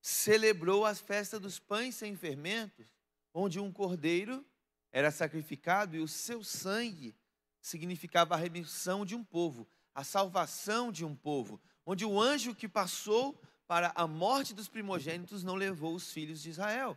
celebrou 0.00 0.86
a 0.86 0.94
festa 0.94 1.40
dos 1.40 1.58
pães 1.58 1.96
sem 1.96 2.14
fermentos, 2.14 2.86
onde 3.34 3.58
um 3.58 3.72
cordeiro 3.72 4.46
era 4.92 5.10
sacrificado 5.10 5.96
e 5.96 5.98
o 5.98 6.06
seu 6.06 6.44
sangue 6.44 7.16
significava 7.60 8.34
a 8.34 8.38
remissão 8.38 9.04
de 9.04 9.16
um 9.16 9.24
povo, 9.24 9.68
a 9.92 10.04
salvação 10.04 10.92
de 10.92 11.04
um 11.04 11.16
povo, 11.16 11.60
onde 11.84 12.04
o 12.04 12.20
anjo 12.20 12.54
que 12.54 12.68
passou 12.68 13.42
para 13.66 13.92
a 13.96 14.06
morte 14.06 14.54
dos 14.54 14.68
primogênitos 14.68 15.42
não 15.42 15.56
levou 15.56 15.96
os 15.96 16.12
filhos 16.12 16.40
de 16.40 16.50
Israel. 16.50 16.96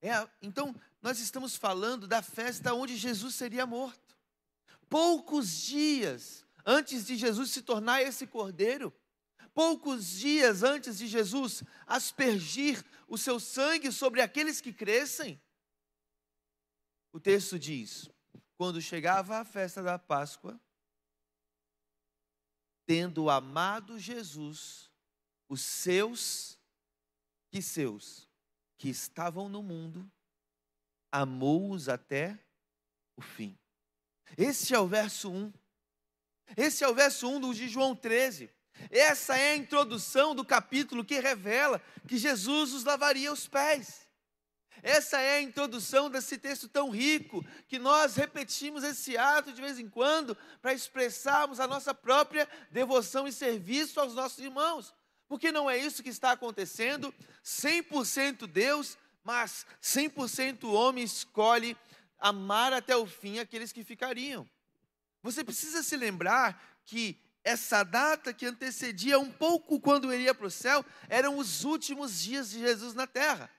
É, 0.00 0.12
então, 0.40 0.72
nós 1.02 1.18
estamos 1.18 1.56
falando 1.56 2.06
da 2.06 2.22
festa 2.22 2.72
onde 2.72 2.96
Jesus 2.96 3.34
seria 3.34 3.66
morto. 3.66 4.07
Poucos 4.88 5.62
dias 5.62 6.44
antes 6.64 7.06
de 7.06 7.16
Jesus 7.16 7.50
se 7.50 7.62
tornar 7.62 8.02
esse 8.02 8.26
cordeiro, 8.26 8.94
poucos 9.54 10.10
dias 10.10 10.62
antes 10.62 10.98
de 10.98 11.06
Jesus 11.06 11.62
aspergir 11.86 12.84
o 13.06 13.16
seu 13.16 13.40
sangue 13.40 13.90
sobre 13.90 14.20
aqueles 14.20 14.60
que 14.60 14.72
crescem, 14.72 15.40
o 17.12 17.18
texto 17.18 17.58
diz: 17.58 18.08
quando 18.56 18.80
chegava 18.80 19.38
a 19.38 19.44
festa 19.44 19.82
da 19.82 19.98
Páscoa, 19.98 20.60
tendo 22.86 23.28
amado 23.28 23.98
Jesus, 23.98 24.90
os 25.48 25.60
seus, 25.60 26.58
que 27.50 27.62
seus, 27.62 28.28
que 28.76 28.88
estavam 28.88 29.48
no 29.48 29.62
mundo, 29.62 30.10
amou-os 31.10 31.88
até 31.88 32.38
o 33.16 33.22
fim. 33.22 33.58
Esse 34.36 34.74
é 34.74 34.78
o 34.78 34.86
verso 34.86 35.30
1. 35.30 35.52
Esse 36.56 36.84
é 36.84 36.88
o 36.88 36.94
verso 36.94 37.28
1 37.28 37.52
de 37.52 37.68
João 37.68 37.94
13. 37.94 38.50
Essa 38.90 39.36
é 39.36 39.52
a 39.52 39.56
introdução 39.56 40.34
do 40.34 40.44
capítulo 40.44 41.04
que 41.04 41.18
revela 41.18 41.82
que 42.06 42.16
Jesus 42.16 42.72
os 42.72 42.84
lavaria 42.84 43.32
os 43.32 43.48
pés. 43.48 44.08
Essa 44.82 45.20
é 45.20 45.38
a 45.38 45.42
introdução 45.42 46.08
desse 46.08 46.38
texto 46.38 46.68
tão 46.68 46.90
rico, 46.90 47.44
que 47.66 47.78
nós 47.78 48.14
repetimos 48.14 48.84
esse 48.84 49.16
ato 49.16 49.52
de 49.52 49.60
vez 49.60 49.78
em 49.78 49.88
quando 49.88 50.36
para 50.62 50.72
expressarmos 50.72 51.58
a 51.58 51.66
nossa 51.66 51.92
própria 51.92 52.48
devoção 52.70 53.26
e 53.26 53.32
serviço 53.32 53.98
aos 54.00 54.14
nossos 54.14 54.38
irmãos. 54.38 54.94
Porque 55.26 55.52
não 55.52 55.68
é 55.68 55.76
isso 55.76 56.02
que 56.02 56.08
está 56.08 56.32
acontecendo. 56.32 57.12
100% 57.44 58.46
Deus, 58.46 58.96
mas 59.24 59.66
100% 59.82 60.72
homem 60.72 61.04
escolhe 61.04 61.76
amar 62.18 62.72
até 62.72 62.96
o 62.96 63.06
fim 63.06 63.38
aqueles 63.38 63.72
que 63.72 63.84
ficariam. 63.84 64.48
Você 65.22 65.44
precisa 65.44 65.82
se 65.82 65.96
lembrar 65.96 66.80
que 66.84 67.20
essa 67.44 67.82
data 67.82 68.32
que 68.34 68.46
antecedia 68.46 69.18
um 69.18 69.30
pouco 69.30 69.80
quando 69.80 70.12
ele 70.12 70.24
ia 70.24 70.34
para 70.34 70.46
o 70.46 70.50
céu 70.50 70.84
eram 71.08 71.38
os 71.38 71.64
últimos 71.64 72.20
dias 72.20 72.50
de 72.50 72.58
Jesus 72.58 72.94
na 72.94 73.06
terra. 73.06 73.50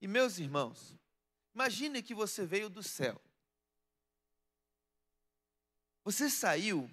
E 0.00 0.06
meus 0.06 0.38
irmãos, 0.38 0.96
imagine 1.54 2.02
que 2.02 2.14
você 2.14 2.44
veio 2.44 2.68
do 2.68 2.82
céu. 2.82 3.20
Você 6.04 6.30
saiu 6.30 6.90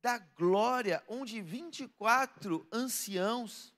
da 0.00 0.18
glória 0.18 1.02
onde 1.08 1.40
24 1.40 2.66
anciãos, 2.72 3.74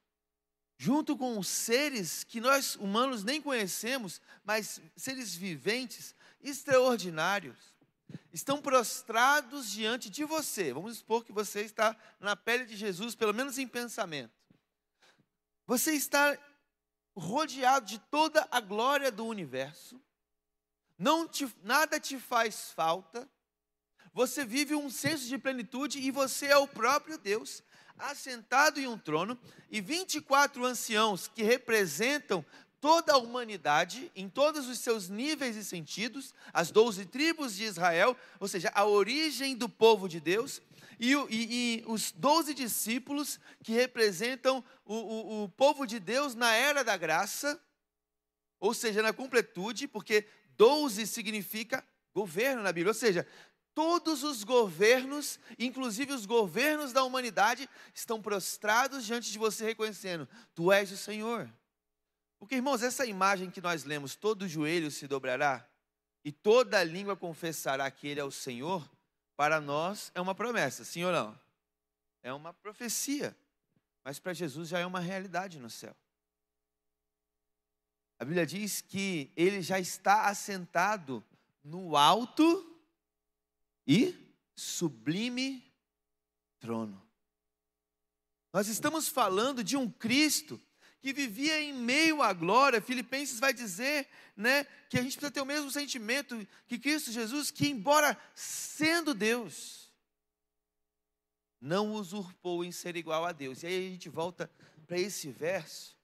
junto 0.77 1.17
com 1.17 1.39
os 1.39 1.49
seres 1.49 2.25
que 2.25 2.41
nós 2.41 2.77
humanos 2.77 3.25
nem 3.25 3.41
conhecemos, 3.41 4.21
mas 4.45 4.81
seres 4.97 5.35
viventes, 5.35 6.15
extraordinários, 6.43 7.59
estão 8.33 8.61
prostrados 8.61 9.71
diante 9.71 10.09
de 10.09 10.25
você. 10.25 10.73
Vamos 10.73 10.99
supor 10.99 11.25
que 11.25 11.33
você 11.33 11.63
está 11.63 11.97
na 12.19 12.37
pele 12.37 12.65
de 12.65 12.77
Jesus, 12.77 13.15
pelo 13.15 13.35
menos 13.35 13.59
em 13.59 13.67
pensamento. 13.67 14.33
Você 15.67 15.93
está 15.93 16.37
rodeado 17.15 17.87
de 17.87 17.99
toda 17.99 18.47
a 18.51 18.61
glória 18.61 19.11
do 19.11 19.27
universo, 19.27 20.01
não 20.99 21.27
te, 21.27 21.49
nada 21.63 21.99
te 21.99 22.19
faz 22.19 22.73
falta, 22.73 23.29
você 24.13 24.45
vive 24.45 24.75
um 24.75 24.91
senso 24.91 25.27
de 25.27 25.39
plenitude 25.39 25.99
e 25.99 26.11
você 26.11 26.47
é 26.47 26.57
o 26.57 26.67
próprio 26.67 27.17
Deus, 27.17 27.63
assentado 27.97 28.81
em 28.81 28.87
um 28.87 28.99
trono, 28.99 29.39
e 29.71 29.81
24 29.81 30.65
anciãos 30.65 31.29
que 31.29 31.43
representam 31.43 32.45
toda 32.81 33.13
a 33.13 33.19
humanidade, 33.19 34.11
em 34.17 34.29
todos 34.29 34.67
os 34.69 34.79
seus 34.79 35.09
níveis 35.09 35.57
e 35.57 35.65
sentidos, 35.65 36.33
as 36.53 36.71
doze 36.71 37.05
tribos 37.05 37.55
de 37.55 37.65
Israel, 37.65 38.17
ou 38.39 38.49
seja, 38.49 38.73
a 38.75 38.85
origem 38.87 39.55
do 39.55 39.69
povo 39.69 40.09
de 40.09 40.19
Deus, 40.19 40.63
e, 40.99 41.13
e, 41.13 41.29
e 41.31 41.85
os 41.87 42.13
doze 42.13 42.55
discípulos 42.55 43.39
que 43.63 43.73
representam 43.73 44.65
o, 44.85 44.95
o, 44.95 45.45
o 45.45 45.49
povo 45.49 45.87
de 45.87 45.99
Deus 45.99 46.35
na 46.35 46.55
era 46.55 46.83
da 46.83 46.97
graça, 46.97 47.61
ou 48.59 48.75
seja, 48.75 49.03
na 49.03 49.13
completude, 49.13 49.87
porque 49.87 50.27
doze 50.57 51.07
significa 51.07 51.85
governo 52.15 52.63
na 52.63 52.73
Bíblia, 52.73 52.91
ou 52.91 52.95
seja, 52.95 53.27
todos 53.75 54.23
os 54.23 54.45
governos, 54.45 55.39
inclusive 55.59 56.13
os 56.13 56.27
governos 56.27 56.93
da 56.93 57.03
humanidade, 57.05 57.69
estão 57.95 58.21
prostrados 58.21 59.07
diante 59.07 59.33
de 59.33 59.39
você, 59.39 59.65
reconhecendo: 59.65 60.29
Tu 60.55 60.71
és 60.71 60.91
o 60.93 60.97
Senhor, 60.97 61.51
Porque, 62.41 62.57
irmãos, 62.57 62.83
essa 62.83 63.05
imagem 63.05 63.51
que 63.51 63.61
nós 63.61 63.85
lemos, 63.85 64.17
todo 64.17 64.49
joelho 64.49 64.91
se 64.91 65.07
dobrará 65.07 65.69
e 66.25 66.33
toda 66.33 66.83
língua 66.83 67.15
confessará 67.15 67.89
que 67.91 68.09
Ele 68.09 68.19
é 68.19 68.25
o 68.25 68.31
Senhor, 68.31 68.91
para 69.37 69.61
nós 69.61 70.11
é 70.15 70.21
uma 70.21 70.35
promessa, 70.35 70.83
sim 70.83 71.05
ou 71.05 71.13
não? 71.13 71.39
É 72.23 72.33
uma 72.33 72.53
profecia, 72.55 73.37
mas 74.03 74.19
para 74.19 74.33
Jesus 74.33 74.71
já 74.71 74.79
é 74.79 74.87
uma 74.87 75.01
realidade 75.01 75.59
no 75.59 75.69
céu. 75.69 75.95
A 78.19 78.25
Bíblia 78.25 78.47
diz 78.47 78.81
que 78.81 79.31
Ele 79.37 79.61
já 79.61 79.79
está 79.79 80.27
assentado 80.27 81.23
no 81.63 81.95
alto 81.95 82.67
e 83.87 84.15
sublime 84.57 85.71
trono. 86.59 87.07
Nós 88.53 88.67
estamos 88.67 89.09
falando 89.09 89.63
de 89.63 89.77
um 89.77 89.91
Cristo 89.91 90.61
que 91.01 91.13
vivia 91.13 91.61
em 91.61 91.73
meio 91.73 92.23
à 92.23 92.33
glória. 92.33 92.81
Filipenses 92.81 93.41
vai 93.41 93.53
dizer, 93.53 94.09
né, 94.37 94.65
que 94.89 94.99
a 94.99 95.03
gente 95.03 95.13
precisa 95.13 95.31
ter 95.31 95.41
o 95.41 95.47
mesmo 95.47 95.71
sentimento 95.71 96.47
que 96.67 96.79
Cristo 96.79 97.11
Jesus, 97.11 97.51
que 97.51 97.69
embora 97.69 98.19
sendo 98.35 99.15
Deus, 99.15 99.91
não 101.61 101.93
usurpou 101.93 102.65
em 102.65 102.73
ser 102.73 102.97
igual 102.97 103.25
a 103.25 103.33
Deus. 103.33 103.63
E 103.63 103.67
aí 103.67 103.87
a 103.87 103.91
gente 103.91 104.09
volta 104.09 104.51
para 104.87 104.99
esse 104.99 105.31
verso, 105.31 105.97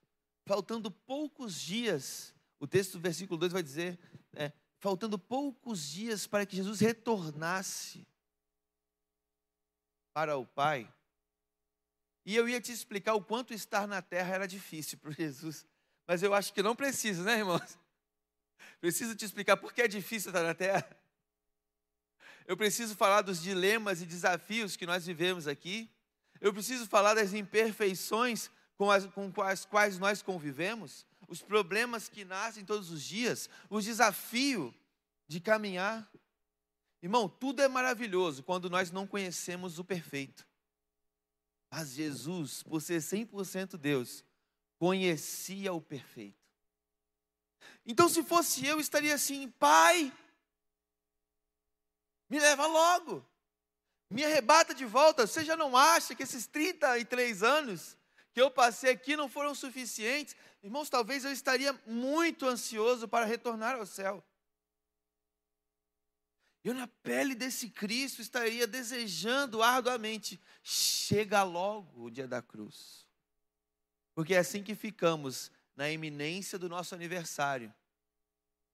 faltando 0.45 0.89
poucos 0.89 1.59
dias, 1.59 2.33
o 2.59 2.67
texto 2.67 2.93
do 2.93 2.99
versículo 2.99 3.39
2 3.39 3.51
vai 3.51 3.63
dizer, 3.63 3.99
né, 4.31 4.53
faltando 4.79 5.19
poucos 5.19 5.89
dias 5.89 6.25
para 6.25 6.45
que 6.45 6.55
Jesus 6.55 6.79
retornasse 6.79 8.07
para 10.13 10.37
o 10.37 10.45
Pai, 10.45 10.91
e 12.27 12.35
eu 12.35 12.47
ia 12.49 12.59
te 12.59 12.73
explicar 12.73 13.13
o 13.13 13.23
quanto 13.23 13.53
estar 13.53 13.87
na 13.87 14.01
terra 14.01 14.35
era 14.35 14.45
difícil 14.45 14.97
para 14.97 15.11
Jesus. 15.15 15.65
Mas 16.05 16.21
eu 16.21 16.33
acho 16.33 16.53
que 16.53 16.61
não 16.61 16.75
preciso, 16.75 17.23
né, 17.23 17.39
irmãos? 17.39 17.79
Preciso 18.81 19.15
te 19.15 19.25
explicar 19.25 19.57
por 19.57 19.73
que 19.73 19.81
é 19.81 19.87
difícil 19.87 20.29
estar 20.29 20.43
na 20.43 20.53
terra. 20.53 20.87
Eu 22.45 22.55
preciso 22.55 22.95
falar 22.95 23.21
dos 23.21 23.41
dilemas 23.41 24.01
e 24.01 24.05
desafios 24.05 24.75
que 24.75 24.85
nós 24.85 25.05
vivemos 25.05 25.47
aqui. 25.47 25.89
Eu 26.39 26.53
preciso 26.53 26.85
falar 26.85 27.15
das 27.15 27.33
imperfeições 27.33 28.51
com 28.77 28.91
as, 28.91 29.05
com 29.07 29.41
as 29.41 29.65
quais 29.65 29.97
nós 29.97 30.21
convivemos, 30.21 31.05
os 31.27 31.41
problemas 31.41 32.07
que 32.07 32.23
nascem 32.23 32.63
todos 32.63 32.91
os 32.91 33.03
dias, 33.03 33.49
o 33.69 33.81
desafio 33.81 34.73
de 35.27 35.39
caminhar. 35.39 36.09
Irmão, 37.01 37.27
tudo 37.27 37.61
é 37.61 37.67
maravilhoso 37.67 38.43
quando 38.43 38.69
nós 38.69 38.91
não 38.91 39.07
conhecemos 39.07 39.79
o 39.79 39.83
perfeito. 39.83 40.46
Mas 41.69 41.89
Jesus, 41.89 42.63
por 42.63 42.81
ser 42.81 43.01
100% 43.01 43.77
Deus, 43.77 44.23
conhecia 44.77 45.73
o 45.73 45.81
perfeito. 45.81 46.37
Então, 47.85 48.07
se 48.07 48.23
fosse 48.23 48.65
eu, 48.65 48.79
estaria 48.79 49.15
assim: 49.15 49.49
Pai, 49.51 50.11
me 52.29 52.39
leva 52.39 52.65
logo, 52.65 53.25
me 54.09 54.23
arrebata 54.23 54.73
de 54.73 54.85
volta. 54.85 55.27
Você 55.27 55.43
já 55.43 55.55
não 55.55 55.75
acha 55.75 56.15
que 56.15 56.23
esses 56.23 56.47
33 56.47 57.43
anos 57.43 57.97
que 58.33 58.41
eu 58.41 58.51
passei 58.51 58.91
aqui 58.91 59.15
não 59.15 59.29
foram 59.29 59.53
suficientes? 59.55 60.35
Irmãos, 60.61 60.89
talvez 60.89 61.25
eu 61.25 61.31
estaria 61.31 61.73
muito 61.85 62.45
ansioso 62.45 63.07
para 63.07 63.25
retornar 63.25 63.75
ao 63.75 63.85
céu. 63.85 64.23
Eu, 66.67 66.73
na 66.73 66.85
pele 66.85 67.33
desse 67.33 67.69
Cristo, 67.69 68.21
estaria 68.21 68.67
desejando 68.67 69.63
arduamente: 69.63 70.37
chega 70.61 71.41
logo 71.41 72.03
o 72.03 72.11
dia 72.11 72.27
da 72.27 72.41
cruz. 72.41 73.07
Porque 74.13 74.33
é 74.33 74.39
assim 74.39 74.61
que 74.61 74.75
ficamos 74.75 75.49
na 75.77 75.89
iminência 75.89 76.59
do 76.59 76.67
nosso 76.67 76.93
aniversário. 76.93 77.73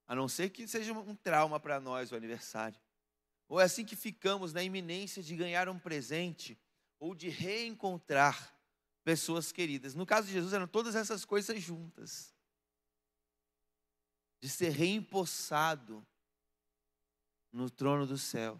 A 0.07 0.15
não 0.15 0.27
ser 0.27 0.49
que 0.49 0.67
seja 0.67 0.91
um 0.91 1.15
trauma 1.15 1.59
para 1.59 1.79
nós 1.79 2.11
o 2.11 2.15
aniversário. 2.15 2.79
Ou 3.47 3.61
é 3.61 3.65
assim 3.65 3.85
que 3.85 3.95
ficamos 3.95 4.53
na 4.53 4.63
iminência 4.63 5.21
de 5.21 5.35
ganhar 5.35 5.69
um 5.69 5.77
presente 5.77 6.59
ou 6.99 7.13
de 7.13 7.29
reencontrar 7.29 8.57
pessoas 9.03 9.51
queridas. 9.51 9.93
No 9.93 10.03
caso 10.07 10.25
de 10.25 10.33
Jesus, 10.33 10.51
eram 10.51 10.65
todas 10.65 10.95
essas 10.95 11.23
coisas 11.23 11.61
juntas. 11.61 12.33
De 14.41 14.49
ser 14.49 14.71
reempossado 14.71 16.03
no 17.53 17.69
trono 17.69 18.07
do 18.07 18.17
céu. 18.17 18.59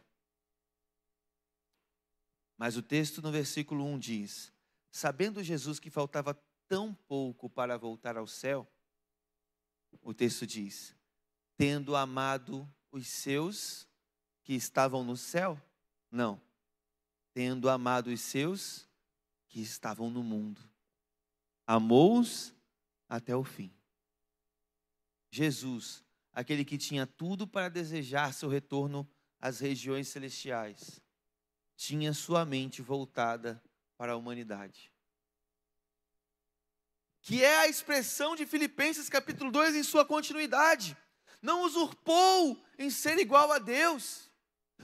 Mas 2.56 2.78
o 2.78 2.82
texto 2.84 3.22
no 3.22 3.32
versículo 3.32 3.84
1 3.84 4.00
diz: 4.00 4.54
Sabendo 4.92 5.44
Jesus 5.44 5.80
que 5.80 5.90
faltava 5.90 6.40
tão 6.68 6.94
pouco 6.94 7.50
para 7.50 7.78
voltar 7.78 8.16
ao 8.16 8.28
céu, 8.28 8.72
o 10.02 10.14
texto 10.14 10.46
diz: 10.46 10.96
Tendo 11.58 11.96
amado 11.96 12.72
os 12.92 13.08
seus 13.08 13.88
que 14.44 14.54
estavam 14.54 15.04
no 15.04 15.18
céu? 15.18 15.60
Não. 16.12 16.40
Tendo 17.34 17.68
amado 17.68 18.08
os 18.08 18.22
seus 18.22 18.88
que 19.48 19.60
estavam 19.60 20.10
no 20.10 20.24
mundo. 20.24 20.62
Amou-os 21.66 22.54
até 23.10 23.36
o 23.36 23.44
fim. 23.44 23.74
Jesus 25.32 26.04
aquele 26.34 26.66
que 26.66 26.78
tinha 26.78 27.06
tudo 27.06 27.48
para 27.48 27.70
desejar 27.70 28.34
seu 28.34 28.50
retorno 28.50 29.08
às 29.40 29.60
regiões 29.60 30.08
celestiais, 30.08 31.02
tinha 31.76 32.14
sua 32.14 32.44
mente 32.44 32.82
voltada 32.82 33.62
para 33.98 34.14
a 34.14 34.16
humanidade. 34.16 34.92
Que 37.22 37.44
é 37.44 37.60
a 37.60 37.68
expressão 37.68 38.36
de 38.36 38.46
Filipenses 38.46 39.08
capítulo 39.08 39.52
2 39.52 39.76
em 39.76 39.84
sua 39.84 40.06
continuidade. 40.06 40.98
Não 41.42 41.64
usurpou 41.64 42.62
em 42.78 42.90
ser 42.90 43.18
igual 43.18 43.52
a 43.52 43.60
Deus, 43.60 44.30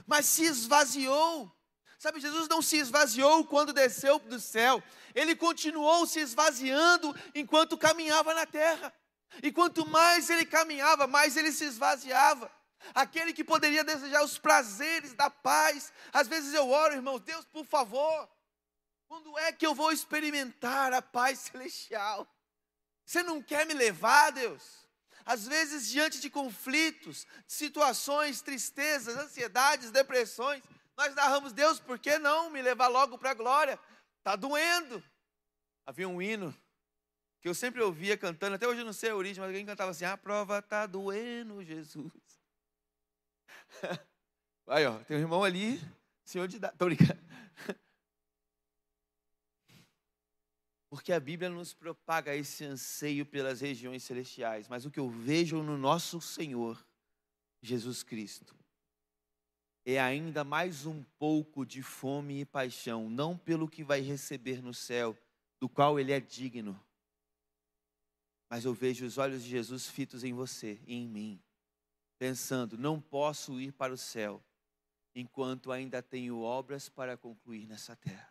mas 0.06 0.26
se 0.26 0.44
esvaziou. 0.44 1.50
Sabe, 1.98 2.18
Jesus 2.18 2.48
não 2.48 2.62
se 2.62 2.78
esvaziou 2.78 3.44
quando 3.44 3.74
desceu 3.74 4.18
do 4.20 4.40
céu, 4.40 4.82
ele 5.14 5.36
continuou 5.36 6.06
se 6.06 6.18
esvaziando 6.18 7.14
enquanto 7.34 7.76
caminhava 7.76 8.32
na 8.32 8.46
terra. 8.46 8.90
E 9.42 9.52
quanto 9.52 9.86
mais 9.86 10.28
ele 10.28 10.44
caminhava, 10.44 11.06
mais 11.06 11.36
ele 11.36 11.52
se 11.52 11.64
esvaziava. 11.64 12.50
Aquele 12.94 13.32
que 13.32 13.44
poderia 13.44 13.84
desejar 13.84 14.24
os 14.24 14.38
prazeres 14.38 15.12
da 15.14 15.30
paz. 15.30 15.92
Às 16.12 16.26
vezes 16.28 16.54
eu 16.54 16.68
oro, 16.68 16.94
irmãos, 16.94 17.20
Deus, 17.20 17.44
por 17.44 17.64
favor, 17.64 18.28
quando 19.06 19.38
é 19.38 19.52
que 19.52 19.66
eu 19.66 19.74
vou 19.74 19.92
experimentar 19.92 20.92
a 20.92 21.02
paz 21.02 21.40
celestial? 21.40 22.26
Você 23.04 23.22
não 23.22 23.42
quer 23.42 23.66
me 23.66 23.74
levar, 23.74 24.30
Deus? 24.30 24.80
Às 25.24 25.46
vezes, 25.46 25.88
diante 25.88 26.20
de 26.20 26.30
conflitos, 26.30 27.26
situações, 27.46 28.40
tristezas, 28.40 29.16
ansiedades, 29.16 29.90
depressões, 29.90 30.62
nós 30.96 31.14
narramos, 31.14 31.52
Deus, 31.52 31.78
por 31.78 31.98
que 31.98 32.18
não 32.18 32.50
me 32.50 32.62
levar 32.62 32.88
logo 32.88 33.18
para 33.18 33.30
a 33.30 33.34
glória? 33.34 33.78
Está 34.18 34.36
doendo. 34.36 35.02
Havia 35.86 36.08
um 36.08 36.20
hino 36.20 36.56
que 37.40 37.48
eu 37.48 37.54
sempre 37.54 37.80
ouvia 37.82 38.18
cantando, 38.18 38.56
até 38.56 38.68
hoje 38.68 38.80
eu 38.80 38.84
não 38.84 38.92
sei 38.92 39.10
a 39.10 39.16
origem, 39.16 39.40
mas 39.40 39.48
alguém 39.48 39.64
cantava 39.64 39.90
assim: 39.90 40.04
a 40.04 40.16
prova 40.16 40.58
está 40.58 40.86
doendo, 40.86 41.64
Jesus. 41.64 42.12
Aí, 44.68 44.84
ó, 44.86 44.98
tem 45.04 45.16
um 45.16 45.20
irmão 45.20 45.42
ali, 45.42 45.80
senhor 46.24 46.46
de 46.46 46.56
idade. 46.56 46.74
Estou 46.74 46.88
brincando. 46.88 47.18
Porque 50.90 51.12
a 51.12 51.20
Bíblia 51.20 51.48
nos 51.48 51.72
propaga 51.72 52.34
esse 52.34 52.64
anseio 52.64 53.24
pelas 53.24 53.60
regiões 53.60 54.02
celestiais, 54.02 54.68
mas 54.68 54.84
o 54.84 54.90
que 54.90 55.00
eu 55.00 55.08
vejo 55.08 55.62
no 55.62 55.78
nosso 55.78 56.20
Senhor, 56.20 56.84
Jesus 57.62 58.02
Cristo, 58.02 58.54
é 59.84 59.98
ainda 59.98 60.44
mais 60.44 60.84
um 60.84 61.02
pouco 61.18 61.64
de 61.64 61.82
fome 61.82 62.40
e 62.40 62.44
paixão, 62.44 63.08
não 63.08 63.36
pelo 63.36 63.68
que 63.68 63.82
vai 63.82 64.00
receber 64.00 64.62
no 64.62 64.74
céu, 64.74 65.16
do 65.58 65.68
qual 65.68 65.98
ele 65.98 66.12
é 66.12 66.20
digno, 66.20 66.78
mas 68.50 68.64
eu 68.64 68.74
vejo 68.74 69.06
os 69.06 69.16
olhos 69.16 69.44
de 69.44 69.48
Jesus 69.48 69.86
fitos 69.86 70.24
em 70.24 70.34
você 70.34 70.80
e 70.84 70.96
em 70.96 71.08
mim, 71.08 71.40
pensando: 72.18 72.76
não 72.76 73.00
posso 73.00 73.60
ir 73.60 73.72
para 73.72 73.92
o 73.92 73.96
céu 73.96 74.44
enquanto 75.14 75.70
ainda 75.70 76.02
tenho 76.02 76.40
obras 76.40 76.88
para 76.88 77.16
concluir 77.16 77.68
nessa 77.68 77.94
terra. 77.94 78.28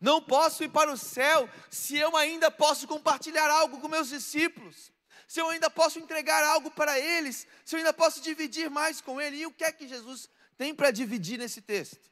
Não 0.00 0.22
posso 0.22 0.62
ir 0.62 0.70
para 0.70 0.92
o 0.92 0.96
céu 0.96 1.48
se 1.70 1.96
eu 1.96 2.14
ainda 2.14 2.50
posso 2.50 2.86
compartilhar 2.86 3.50
algo 3.50 3.80
com 3.80 3.88
meus 3.88 4.08
discípulos, 4.08 4.92
se 5.26 5.40
eu 5.40 5.48
ainda 5.48 5.70
posso 5.70 5.98
entregar 5.98 6.44
algo 6.44 6.70
para 6.70 6.98
eles, 6.98 7.46
se 7.64 7.74
eu 7.74 7.78
ainda 7.78 7.92
posso 7.92 8.20
dividir 8.20 8.70
mais 8.70 9.00
com 9.00 9.20
ele. 9.20 9.38
E 9.38 9.46
o 9.46 9.52
que 9.52 9.64
é 9.64 9.72
que 9.72 9.88
Jesus 9.88 10.28
tem 10.58 10.74
para 10.74 10.90
dividir 10.90 11.38
nesse 11.38 11.62
texto? 11.62 12.10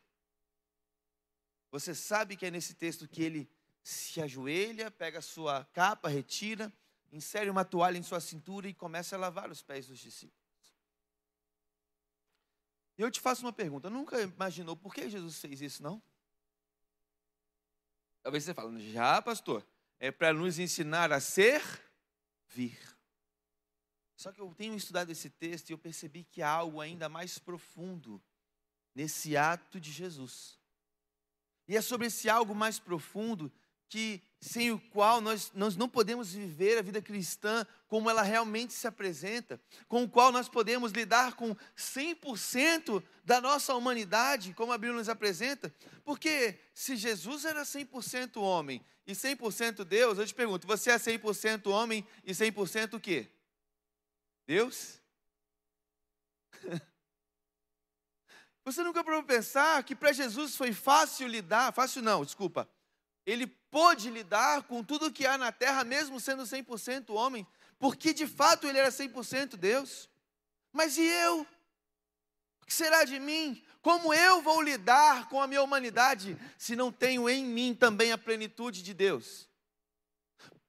Você 1.70 1.94
sabe 1.94 2.36
que 2.36 2.46
é 2.46 2.50
nesse 2.50 2.74
texto 2.74 3.06
que 3.06 3.22
ele 3.22 3.50
se 3.82 4.20
ajoelha, 4.20 4.90
pega 4.90 5.18
a 5.18 5.22
sua 5.22 5.64
capa, 5.72 6.08
retira, 6.08 6.72
insere 7.12 7.50
uma 7.50 7.64
toalha 7.64 7.98
em 7.98 8.02
sua 8.02 8.20
cintura 8.20 8.68
e 8.68 8.74
começa 8.74 9.16
a 9.16 9.18
lavar 9.18 9.50
os 9.50 9.62
pés 9.62 9.86
dos 9.86 9.98
discípulos. 9.98 10.40
E 12.96 13.02
eu 13.02 13.10
te 13.10 13.20
faço 13.20 13.44
uma 13.44 13.52
pergunta: 13.52 13.88
nunca 13.88 14.20
imaginou 14.20 14.76
por 14.76 14.94
que 14.94 15.08
Jesus 15.08 15.40
fez 15.40 15.60
isso, 15.60 15.82
não? 15.82 16.02
Talvez 18.22 18.44
você 18.44 18.52
fale, 18.52 18.92
já, 18.92 19.20
pastor, 19.22 19.66
é 19.98 20.10
para 20.10 20.32
nos 20.32 20.58
ensinar 20.58 21.10
a 21.10 21.20
ser 21.20 21.62
vir. 22.48 22.78
Só 24.16 24.30
que 24.30 24.40
eu 24.40 24.54
tenho 24.54 24.74
estudado 24.74 25.10
esse 25.10 25.30
texto 25.30 25.70
e 25.70 25.72
eu 25.72 25.78
percebi 25.78 26.24
que 26.24 26.42
há 26.42 26.50
algo 26.50 26.78
ainda 26.78 27.08
mais 27.08 27.38
profundo 27.38 28.22
nesse 28.94 29.34
ato 29.34 29.80
de 29.80 29.90
Jesus. 29.90 30.58
E 31.66 31.74
é 31.74 31.80
sobre 31.80 32.08
esse 32.08 32.28
algo 32.28 32.54
mais 32.54 32.78
profundo 32.78 33.50
que 33.88 34.22
sem 34.40 34.70
o 34.70 34.80
qual 34.80 35.20
nós, 35.20 35.52
nós 35.54 35.76
não 35.76 35.86
podemos 35.86 36.32
viver 36.32 36.78
a 36.78 36.82
vida 36.82 37.02
cristã 37.02 37.66
como 37.86 38.08
ela 38.08 38.22
realmente 38.22 38.72
se 38.72 38.86
apresenta, 38.86 39.60
com 39.86 40.04
o 40.04 40.08
qual 40.08 40.32
nós 40.32 40.48
podemos 40.48 40.92
lidar 40.92 41.34
com 41.34 41.54
100% 41.76 43.02
da 43.22 43.38
nossa 43.38 43.74
humanidade, 43.74 44.54
como 44.54 44.72
a 44.72 44.78
Bíblia 44.78 44.96
nos 44.96 45.10
apresenta, 45.10 45.72
porque 46.04 46.58
se 46.72 46.96
Jesus 46.96 47.44
era 47.44 47.62
100% 47.62 48.40
homem 48.40 48.82
e 49.06 49.12
100% 49.12 49.84
Deus, 49.84 50.18
eu 50.18 50.26
te 50.26 50.34
pergunto, 50.34 50.66
você 50.66 50.90
é 50.90 50.96
100% 50.96 51.66
homem 51.66 52.06
e 52.24 52.32
100% 52.32 52.94
o 52.94 53.00
quê? 53.00 53.30
Deus? 54.46 55.00
Você 58.62 58.82
nunca 58.82 59.02
para 59.02 59.22
pensar 59.22 59.82
que 59.84 59.96
para 59.96 60.12
Jesus 60.12 60.54
foi 60.54 60.72
fácil 60.72 61.26
lidar, 61.26 61.72
fácil 61.72 62.02
não, 62.02 62.24
desculpa, 62.24 62.68
ele 63.24 63.46
pôde 63.70 64.10
lidar 64.10 64.62
com 64.64 64.82
tudo 64.82 65.12
que 65.12 65.26
há 65.26 65.38
na 65.38 65.52
terra, 65.52 65.84
mesmo 65.84 66.18
sendo 66.20 66.42
100% 66.42 67.10
homem, 67.10 67.46
porque 67.78 68.12
de 68.12 68.26
fato 68.26 68.66
ele 68.66 68.78
era 68.78 68.90
100% 68.90 69.56
Deus. 69.56 70.08
Mas 70.72 70.98
e 70.98 71.02
eu? 71.02 71.46
O 72.62 72.66
que 72.66 72.74
será 72.74 73.04
de 73.04 73.18
mim? 73.18 73.62
Como 73.82 74.12
eu 74.12 74.42
vou 74.42 74.60
lidar 74.60 75.28
com 75.28 75.40
a 75.40 75.46
minha 75.46 75.62
humanidade 75.62 76.36
se 76.58 76.76
não 76.76 76.92
tenho 76.92 77.28
em 77.28 77.44
mim 77.44 77.74
também 77.74 78.12
a 78.12 78.18
plenitude 78.18 78.82
de 78.82 78.92
Deus? 78.92 79.48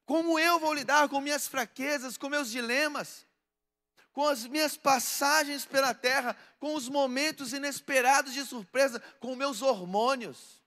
Como 0.05 0.39
eu 0.39 0.59
vou 0.59 0.73
lidar 0.73 1.09
com 1.09 1.19
minhas 1.19 1.47
fraquezas, 1.47 2.17
com 2.17 2.29
meus 2.29 2.49
dilemas, 2.49 3.25
com 4.13 4.25
as 4.27 4.45
minhas 4.45 4.77
passagens 4.77 5.65
pela 5.65 5.93
terra, 5.93 6.35
com 6.59 6.75
os 6.75 6.89
momentos 6.89 7.53
inesperados 7.53 8.33
de 8.33 8.45
surpresa, 8.45 9.01
com 9.19 9.35
meus 9.35 9.61
hormônios? 9.61 10.60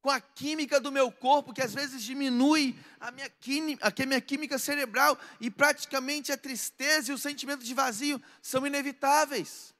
Com 0.00 0.10
a 0.10 0.20
química 0.20 0.80
do 0.80 0.92
meu 0.92 1.10
corpo, 1.10 1.52
que 1.52 1.62
às 1.62 1.74
vezes 1.74 2.02
diminui 2.02 2.78
a 3.00 3.10
minha, 3.10 3.28
química, 3.28 3.86
a 3.86 4.06
minha 4.06 4.20
química 4.20 4.58
cerebral, 4.58 5.18
e 5.40 5.50
praticamente 5.50 6.30
a 6.30 6.38
tristeza 6.38 7.10
e 7.10 7.14
o 7.14 7.18
sentimento 7.18 7.64
de 7.64 7.74
vazio 7.74 8.22
são 8.40 8.66
inevitáveis. 8.66 9.74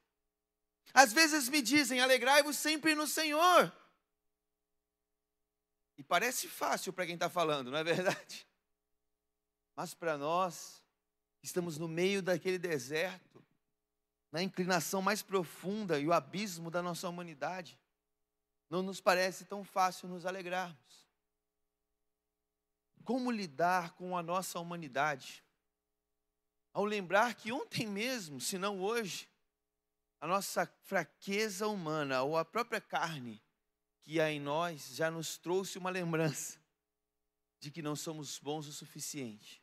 Às 0.93 1.13
vezes 1.13 1.49
me 1.49 1.63
dizem, 1.63 2.01
alegrai-vos 2.01 2.57
sempre 2.57 2.95
no 2.95 3.07
Senhor. 3.07 3.73
E 5.97 6.03
parece 6.03 6.49
fácil 6.49 6.93
para 6.93 7.07
quem 7.07 7.15
está 7.15 7.29
falando, 7.29 7.71
não 7.71 7.79
é 7.79 7.85
verdade? 7.85 8.47
Mas 9.77 9.95
para 9.95 10.19
nós, 10.19 10.83
estamos 11.43 11.79
no 11.79 11.87
meio 11.87 12.21
daquele 12.21 12.59
deserto, 12.59 13.45
na 14.33 14.43
inclinação 14.43 15.01
mais 15.01 15.23
profunda 15.23 15.99
e 15.99 16.07
o 16.07 16.13
abismo 16.13 16.71
da 16.71 16.83
nossa 16.83 17.09
humanidade 17.09 17.79
não 18.69 18.83
nos 18.83 19.01
parece 19.01 19.45
tão 19.45 19.65
fácil 19.65 20.09
nos 20.09 20.27
alegrarmos. 20.27 21.09
Como 23.05 23.31
lidar 23.31 23.95
com 23.95 24.17
a 24.17 24.23
nossa 24.23 24.59
humanidade? 24.59 25.43
Ao 26.73 26.85
lembrar 26.85 27.35
que 27.35 27.51
ontem 27.51 27.87
mesmo, 27.87 28.41
se 28.41 28.59
não 28.59 28.81
hoje, 28.81 29.29
a 30.21 30.27
nossa 30.27 30.67
fraqueza 30.85 31.67
humana 31.67 32.23
ou 32.23 32.37
a 32.37 32.45
própria 32.45 32.81
carne 32.81 33.43
que 34.03 34.21
há 34.21 34.31
em 34.31 34.41
nós 34.41 34.95
já 34.95 35.11
nos 35.11 35.39
trouxe 35.39 35.79
uma 35.79 35.91
lembrança 35.91 36.59
de 37.61 37.71
que 37.71 37.83
não 37.83 37.97
somos 37.97 38.39
bons 38.39 38.67
o 38.67 38.73
suficiente. 38.73 39.63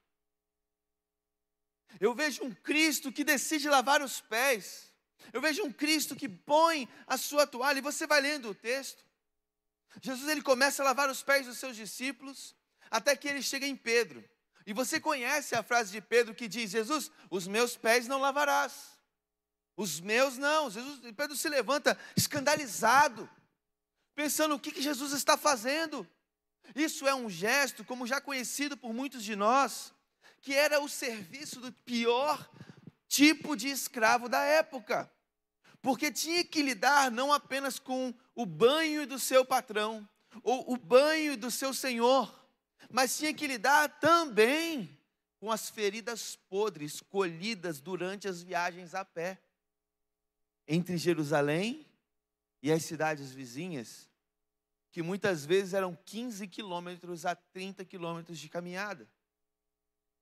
Eu 1.99 2.13
vejo 2.13 2.43
um 2.43 2.53
Cristo 2.53 3.11
que 3.11 3.23
decide 3.23 3.69
lavar 3.69 4.01
os 4.01 4.19
pés 4.21 4.93
eu 5.33 5.41
vejo 5.41 5.63
um 5.63 5.71
Cristo 5.71 6.15
que 6.15 6.29
põe 6.29 6.87
a 7.07 7.17
sua 7.17 7.45
toalha, 7.45 7.79
e 7.79 7.81
você 7.81 8.05
vai 8.07 8.21
lendo 8.21 8.49
o 8.49 8.55
texto. 8.55 9.03
Jesus 10.01 10.29
ele 10.29 10.41
começa 10.41 10.81
a 10.81 10.85
lavar 10.85 11.09
os 11.09 11.23
pés 11.23 11.45
dos 11.45 11.57
seus 11.57 11.75
discípulos, 11.75 12.55
até 12.89 13.15
que 13.15 13.27
ele 13.27 13.41
chega 13.41 13.65
em 13.65 13.75
Pedro. 13.75 14.23
E 14.65 14.73
você 14.73 14.99
conhece 14.99 15.55
a 15.55 15.63
frase 15.63 15.91
de 15.91 16.01
Pedro 16.01 16.33
que 16.33 16.47
diz: 16.47 16.71
Jesus, 16.71 17.11
os 17.29 17.47
meus 17.47 17.77
pés 17.77 18.07
não 18.07 18.19
lavarás. 18.19 18.95
Os 19.77 19.99
meus 19.99 20.37
não. 20.37 20.69
Jesus, 20.69 20.99
Pedro 21.15 21.35
se 21.35 21.49
levanta 21.49 21.97
escandalizado, 22.15 23.29
pensando 24.15 24.55
o 24.55 24.59
que, 24.59 24.71
que 24.71 24.81
Jesus 24.81 25.11
está 25.11 25.37
fazendo. 25.37 26.07
Isso 26.73 27.07
é 27.07 27.13
um 27.13 27.29
gesto, 27.29 27.83
como 27.83 28.07
já 28.07 28.19
conhecido 28.19 28.75
por 28.75 28.93
muitos 28.93 29.23
de 29.23 29.35
nós, 29.35 29.93
que 30.41 30.53
era 30.53 30.81
o 30.81 30.89
serviço 30.89 31.59
do 31.59 31.71
pior 31.71 32.49
tipo 33.07 33.55
de 33.55 33.69
escravo 33.69 34.27
da 34.27 34.41
época 34.41 35.11
porque 35.85 36.11
tinha 36.11 36.43
que 36.43 36.63
lidar 36.63 37.11
não 37.11 37.31
apenas 37.31 37.77
com 37.77 38.11
o 38.33 38.43
banho 38.43 39.05
do 39.05 39.19
seu 39.19 39.45
patrão, 39.45 40.09
ou 40.41 40.73
o 40.73 40.77
banho 40.77 41.37
do 41.37 41.51
seu 41.51 41.75
senhor, 41.75 42.49
mas 42.89 43.15
tinha 43.15 43.31
que 43.31 43.45
lidar 43.45 43.99
também 43.99 44.99
com 45.37 45.51
as 45.51 45.69
feridas 45.69 46.35
podres 46.49 47.01
colhidas 47.01 47.81
durante 47.81 48.27
as 48.27 48.41
viagens 48.41 48.95
a 48.95 49.05
pé 49.05 49.39
entre 50.67 50.97
Jerusalém 50.97 51.85
e 52.63 52.71
as 52.71 52.83
cidades 52.83 53.31
vizinhas, 53.31 54.09
que 54.91 55.03
muitas 55.03 55.45
vezes 55.45 55.75
eram 55.75 55.95
15 56.03 56.47
quilômetros 56.47 57.27
a 57.27 57.35
30 57.35 57.85
quilômetros 57.85 58.39
de 58.39 58.49
caminhada. 58.49 59.07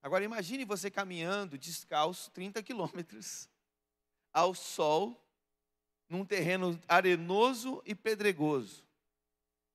Agora 0.02 0.26
imagine 0.26 0.66
você 0.66 0.92
caminhando 0.92 1.58
descalço 1.58 2.30
30 2.32 2.62
quilômetros 2.62 3.48
ao 4.34 4.54
sol 4.54 5.23
num 6.10 6.26
terreno 6.26 6.80
arenoso 6.88 7.82
e 7.86 7.96
pedregoso, 7.96 8.84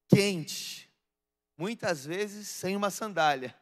quente, 0.09 0.91
muitas 1.57 2.05
vezes 2.05 2.49
sem 2.49 2.77
uma 2.77 2.91
sandália. 2.91 3.55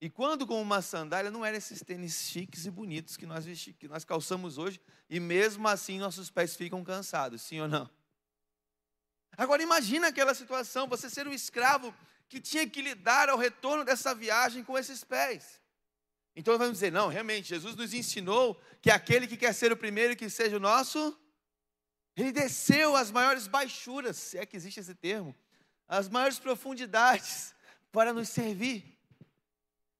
E 0.00 0.10
quando 0.10 0.46
com 0.46 0.60
uma 0.60 0.82
sandália, 0.82 1.30
não 1.30 1.44
eram 1.44 1.56
esses 1.56 1.82
tênis 1.82 2.28
chiques 2.28 2.66
e 2.66 2.70
bonitos 2.70 3.16
que 3.16 3.24
nós, 3.24 3.46
que 3.46 3.88
nós 3.88 4.04
calçamos 4.04 4.58
hoje, 4.58 4.80
e 5.08 5.18
mesmo 5.18 5.66
assim 5.66 5.98
nossos 5.98 6.30
pés 6.30 6.54
ficam 6.54 6.84
cansados, 6.84 7.40
sim 7.42 7.60
ou 7.60 7.68
não? 7.68 7.88
Agora 9.36 9.62
imagina 9.62 10.08
aquela 10.08 10.34
situação, 10.34 10.86
você 10.86 11.08
ser 11.08 11.26
um 11.26 11.32
escravo 11.32 11.94
que 12.28 12.40
tinha 12.40 12.68
que 12.68 12.82
lidar 12.82 13.28
ao 13.28 13.38
retorno 13.38 13.84
dessa 13.84 14.14
viagem 14.14 14.62
com 14.62 14.76
esses 14.76 15.02
pés. 15.02 15.60
Então 16.34 16.58
vamos 16.58 16.74
dizer, 16.74 16.92
não, 16.92 17.08
realmente, 17.08 17.48
Jesus 17.48 17.74
nos 17.74 17.94
ensinou 17.94 18.60
que 18.82 18.90
aquele 18.90 19.26
que 19.26 19.36
quer 19.36 19.54
ser 19.54 19.72
o 19.72 19.76
primeiro 19.76 20.14
que 20.14 20.28
seja 20.28 20.56
o 20.56 20.60
nosso 20.60 21.18
ele 22.16 22.32
desceu 22.32 22.96
às 22.96 23.10
maiores 23.10 23.46
baixuras, 23.46 24.16
se 24.16 24.38
é 24.38 24.46
que 24.46 24.56
existe 24.56 24.80
esse 24.80 24.94
termo, 24.94 25.36
às 25.86 26.08
maiores 26.08 26.38
profundidades 26.38 27.54
para 27.92 28.12
nos 28.12 28.30
servir, 28.30 28.98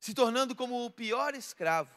se 0.00 0.14
tornando 0.14 0.56
como 0.56 0.84
o 0.84 0.90
pior 0.90 1.34
escravo. 1.34 1.94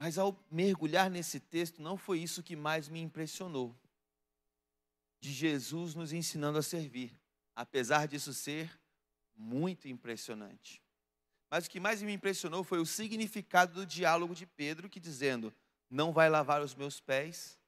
Mas 0.00 0.18
ao 0.18 0.36
mergulhar 0.50 1.08
nesse 1.08 1.40
texto, 1.40 1.80
não 1.80 1.96
foi 1.96 2.20
isso 2.20 2.42
que 2.42 2.56
mais 2.56 2.88
me 2.88 3.00
impressionou. 3.00 3.76
De 5.20 5.32
Jesus 5.32 5.94
nos 5.94 6.12
ensinando 6.12 6.58
a 6.58 6.62
servir, 6.62 7.12
apesar 7.54 8.06
disso 8.06 8.32
ser 8.32 8.70
muito 9.34 9.88
impressionante. 9.88 10.80
Mas 11.50 11.66
o 11.66 11.70
que 11.70 11.80
mais 11.80 12.00
me 12.02 12.12
impressionou 12.12 12.62
foi 12.62 12.78
o 12.78 12.86
significado 12.86 13.74
do 13.74 13.86
diálogo 13.86 14.34
de 14.34 14.46
Pedro, 14.46 14.88
que 14.88 15.00
dizendo: 15.00 15.52
não 15.90 16.12
vai 16.12 16.28
lavar 16.28 16.62
os 16.62 16.74
meus 16.74 17.00
pés. 17.00 17.58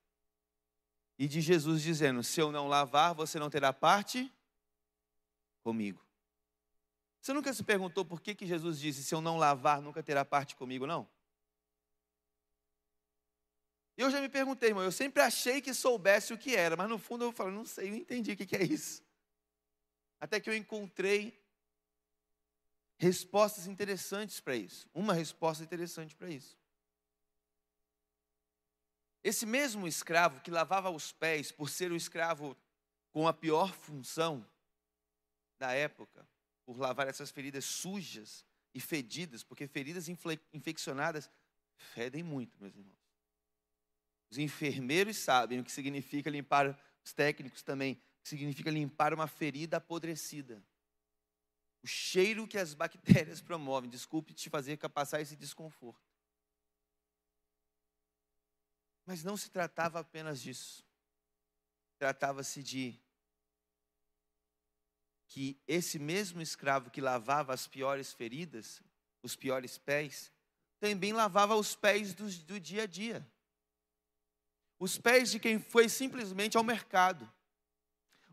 E 1.18 1.28
de 1.28 1.40
Jesus 1.40 1.82
dizendo: 1.82 2.22
Se 2.22 2.40
eu 2.40 2.50
não 2.50 2.68
lavar, 2.68 3.14
você 3.14 3.38
não 3.38 3.50
terá 3.50 3.72
parte 3.72 4.32
comigo. 5.62 6.04
Você 7.20 7.32
nunca 7.32 7.52
se 7.52 7.62
perguntou 7.62 8.04
por 8.04 8.20
que, 8.20 8.34
que 8.34 8.46
Jesus 8.46 8.78
disse: 8.78 9.04
Se 9.04 9.14
eu 9.14 9.20
não 9.20 9.36
lavar, 9.36 9.80
nunca 9.80 10.02
terá 10.02 10.24
parte 10.24 10.56
comigo, 10.56 10.86
não? 10.86 11.08
Eu 13.96 14.10
já 14.10 14.18
me 14.18 14.30
perguntei, 14.30 14.70
irmão, 14.70 14.82
eu 14.82 14.92
sempre 14.92 15.22
achei 15.22 15.60
que 15.60 15.74
soubesse 15.74 16.32
o 16.32 16.38
que 16.38 16.56
era, 16.56 16.74
mas 16.74 16.88
no 16.88 16.98
fundo 16.98 17.24
eu 17.24 17.32
falo, 17.32 17.50
não 17.50 17.66
sei, 17.66 17.90
eu 17.90 17.94
entendi 17.94 18.32
o 18.32 18.36
que 18.36 18.56
é 18.56 18.62
isso. 18.62 19.02
Até 20.18 20.40
que 20.40 20.48
eu 20.48 20.56
encontrei 20.56 21.38
respostas 22.96 23.66
interessantes 23.66 24.40
para 24.40 24.56
isso. 24.56 24.88
Uma 24.94 25.12
resposta 25.12 25.62
interessante 25.62 26.14
para 26.14 26.30
isso. 26.30 26.59
Esse 29.22 29.44
mesmo 29.44 29.86
escravo 29.86 30.40
que 30.40 30.50
lavava 30.50 30.90
os 30.90 31.12
pés 31.12 31.52
por 31.52 31.68
ser 31.68 31.92
o 31.92 31.96
escravo 31.96 32.56
com 33.12 33.28
a 33.28 33.32
pior 33.32 33.74
função 33.74 34.46
da 35.58 35.72
época, 35.72 36.26
por 36.64 36.78
lavar 36.78 37.06
essas 37.08 37.30
feridas 37.30 37.64
sujas 37.64 38.44
e 38.72 38.80
fedidas, 38.80 39.42
porque 39.42 39.66
feridas 39.66 40.08
infeccionadas 40.52 41.30
fedem 41.76 42.22
muito, 42.22 42.58
meus 42.60 42.74
irmãos. 42.74 42.98
Os 44.30 44.38
enfermeiros 44.38 45.18
sabem 45.18 45.58
o 45.58 45.64
que 45.64 45.72
significa 45.72 46.30
limpar, 46.30 46.78
os 47.04 47.12
técnicos 47.12 47.62
também, 47.62 48.00
significa 48.22 48.70
limpar 48.70 49.12
uma 49.12 49.26
ferida 49.26 49.78
apodrecida. 49.78 50.62
o 51.82 51.86
cheiro 51.86 52.46
que 52.46 52.58
as 52.58 52.74
bactérias 52.74 53.40
promovem. 53.42 53.90
Desculpe 53.90 54.32
te 54.32 54.48
fazer 54.48 54.76
passar 54.76 55.20
esse 55.20 55.34
desconforto. 55.34 56.09
Mas 59.10 59.24
não 59.24 59.36
se 59.36 59.50
tratava 59.50 59.98
apenas 59.98 60.40
disso. 60.40 60.86
Tratava-se 61.98 62.62
de 62.62 62.96
que 65.26 65.60
esse 65.66 65.98
mesmo 65.98 66.40
escravo 66.40 66.92
que 66.92 67.00
lavava 67.00 67.52
as 67.52 67.66
piores 67.66 68.12
feridas, 68.12 68.80
os 69.20 69.34
piores 69.34 69.76
pés, 69.76 70.30
também 70.78 71.12
lavava 71.12 71.56
os 71.56 71.74
pés 71.74 72.14
do, 72.14 72.30
do 72.44 72.60
dia 72.60 72.84
a 72.84 72.86
dia. 72.86 73.28
Os 74.78 74.96
pés 74.96 75.32
de 75.32 75.40
quem 75.40 75.58
foi 75.58 75.88
simplesmente 75.88 76.56
ao 76.56 76.62
mercado. 76.62 77.28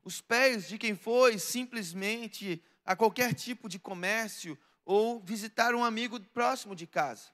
Os 0.04 0.22
pés 0.22 0.68
de 0.68 0.78
quem 0.78 0.96
foi 0.96 1.40
simplesmente 1.40 2.64
a 2.86 2.96
qualquer 2.96 3.34
tipo 3.34 3.68
de 3.68 3.80
comércio 3.80 4.56
ou 4.86 5.20
visitar 5.22 5.74
um 5.74 5.84
amigo 5.84 6.20
próximo 6.20 6.76
de 6.76 6.86
casa. 6.86 7.32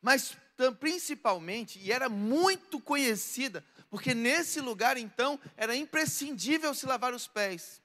Mas 0.00 0.34
principalmente, 0.78 1.78
e 1.78 1.92
era 1.92 2.08
muito 2.08 2.80
conhecida, 2.80 3.64
porque 3.90 4.14
nesse 4.14 4.60
lugar 4.60 4.96
então 4.96 5.38
era 5.56 5.76
imprescindível 5.76 6.74
se 6.74 6.86
lavar 6.86 7.12
os 7.12 7.26
pés, 7.26 7.82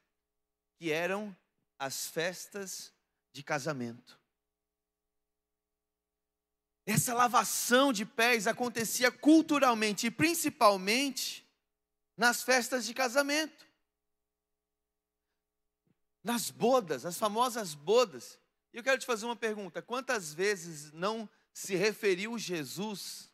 que 0.77 0.91
eram 0.91 1.35
as 1.77 2.07
festas 2.07 2.93
de 3.33 3.43
casamento. 3.43 4.19
Essa 6.85 7.13
lavação 7.13 7.93
de 7.93 8.05
pés 8.05 8.47
acontecia 8.47 9.11
culturalmente 9.11 10.07
e 10.07 10.11
principalmente 10.11 11.47
nas 12.17 12.43
festas 12.43 12.85
de 12.85 12.93
casamento. 12.93 13.67
Nas 16.23 16.49
bodas, 16.49 17.05
as 17.05 17.17
famosas 17.17 17.73
bodas. 17.73 18.39
E 18.73 18.77
eu 18.77 18.83
quero 18.83 18.99
te 18.99 19.05
fazer 19.05 19.25
uma 19.25 19.35
pergunta: 19.35 19.81
quantas 19.81 20.33
vezes 20.33 20.91
não 20.91 21.29
se 21.53 21.75
referiu 21.75 22.37
Jesus 22.37 23.29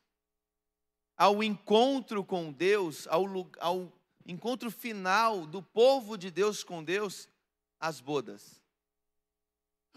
ao 1.16 1.44
encontro 1.44 2.24
com 2.24 2.52
Deus, 2.52 3.08
ao, 3.08 3.26
ao 3.60 3.92
encontro 4.26 4.70
final 4.70 5.46
do 5.46 5.62
povo 5.62 6.18
de 6.18 6.30
Deus 6.30 6.64
com 6.64 6.84
Deus, 6.84 7.28
as 7.80 8.00
bodas? 8.00 8.62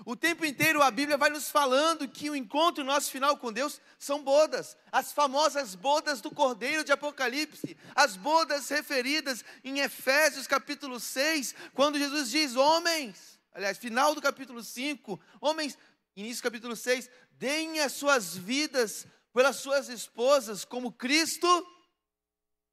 O 0.05 0.17
tempo 0.17 0.47
inteiro 0.47 0.83
a 0.83 0.91
Bíblia 0.91 1.19
vai 1.19 1.29
nos 1.29 1.51
falando 1.51 2.09
que 2.09 2.31
o 2.31 2.37
encontro 2.37 2.83
nosso 2.83 3.11
final 3.11 3.37
com 3.37 3.53
Deus 3.53 3.81
são 3.99 4.23
bodas, 4.23 4.77
as 4.91 5.13
famosas 5.13 5.75
bodas 5.75 6.23
do 6.23 6.31
Cordeiro 6.31 6.83
de 6.83 6.91
Apocalipse, 6.91 7.77
as 7.95 8.17
bodas 8.17 8.69
referidas 8.71 9.45
em 9.63 9.81
Efésios 9.81 10.47
capítulo 10.47 10.99
6, 10.99 11.55
quando 11.75 11.99
Jesus 11.99 12.31
diz: 12.31 12.57
Homens, 12.57 13.39
aliás, 13.53 13.77
final 13.77 14.15
do 14.15 14.23
capítulo 14.23 14.63
5, 14.63 15.21
homens, 15.39 15.77
início 16.17 16.43
capítulo 16.43 16.77
6, 16.77 17.09
deem 17.33 17.81
as 17.81 17.93
suas 17.93 18.37
vidas 18.37 19.07
pelas 19.33 19.57
suas 19.57 19.89
esposas, 19.89 20.65
como 20.65 20.93
Cristo 20.93 21.47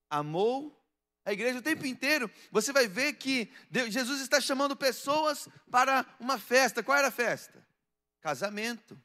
amou 0.09 0.77
a 1.27 1.33
igreja 1.33 1.59
o 1.59 1.61
tempo 1.61 1.85
inteiro, 1.85 2.31
você 2.49 2.71
vai 2.71 2.87
ver 2.87 3.11
que 3.15 3.51
Deus, 3.69 3.93
Jesus 3.93 4.21
está 4.21 4.39
chamando 4.39 4.77
pessoas 4.77 5.49
para 5.69 6.05
uma 6.21 6.39
festa. 6.39 6.81
Qual 6.81 6.97
era 6.97 7.09
a 7.09 7.11
festa? 7.11 7.67
Casamento. 8.21 8.97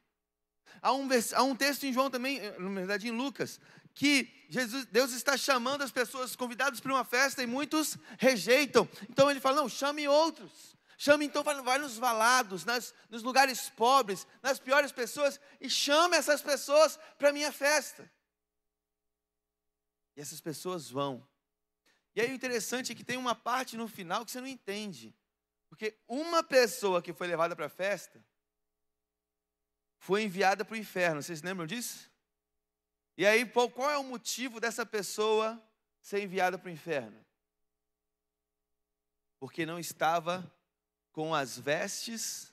Há 0.81 0.93
um, 0.93 1.09
há 1.35 1.43
um 1.43 1.57
texto 1.57 1.83
em 1.83 1.93
João 1.93 2.09
também, 2.09 2.39
eh, 2.39 2.57
na 2.61 2.71
verdade 2.71 3.09
em 3.09 3.11
Lucas, 3.11 3.61
que 3.93 4.47
Jesus, 4.49 4.87
Deus 4.87 5.13
está 5.13 5.37
chamando 5.37 5.83
as 5.83 5.91
pessoas 5.91 6.37
convidadas 6.37 6.79
para 6.79 6.93
uma 6.93 7.05
festa 7.05 7.43
e 7.43 7.47
muitos 7.47 7.99
rejeitam. 8.19 8.89
Então 9.11 9.29
ele 9.29 9.41
fala: 9.41 9.63
não, 9.63 9.69
chame 9.69 10.07
outros. 10.07 10.77
Chame 11.03 11.25
então, 11.27 11.43
vai 11.43 11.79
nos 11.79 11.99
valados, 11.99 12.65
nas, 12.65 12.95
nos 13.11 13.25
lugares 13.25 13.69
pobres, 13.71 14.25
nas 14.41 14.61
piores 14.61 14.93
pessoas, 14.93 15.41
e 15.61 15.69
chame 15.69 16.17
essas 16.17 16.41
pessoas 16.41 16.97
para 17.19 17.31
a 17.31 17.33
minha 17.33 17.51
festa. 17.51 18.09
E 20.15 20.21
essas 20.21 20.41
pessoas 20.41 20.89
vão. 20.89 21.27
E 22.15 22.21
aí 22.21 22.31
o 22.31 22.35
interessante 22.35 22.93
é 22.93 22.95
que 22.95 23.03
tem 23.03 23.17
uma 23.17 23.35
parte 23.35 23.77
no 23.77 23.89
final 23.89 24.25
que 24.25 24.31
você 24.31 24.41
não 24.41 24.47
entende. 24.47 25.13
Porque 25.69 25.99
uma 26.07 26.41
pessoa 26.41 27.03
que 27.03 27.13
foi 27.13 27.27
levada 27.27 27.57
para 27.57 27.67
a 27.67 27.69
festa 27.69 28.25
foi 29.99 30.23
enviada 30.23 30.65
para 30.65 30.75
o 30.75 30.79
inferno. 30.79 31.21
Vocês 31.21 31.43
lembram 31.43 31.67
disso? 31.67 32.09
E 33.19 33.27
aí, 33.27 33.45
qual 33.45 33.91
é 33.91 33.99
o 33.99 34.05
motivo 34.05 34.61
dessa 34.61 34.87
pessoa 34.87 35.61
ser 36.01 36.23
enviada 36.23 36.57
para 36.57 36.69
o 36.69 36.73
inferno? 36.73 37.27
Porque 39.41 39.67
não 39.67 39.81
estava 39.81 40.49
com 41.13 41.35
as 41.35 41.59
vestes 41.59 42.53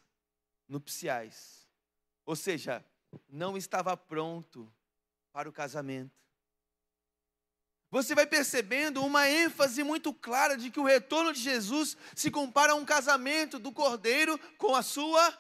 nupciais. 0.68 1.68
Ou 2.26 2.36
seja, 2.36 2.86
não 3.28 3.58
estava 3.58 3.98
pronto 3.98 4.72
para 5.32 5.50
o 5.50 5.54
casamento 5.54 6.20
você 7.92 8.14
vai 8.14 8.28
percebendo 8.28 9.04
uma 9.04 9.28
ênfase 9.28 9.84
muito 9.84 10.14
clara 10.14 10.56
de 10.56 10.70
que 10.70 10.80
o 10.80 10.86
retorno 10.86 11.34
de 11.34 11.42
Jesus 11.42 11.98
se 12.16 12.30
compara 12.30 12.74
a 12.74 12.76
um 12.76 12.86
casamento 12.86 13.58
do 13.58 13.72
cordeiro 13.72 14.40
com 14.58 14.76
a 14.76 14.84
sua 14.84 15.38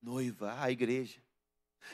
noiva, 0.00 0.60
a 0.60 0.70
igreja. 0.70 1.22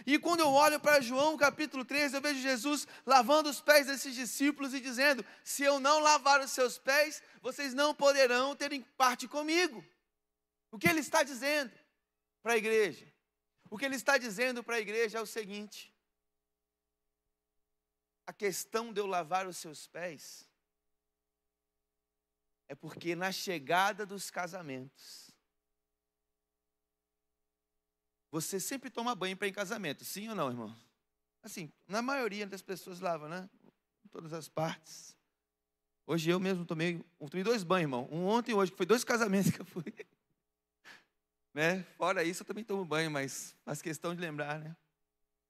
E 0.07 0.19
quando 0.19 0.41
eu 0.41 0.49
olho 0.49 0.81
para 0.81 1.01
João 1.01 1.37
capítulo 1.37 1.85
13, 1.85 2.17
eu 2.17 2.21
vejo 2.21 2.41
Jesus 2.41 2.87
lavando 3.05 3.51
os 3.51 3.61
pés 3.61 3.87
desses 3.87 4.15
discípulos 4.15 4.73
e 4.73 4.81
dizendo: 4.81 5.25
Se 5.43 5.63
eu 5.63 5.81
não 5.81 5.99
lavar 6.01 6.41
os 6.41 6.51
seus 6.51 6.79
pés, 6.79 7.23
vocês 7.43 7.75
não 7.75 7.95
poderão 7.95 8.55
ter 8.55 8.83
parte 8.97 9.27
comigo. 9.27 9.85
O 10.71 10.79
que 10.79 10.89
ele 10.89 11.01
está 11.01 11.23
dizendo 11.23 11.73
para 12.43 12.55
a 12.55 12.57
igreja? 12.57 13.07
O 13.71 13.77
que 13.77 13.85
ele 13.85 13.97
está 13.97 14.19
dizendo 14.19 14.63
para 14.63 14.77
a 14.77 14.81
igreja 14.81 15.19
é 15.19 15.21
o 15.21 15.27
seguinte: 15.27 15.95
a 18.27 18.33
questão 18.33 18.93
de 18.93 19.01
eu 19.01 19.07
lavar 19.07 19.47
os 19.47 19.57
seus 19.57 19.87
pés 19.87 20.49
é 22.69 22.75
porque 22.75 23.17
na 23.17 23.33
chegada 23.33 24.05
dos 24.05 24.31
casamentos, 24.31 25.31
você 28.31 28.61
sempre 28.61 28.91
toma 28.91 29.15
banho 29.15 29.37
para 29.37 29.49
em 29.49 29.53
casamento, 29.53 30.05
sim 30.05 30.29
ou 30.29 30.35
não, 30.35 30.51
irmão? 30.51 30.77
Assim, 31.43 31.73
na 31.87 32.03
maioria 32.03 32.47
das 32.47 32.61
pessoas 32.61 33.01
lavam, 33.01 33.29
né? 33.29 33.49
Em 34.05 34.09
todas 34.09 34.35
as 34.35 34.49
partes. 34.49 35.17
Hoje 36.07 36.29
eu 36.31 36.39
mesmo 36.39 36.67
tomei, 36.67 37.03
tomei 37.31 37.45
dois 37.45 37.63
banhos, 37.63 37.85
irmão. 37.85 38.09
Um 38.11 38.27
ontem 38.27 38.53
e 38.53 38.55
hoje, 38.55 38.71
que 38.71 38.77
foi 38.77 38.87
dois 38.87 39.05
casamentos 39.05 39.51
que 39.51 39.61
eu 39.61 39.65
fui. 39.65 39.95
Né? 41.59 41.83
Fora 41.97 42.23
isso, 42.23 42.43
eu 42.43 42.47
também 42.47 42.63
tomo 42.63 42.85
banho, 42.85 43.11
mas 43.11 43.53
faz 43.65 43.83
questão 43.83 44.15
de 44.15 44.21
lembrar, 44.21 44.61
né? 44.61 44.77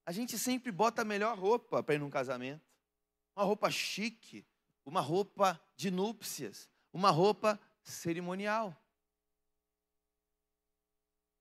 A 0.07 0.11
gente 0.11 0.39
sempre 0.39 0.73
bota 0.73 1.03
a 1.03 1.05
melhor 1.05 1.39
roupa 1.39 1.83
para 1.83 1.97
ir 1.97 1.99
num 1.99 2.09
casamento 2.09 2.67
uma 3.37 3.45
roupa 3.45 3.71
chique, 3.71 4.45
uma 4.87 5.03
roupa 5.03 5.61
de 5.77 5.91
núpcias, 5.91 6.69
uma 6.93 7.11
roupa 7.11 7.61
cerimonial. 7.85 8.75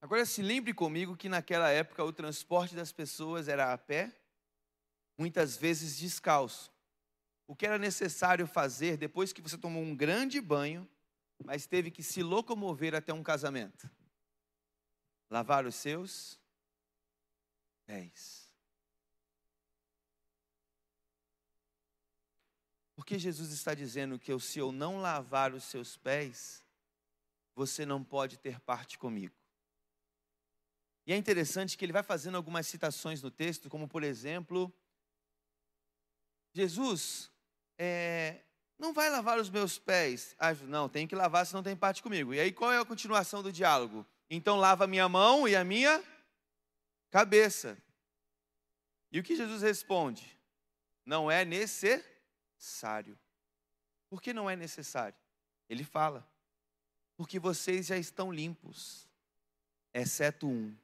Agora 0.02 0.26
se 0.26 0.42
lembre 0.42 0.74
comigo 0.74 1.16
que 1.16 1.30
naquela 1.30 1.70
época 1.70 2.04
o 2.04 2.12
transporte 2.12 2.76
das 2.76 2.92
pessoas 2.92 3.48
era 3.48 3.74
a 3.74 3.78
pé, 3.78 4.12
muitas 5.18 5.56
vezes 5.56 5.98
descalço. 5.98 6.72
O 7.48 7.56
que 7.56 7.66
era 7.66 7.80
necessário 7.80 8.46
fazer 8.46 8.98
depois 8.98 9.32
que 9.32 9.42
você 9.42 9.58
tomou 9.58 9.82
um 9.82 9.96
grande 9.96 10.42
banho, 10.42 10.88
mas 11.44 11.66
teve 11.66 11.90
que 11.90 12.04
se 12.04 12.22
locomover 12.22 12.94
até 12.94 13.14
um 13.14 13.24
casamento? 13.24 13.90
Lavar 15.30 15.66
os 15.66 15.76
seus 15.76 16.40
pés. 17.86 18.48
Porque 22.96 23.20
Jesus 23.20 23.52
está 23.52 23.74
dizendo 23.74 24.18
que 24.18 24.38
se 24.40 24.60
eu 24.60 24.72
não 24.72 25.00
lavar 25.00 25.54
os 25.54 25.64
seus 25.64 25.96
pés, 25.98 26.64
você 27.56 27.86
não 27.86 28.04
pode 28.04 28.38
ter 28.38 28.60
parte 28.60 28.98
comigo. 28.98 29.36
E 31.06 31.14
é 31.14 31.16
interessante 31.16 31.78
que 31.78 31.86
ele 31.86 31.94
vai 31.94 32.04
fazendo 32.04 32.36
algumas 32.36 32.68
citações 32.68 33.22
no 33.22 33.32
texto, 33.32 33.70
como 33.70 33.88
por 33.88 34.04
exemplo, 34.04 34.74
Jesus 36.54 37.32
é, 37.78 38.42
não 38.78 38.94
vai 38.94 39.10
lavar 39.10 39.40
os 39.40 39.50
meus 39.50 39.80
pés. 39.80 40.36
Ah, 40.38 40.54
não, 40.54 40.90
tem 40.90 41.08
que 41.08 41.16
lavar, 41.16 41.46
senão 41.46 41.64
tem 41.64 41.76
parte 41.76 42.04
comigo. 42.04 42.34
E 42.34 42.40
aí 42.40 42.52
qual 42.52 42.74
é 42.74 42.80
a 42.80 42.86
continuação 42.86 43.42
do 43.42 43.54
diálogo? 43.54 44.06
Então 44.30 44.58
lava 44.58 44.84
a 44.84 44.88
minha 44.88 45.08
mão 45.08 45.48
e 45.48 45.56
a 45.56 45.64
minha 45.64 46.04
cabeça. 47.10 47.78
E 49.12 49.20
o 49.20 49.24
que 49.24 49.36
Jesus 49.36 49.62
responde? 49.62 50.38
Não 51.06 51.32
é 51.32 51.46
necessário. 51.46 53.18
Por 54.10 54.22
que 54.22 54.34
não 54.34 54.50
é 54.50 54.56
necessário? 54.56 55.18
Ele 55.70 55.84
fala: 55.84 56.28
porque 57.16 57.40
vocês 57.40 57.88
já 57.88 57.98
estão 57.98 58.32
limpos, 58.32 59.08
exceto 59.94 60.48
um. 60.48 60.76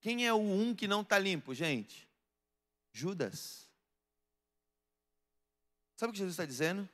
Quem 0.00 0.26
é 0.26 0.32
o 0.32 0.40
um 0.40 0.74
que 0.74 0.88
não 0.88 1.02
está 1.02 1.18
limpo, 1.18 1.54
gente? 1.54 2.08
Judas. 2.92 3.68
Sabe 5.96 6.10
o 6.10 6.12
que 6.12 6.18
Jesus 6.18 6.34
está 6.34 6.44
dizendo? 6.44 6.88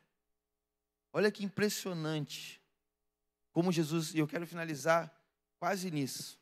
Olha 1.12 1.32
que 1.32 1.44
impressionante. 1.44 2.60
Como 3.58 3.72
Jesus, 3.72 4.14
e 4.14 4.20
eu 4.20 4.28
quero 4.28 4.46
finalizar 4.46 5.12
quase 5.58 5.90
nisso. 5.90 6.38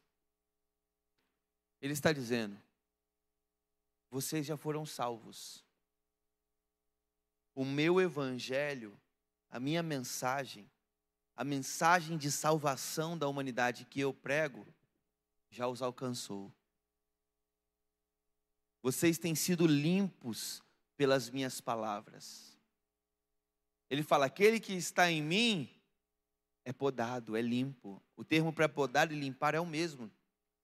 Ele 1.80 1.94
está 1.94 2.12
dizendo: 2.12 2.60
vocês 4.10 4.44
já 4.44 4.54
foram 4.54 4.84
salvos. 4.84 5.64
O 7.54 7.64
meu 7.64 8.02
evangelho, 8.02 9.00
a 9.48 9.58
minha 9.58 9.82
mensagem, 9.82 10.70
a 11.34 11.42
mensagem 11.42 12.18
de 12.18 12.30
salvação 12.30 13.16
da 13.16 13.26
humanidade 13.26 13.86
que 13.86 13.98
eu 13.98 14.12
prego, 14.12 14.66
já 15.48 15.66
os 15.66 15.80
alcançou. 15.80 16.52
Vocês 18.82 19.16
têm 19.16 19.34
sido 19.34 19.66
limpos 19.66 20.62
pelas 20.98 21.30
minhas 21.30 21.62
palavras. 21.62 22.58
Ele 23.88 24.02
fala: 24.02 24.26
aquele 24.26 24.60
que 24.60 24.74
está 24.74 25.10
em 25.10 25.22
mim 25.22 25.75
é 26.66 26.72
podado, 26.72 27.36
é 27.36 27.40
limpo. 27.40 28.02
O 28.16 28.24
termo 28.24 28.52
para 28.52 28.68
podar 28.68 29.12
e 29.12 29.14
limpar 29.14 29.54
é 29.54 29.60
o 29.60 29.64
mesmo. 29.64 30.10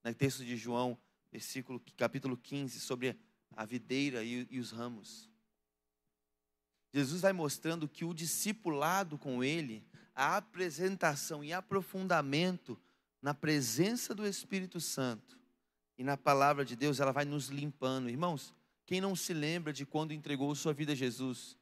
No 0.04 0.12
texto 0.12 0.44
de 0.44 0.56
João, 0.56 0.98
versículo, 1.30 1.80
capítulo 1.96 2.36
15, 2.36 2.80
sobre 2.80 3.16
a 3.56 3.64
videira 3.64 4.24
e, 4.24 4.44
e 4.50 4.58
os 4.58 4.72
ramos. 4.72 5.30
Jesus 6.92 7.20
vai 7.20 7.32
mostrando 7.32 7.88
que 7.88 8.04
o 8.04 8.12
discipulado 8.12 9.16
com 9.16 9.44
ele, 9.44 9.86
a 10.12 10.36
apresentação 10.36 11.44
e 11.44 11.52
aprofundamento 11.52 12.76
na 13.22 13.32
presença 13.32 14.12
do 14.12 14.26
Espírito 14.26 14.80
Santo 14.80 15.38
e 15.96 16.02
na 16.02 16.16
palavra 16.16 16.64
de 16.64 16.74
Deus, 16.74 16.98
ela 16.98 17.12
vai 17.12 17.24
nos 17.24 17.46
limpando. 17.46 18.10
Irmãos, 18.10 18.52
quem 18.84 19.00
não 19.00 19.14
se 19.14 19.32
lembra 19.32 19.72
de 19.72 19.86
quando 19.86 20.12
entregou 20.12 20.52
sua 20.56 20.72
vida 20.72 20.92
a 20.92 20.96
Jesus 20.96 21.56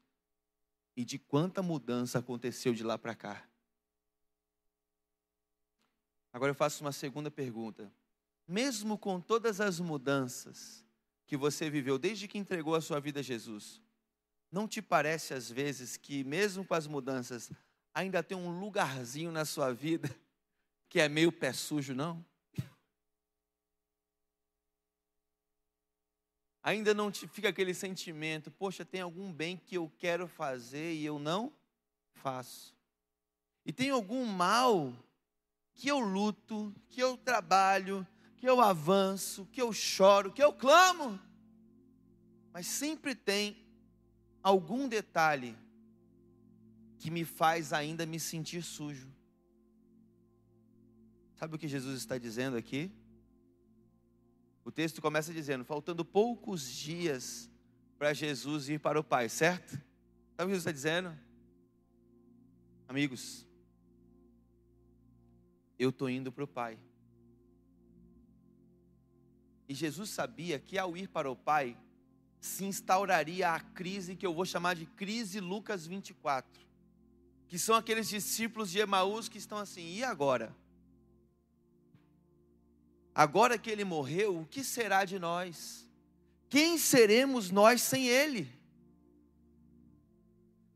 e 0.96 1.04
de 1.04 1.18
quanta 1.18 1.62
mudança 1.62 2.18
aconteceu 2.18 2.72
de 2.72 2.82
lá 2.82 2.96
para 2.96 3.14
cá? 3.14 3.49
Agora 6.32 6.50
eu 6.50 6.54
faço 6.54 6.84
uma 6.84 6.92
segunda 6.92 7.30
pergunta. 7.30 7.92
Mesmo 8.46 8.96
com 8.98 9.20
todas 9.20 9.60
as 9.60 9.78
mudanças 9.80 10.84
que 11.26 11.36
você 11.36 11.68
viveu 11.70 11.98
desde 11.98 12.26
que 12.26 12.38
entregou 12.38 12.74
a 12.74 12.80
sua 12.80 13.00
vida 13.00 13.20
a 13.20 13.22
Jesus, 13.22 13.80
não 14.50 14.66
te 14.66 14.82
parece 14.82 15.32
às 15.32 15.48
vezes 15.50 15.96
que, 15.96 16.24
mesmo 16.24 16.64
com 16.64 16.74
as 16.74 16.86
mudanças, 16.86 17.52
ainda 17.94 18.22
tem 18.22 18.36
um 18.36 18.58
lugarzinho 18.58 19.30
na 19.30 19.44
sua 19.44 19.72
vida 19.72 20.08
que 20.88 21.00
é 21.00 21.08
meio 21.08 21.30
pé 21.30 21.52
sujo, 21.52 21.94
não? 21.94 22.24
Ainda 26.62 26.92
não 26.92 27.10
te 27.12 27.28
fica 27.28 27.48
aquele 27.48 27.72
sentimento, 27.72 28.50
poxa, 28.50 28.84
tem 28.84 29.00
algum 29.00 29.32
bem 29.32 29.56
que 29.56 29.76
eu 29.76 29.90
quero 29.98 30.26
fazer 30.26 30.94
e 30.94 31.04
eu 31.04 31.18
não 31.18 31.52
faço. 32.14 32.76
E 33.64 33.72
tem 33.72 33.90
algum 33.90 34.26
mal 34.26 34.92
que 35.80 35.88
eu 35.88 35.98
luto, 35.98 36.74
que 36.90 37.02
eu 37.02 37.16
trabalho, 37.16 38.06
que 38.36 38.46
eu 38.46 38.60
avanço, 38.60 39.46
que 39.46 39.62
eu 39.62 39.72
choro, 39.72 40.30
que 40.30 40.42
eu 40.42 40.52
clamo. 40.52 41.18
Mas 42.52 42.66
sempre 42.66 43.14
tem 43.14 43.56
algum 44.42 44.86
detalhe 44.86 45.56
que 46.98 47.10
me 47.10 47.24
faz 47.24 47.72
ainda 47.72 48.04
me 48.04 48.20
sentir 48.20 48.62
sujo. 48.62 49.10
Sabe 51.36 51.56
o 51.56 51.58
que 51.58 51.66
Jesus 51.66 51.96
está 51.96 52.18
dizendo 52.18 52.58
aqui? 52.58 52.92
O 54.62 54.70
texto 54.70 55.00
começa 55.00 55.32
dizendo: 55.32 55.64
faltando 55.64 56.04
poucos 56.04 56.70
dias 56.70 57.50
para 57.96 58.12
Jesus 58.12 58.68
ir 58.68 58.80
para 58.80 59.00
o 59.00 59.04
Pai, 59.04 59.30
certo? 59.30 59.70
Sabe 60.36 60.44
o 60.44 60.46
que 60.48 60.56
Jesus 60.56 60.58
está 60.58 60.72
dizendo? 60.72 61.18
Amigos, 62.86 63.46
eu 65.80 65.88
estou 65.88 66.10
indo 66.10 66.30
para 66.30 66.44
o 66.44 66.46
Pai. 66.46 66.78
E 69.66 69.72
Jesus 69.74 70.10
sabia 70.10 70.58
que 70.58 70.76
ao 70.76 70.94
ir 70.94 71.08
para 71.08 71.30
o 71.30 71.34
Pai, 71.34 71.74
se 72.38 72.66
instauraria 72.66 73.48
a 73.48 73.58
crise 73.58 74.14
que 74.14 74.26
eu 74.26 74.34
vou 74.34 74.44
chamar 74.44 74.74
de 74.74 74.84
crise 74.84 75.40
Lucas 75.40 75.86
24. 75.86 76.66
Que 77.48 77.58
são 77.58 77.74
aqueles 77.74 78.10
discípulos 78.10 78.70
de 78.70 78.78
Emaús 78.78 79.26
que 79.26 79.38
estão 79.38 79.56
assim, 79.56 79.94
e 79.94 80.04
agora? 80.04 80.54
Agora 83.14 83.56
que 83.56 83.70
ele 83.70 83.84
morreu, 83.84 84.38
o 84.38 84.46
que 84.46 84.62
será 84.62 85.06
de 85.06 85.18
nós? 85.18 85.88
Quem 86.50 86.76
seremos 86.76 87.50
nós 87.50 87.80
sem 87.80 88.06
ele? 88.06 88.52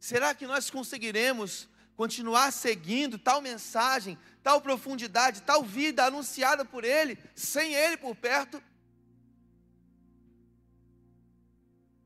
Será 0.00 0.34
que 0.34 0.46
nós 0.46 0.70
conseguiremos 0.70 1.68
continuar 1.96 2.52
seguindo 2.52 3.18
tal 3.18 3.40
mensagem, 3.40 4.18
tal 4.42 4.60
profundidade, 4.60 5.42
tal 5.42 5.62
vida 5.62 6.04
anunciada 6.04 6.64
por 6.64 6.84
ele, 6.84 7.18
sem 7.34 7.74
ele 7.74 7.96
por 7.96 8.14
perto? 8.16 8.62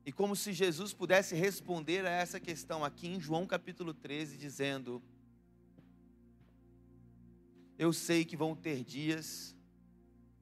E 0.05 0.11
como 0.11 0.35
se 0.35 0.53
Jesus 0.53 0.93
pudesse 0.93 1.35
responder 1.35 2.05
a 2.05 2.09
essa 2.09 2.39
questão 2.39 2.83
aqui 2.83 3.07
em 3.07 3.21
João 3.21 3.45
capítulo 3.45 3.93
13, 3.93 4.37
dizendo: 4.37 5.03
Eu 7.77 7.93
sei 7.93 8.25
que 8.25 8.35
vão 8.35 8.55
ter 8.55 8.83
dias 8.83 9.55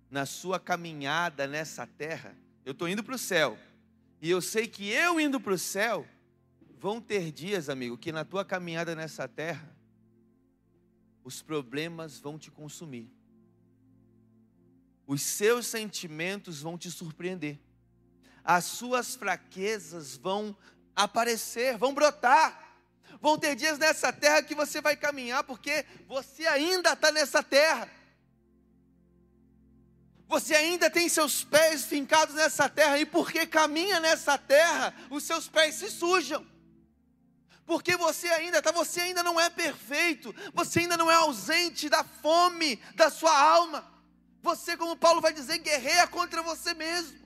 na 0.09 0.25
sua 0.25 0.59
caminhada 0.59 1.47
nessa 1.47 1.85
terra. 1.85 2.33
Eu 2.63 2.71
estou 2.71 2.87
indo 2.87 3.03
para 3.03 3.15
o 3.15 3.19
céu. 3.19 3.57
E 4.21 4.29
eu 4.29 4.41
sei 4.41 4.67
que 4.67 4.89
eu 4.89 5.19
indo 5.19 5.39
para 5.39 5.53
o 5.53 5.57
céu, 5.57 6.07
vão 6.79 7.01
ter 7.01 7.31
dias, 7.31 7.69
amigo, 7.69 7.97
que 7.97 8.11
na 8.11 8.23
tua 8.23 8.45
caminhada 8.45 8.95
nessa 8.95 9.27
terra, 9.27 9.75
os 11.23 11.41
problemas 11.41 12.19
vão 12.19 12.37
te 12.37 12.49
consumir. 12.49 13.11
Os 15.05 15.21
seus 15.21 15.67
sentimentos 15.67 16.61
vão 16.61 16.77
te 16.77 16.89
surpreender 16.91 17.59
as 18.47 18.63
suas 18.63 19.13
fraquezas 19.13 20.15
vão 20.15 20.55
aparecer, 20.95 21.77
vão 21.77 21.93
brotar. 21.93 22.65
Vão 23.19 23.37
ter 23.37 23.55
dias 23.55 23.77
nessa 23.77 24.13
terra 24.13 24.41
que 24.41 24.55
você 24.55 24.79
vai 24.79 24.95
caminhar, 24.95 25.43
porque 25.43 25.85
você 26.07 26.47
ainda 26.47 26.93
está 26.93 27.11
nessa 27.11 27.43
terra. 27.43 27.89
Você 30.29 30.55
ainda 30.55 30.89
tem 30.89 31.09
seus 31.09 31.43
pés 31.43 31.85
fincados 31.85 32.35
nessa 32.35 32.69
terra, 32.69 32.97
e 32.99 33.05
porque 33.05 33.45
caminha 33.45 33.99
nessa 33.99 34.37
terra, 34.37 34.93
os 35.09 35.23
seus 35.23 35.49
pés 35.49 35.75
se 35.75 35.89
sujam. 35.89 36.45
Porque 37.67 37.97
você 37.97 38.29
ainda 38.29 38.59
está, 38.59 38.71
você 38.71 39.01
ainda 39.01 39.21
não 39.21 39.37
é 39.37 39.49
perfeito, 39.49 40.33
você 40.53 40.79
ainda 40.79 40.95
não 40.95 41.11
é 41.11 41.15
ausente 41.15 41.89
da 41.89 42.01
fome 42.01 42.77
da 42.95 43.09
sua 43.09 43.37
alma. 43.37 43.85
Você, 44.41 44.77
como 44.77 44.95
Paulo 44.95 45.19
vai 45.19 45.33
dizer, 45.33 45.57
guerreia 45.57 46.07
contra 46.07 46.41
você 46.41 46.73
mesmo. 46.73 47.19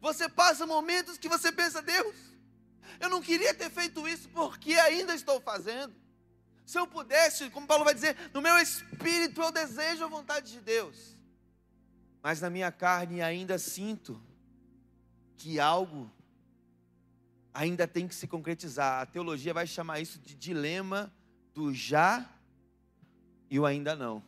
Você 0.00 0.28
passa 0.28 0.64
momentos 0.64 1.18
que 1.18 1.28
você 1.28 1.50
pensa, 1.50 1.82
Deus, 1.82 2.14
eu 3.00 3.10
não 3.10 3.20
queria 3.20 3.52
ter 3.52 3.70
feito 3.70 4.06
isso 4.06 4.28
porque 4.28 4.74
ainda 4.74 5.16
estou 5.16 5.40
fazendo. 5.40 5.92
Se 6.64 6.78
eu 6.78 6.86
pudesse, 6.86 7.50
como 7.50 7.66
Paulo 7.66 7.84
vai 7.84 7.92
dizer, 7.92 8.16
no 8.32 8.40
meu 8.40 8.56
espírito 8.58 9.42
eu 9.42 9.50
desejo 9.50 10.04
a 10.04 10.08
vontade 10.08 10.52
de 10.52 10.60
Deus, 10.60 11.18
mas 12.22 12.40
na 12.40 12.48
minha 12.48 12.70
carne 12.70 13.20
ainda 13.20 13.58
sinto 13.58 14.22
que 15.36 15.58
algo 15.58 16.08
ainda 17.52 17.86
tem 17.86 18.08
que 18.08 18.14
se 18.14 18.26
concretizar. 18.26 19.02
A 19.02 19.06
teologia 19.06 19.54
vai 19.54 19.66
chamar 19.66 20.00
isso 20.00 20.18
de 20.18 20.34
dilema 20.34 21.12
do 21.54 21.72
já 21.72 22.28
e 23.50 23.58
o 23.58 23.66
ainda 23.66 23.94
não. 23.94 24.22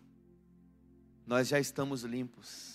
Nós 1.26 1.48
já 1.48 1.58
estamos 1.58 2.02
limpos. 2.02 2.74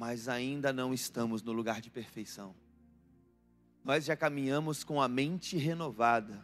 mas 0.00 0.30
ainda 0.30 0.72
não 0.72 0.94
estamos 0.94 1.42
no 1.42 1.52
lugar 1.52 1.82
de 1.82 1.90
perfeição. 1.90 2.54
Nós 3.84 4.06
já 4.06 4.16
caminhamos 4.16 4.82
com 4.82 4.98
a 4.98 5.06
mente 5.06 5.58
renovada, 5.58 6.42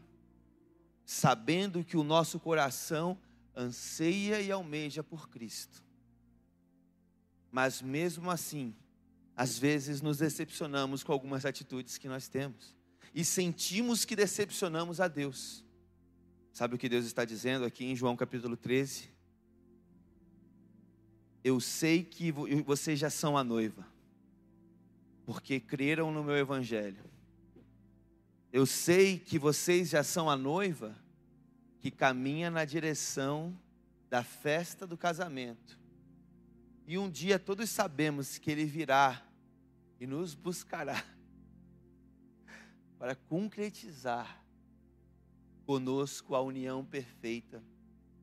sabendo 1.06 1.82
que 1.82 1.97
o 1.97 2.05
nosso 2.05 2.39
coração 2.39 3.18
anseia 3.56 4.43
e 4.43 4.52
almeja 4.52 5.02
por 5.02 5.31
Cristo. 5.31 5.82
Mas 7.51 7.81
mesmo 7.81 8.31
assim, 8.31 8.77
às 9.36 9.58
vezes 9.58 10.00
nos 10.00 10.18
decepcionamos 10.18 11.04
com 11.04 11.12
algumas 11.12 11.44
atitudes 11.44 11.98
que 11.98 12.08
nós 12.08 12.26
temos 12.26 12.74
e 13.14 13.24
sentimos 13.24 14.04
que 14.04 14.16
decepcionamos 14.16 15.00
a 15.00 15.06
Deus. 15.06 15.64
Sabe 16.52 16.74
o 16.74 16.78
que 16.78 16.88
Deus 16.88 17.04
está 17.04 17.24
dizendo 17.24 17.64
aqui 17.64 17.84
em 17.84 17.94
João 17.94 18.16
capítulo 18.16 18.56
13? 18.56 19.16
eu 21.46 21.60
sei 21.60 22.02
que 22.02 22.32
vocês 22.32 22.98
já 22.98 23.08
são 23.08 23.38
a 23.38 23.44
noiva, 23.44 23.86
porque 25.24 25.60
creram 25.60 26.10
no 26.10 26.24
meu 26.24 26.36
evangelho. 26.36 27.04
Eu 28.52 28.66
sei 28.66 29.16
que 29.16 29.38
vocês 29.38 29.90
já 29.90 30.02
são 30.02 30.28
a 30.28 30.36
noiva 30.36 30.98
que 31.78 31.88
caminha 31.88 32.50
na 32.50 32.64
direção 32.64 33.56
da 34.10 34.24
festa 34.24 34.88
do 34.88 34.96
casamento. 34.96 35.78
E 36.84 36.98
um 36.98 37.08
dia 37.08 37.38
todos 37.38 37.70
sabemos 37.70 38.38
que 38.38 38.50
ele 38.50 38.64
virá 38.64 39.24
e 39.98 40.06
nos 40.06 40.35
buscará 40.35 41.05
para 42.98 43.14
concretizar 43.14 44.44
conosco 45.64 46.35
a 46.35 46.40
união 46.40 46.85
perfeita 46.85 47.62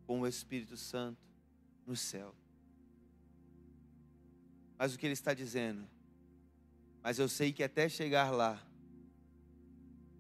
com 0.06 0.22
o 0.22 0.28
Espírito 0.28 0.78
Santo 0.78 1.22
no 1.86 1.96
céu. 1.96 2.36
Mas 4.78 4.94
o 4.94 4.98
que 4.98 5.06
ele 5.06 5.14
está 5.14 5.34
dizendo? 5.34 5.88
Mas 7.02 7.20
eu 7.20 7.28
sei 7.28 7.52
que 7.52 7.64
até 7.64 7.90
chegar 7.90 8.32
lá, 8.32 8.62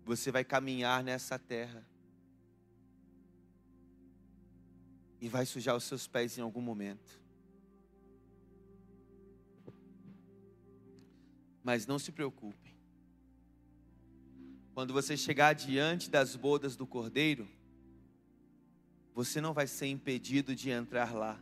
você 0.05 0.31
vai 0.31 0.43
caminhar 0.43 1.03
nessa 1.03 1.39
terra 1.39 1.85
e 5.21 5.29
vai 5.29 5.45
sujar 5.45 5.75
os 5.75 5.85
seus 5.85 6.05
pés 6.05 6.37
em 6.37 6.41
algum 6.41 6.61
momento. 6.61 7.22
Mas 11.63 11.87
não 11.87 11.97
se 11.97 12.11
preocupem. 12.11 12.73
Quando 14.73 14.91
você 14.91 15.15
chegar 15.15 15.53
diante 15.53 16.09
das 16.09 16.35
bodas 16.35 16.75
do 16.75 16.85
Cordeiro, 16.85 17.47
você 19.13 19.39
não 19.39 19.53
vai 19.53 19.67
ser 19.67 19.87
impedido 19.87 20.55
de 20.55 20.69
entrar 20.69 21.13
lá 21.13 21.41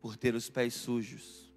por 0.00 0.16
ter 0.16 0.34
os 0.34 0.48
pés 0.48 0.74
sujos. 0.74 1.50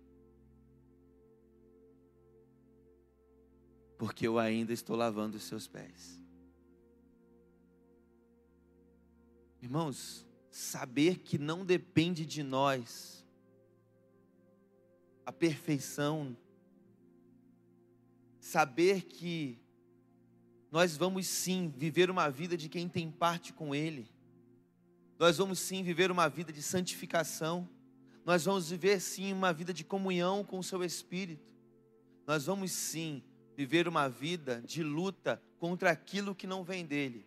Porque 3.98 4.28
eu 4.28 4.40
ainda 4.40 4.74
estou 4.74 4.96
lavando 4.96 5.38
os 5.38 5.44
seus 5.44 5.68
pés. 5.68 6.22
Irmãos, 9.62 10.28
saber 10.52 11.20
que 11.20 11.38
não 11.38 11.66
depende 11.66 12.26
de 12.26 12.44
nós 12.44 13.23
a 15.26 15.32
perfeição, 15.32 16.36
saber 18.40 19.04
que 19.04 19.60
nós 20.72 20.98
vamos 20.98 21.28
sim 21.28 21.72
viver 21.76 22.10
uma 22.10 22.30
vida 22.30 22.58
de 22.58 22.68
quem 22.68 22.90
tem 22.90 23.10
parte 23.10 23.54
com 23.54 23.74
Ele, 23.74 24.10
nós 25.20 25.38
vamos 25.38 25.60
sim 25.60 25.84
viver 25.84 26.12
uma 26.12 26.28
vida 26.28 26.52
de 26.52 26.62
santificação, 26.62 27.70
nós 28.26 28.46
vamos 28.46 28.70
viver 28.70 29.00
sim 29.00 29.32
uma 29.32 29.54
vida 29.54 29.74
de 29.74 29.84
comunhão 29.84 30.44
com 30.44 30.60
o 30.60 30.64
Seu 30.64 30.84
Espírito, 30.84 31.54
nós 32.26 32.46
vamos 32.46 32.72
sim 32.72 33.24
viver 33.56 33.88
uma 33.88 34.10
vida 34.10 34.62
de 34.66 34.84
luta 34.84 35.42
contra 35.60 35.92
aquilo 35.92 36.36
que 36.36 36.48
não 36.48 36.64
vem 36.64 36.86
dEle. 36.86 37.26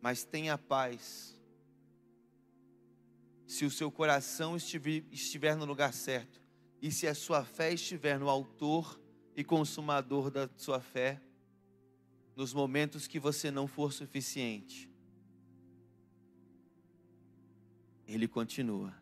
Mas 0.00 0.24
tenha 0.24 0.56
paz. 0.56 1.31
Se 3.52 3.66
o 3.66 3.70
seu 3.70 3.92
coração 3.92 4.56
estiver, 4.56 5.04
estiver 5.12 5.54
no 5.54 5.66
lugar 5.66 5.92
certo, 5.92 6.40
e 6.80 6.90
se 6.90 7.06
a 7.06 7.14
sua 7.14 7.44
fé 7.44 7.74
estiver 7.74 8.18
no 8.18 8.30
Autor 8.30 8.98
e 9.36 9.44
Consumador 9.44 10.30
da 10.30 10.48
sua 10.56 10.80
fé, 10.80 11.20
nos 12.34 12.54
momentos 12.54 13.06
que 13.06 13.20
você 13.20 13.50
não 13.50 13.66
for 13.66 13.92
suficiente, 13.92 14.90
Ele 18.08 18.26
continua 18.26 18.94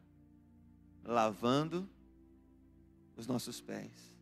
lavando 1.05 1.89
os 3.17 3.29
nossos 3.29 3.61
pés, 3.61 4.13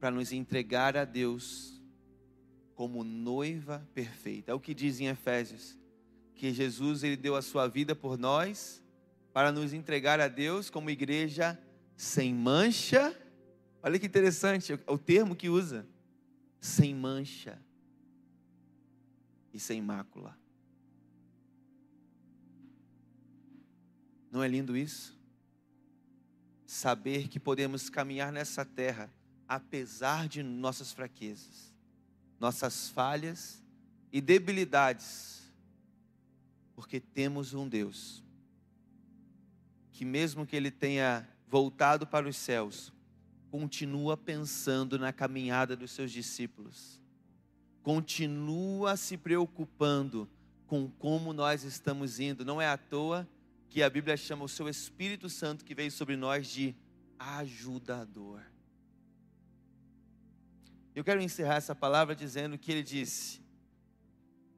para 0.00 0.10
nos 0.10 0.32
entregar 0.32 0.96
a 0.96 1.04
Deus 1.04 1.78
como 2.74 3.04
noiva 3.04 3.86
perfeita. 3.92 4.52
É 4.52 4.54
o 4.54 4.60
que 4.60 4.72
diz 4.72 4.98
em 4.98 5.08
Efésios, 5.08 5.78
que 6.34 6.54
Jesus 6.54 7.02
ele 7.02 7.18
deu 7.18 7.36
a 7.36 7.42
sua 7.42 7.68
vida 7.68 7.94
por 7.94 8.16
nós 8.16 8.82
para 9.32 9.52
nos 9.52 9.72
entregar 9.72 10.20
a 10.20 10.28
Deus 10.28 10.70
como 10.70 10.90
igreja 10.90 11.60
sem 11.96 12.34
mancha. 12.34 13.16
Olha 13.82 13.98
que 13.98 14.06
interessante 14.06 14.78
o 14.86 14.98
termo 14.98 15.36
que 15.36 15.48
usa. 15.48 15.86
Sem 16.60 16.94
mancha 16.94 17.58
e 19.52 19.58
sem 19.58 19.80
mácula. 19.80 20.38
Não 24.30 24.42
é 24.42 24.48
lindo 24.48 24.76
isso? 24.76 25.18
Saber 26.66 27.28
que 27.28 27.40
podemos 27.40 27.88
caminhar 27.88 28.30
nessa 28.30 28.64
terra 28.64 29.10
apesar 29.48 30.28
de 30.28 30.42
nossas 30.42 30.92
fraquezas 30.92 31.70
nossas 32.40 32.88
falhas 32.88 33.62
e 34.10 34.20
debilidades, 34.20 35.52
porque 36.74 36.98
temos 36.98 37.52
um 37.52 37.68
Deus 37.68 38.24
que, 40.00 40.04
mesmo 40.06 40.46
que 40.46 40.56
Ele 40.56 40.70
tenha 40.70 41.28
voltado 41.46 42.06
para 42.06 42.26
os 42.26 42.34
céus, 42.34 42.90
continua 43.50 44.16
pensando 44.16 44.98
na 44.98 45.12
caminhada 45.12 45.76
dos 45.76 45.90
seus 45.90 46.10
discípulos, 46.10 46.98
continua 47.82 48.96
se 48.96 49.18
preocupando 49.18 50.26
com 50.66 50.88
como 50.88 51.34
nós 51.34 51.64
estamos 51.64 52.18
indo. 52.18 52.46
Não 52.46 52.62
é 52.62 52.66
à 52.66 52.78
toa 52.78 53.28
que 53.68 53.82
a 53.82 53.90
Bíblia 53.90 54.16
chama 54.16 54.42
o 54.42 54.48
seu 54.48 54.70
Espírito 54.70 55.28
Santo 55.28 55.66
que 55.66 55.74
veio 55.74 55.90
sobre 55.90 56.16
nós 56.16 56.48
de 56.48 56.74
ajudador. 57.18 58.40
Eu 60.94 61.04
quero 61.04 61.20
encerrar 61.20 61.56
essa 61.56 61.74
palavra 61.74 62.16
dizendo 62.16 62.56
que 62.56 62.72
ele 62.72 62.82
disse: 62.82 63.42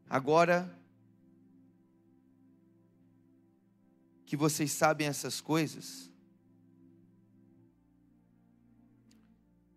Agora 0.08 0.72
que 4.32 4.36
vocês 4.38 4.72
sabem 4.72 5.06
essas 5.06 5.42
coisas, 5.42 6.10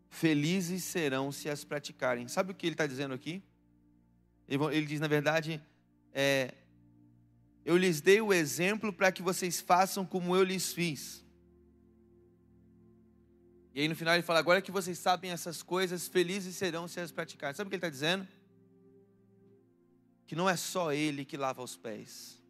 felizes 0.09 0.81
serão 0.85 1.29
se 1.29 1.49
as 1.49 1.65
praticarem. 1.65 2.29
Sabe 2.29 2.53
o 2.53 2.55
que 2.55 2.65
ele 2.65 2.73
está 2.73 2.87
dizendo 2.87 3.13
aqui? 3.13 3.43
Ele 4.47 4.85
diz, 4.85 5.01
na 5.01 5.09
verdade, 5.09 5.61
é, 6.13 6.53
eu 7.65 7.75
lhes 7.75 7.99
dei 7.99 8.21
o 8.21 8.31
exemplo 8.31 8.93
para 8.93 9.11
que 9.11 9.21
vocês 9.21 9.59
façam 9.59 10.05
como 10.05 10.33
eu 10.33 10.43
lhes 10.43 10.71
fiz. 10.71 11.25
E 13.73 13.81
aí 13.81 13.89
no 13.89 13.95
final 13.97 14.13
ele 14.13 14.23
fala: 14.23 14.39
agora 14.39 14.61
que 14.61 14.71
vocês 14.71 14.97
sabem 14.97 15.31
essas 15.31 15.61
coisas, 15.61 16.07
felizes 16.07 16.55
serão 16.55 16.87
se 16.87 17.01
as 17.01 17.11
praticarem. 17.11 17.53
Sabe 17.53 17.67
o 17.67 17.69
que 17.69 17.75
ele 17.75 17.79
está 17.79 17.89
dizendo? 17.89 18.25
Que 20.25 20.33
não 20.33 20.49
é 20.49 20.55
só 20.55 20.93
ele 20.93 21.25
que 21.25 21.35
lava 21.35 21.61
os 21.61 21.75
pés, 21.75 22.41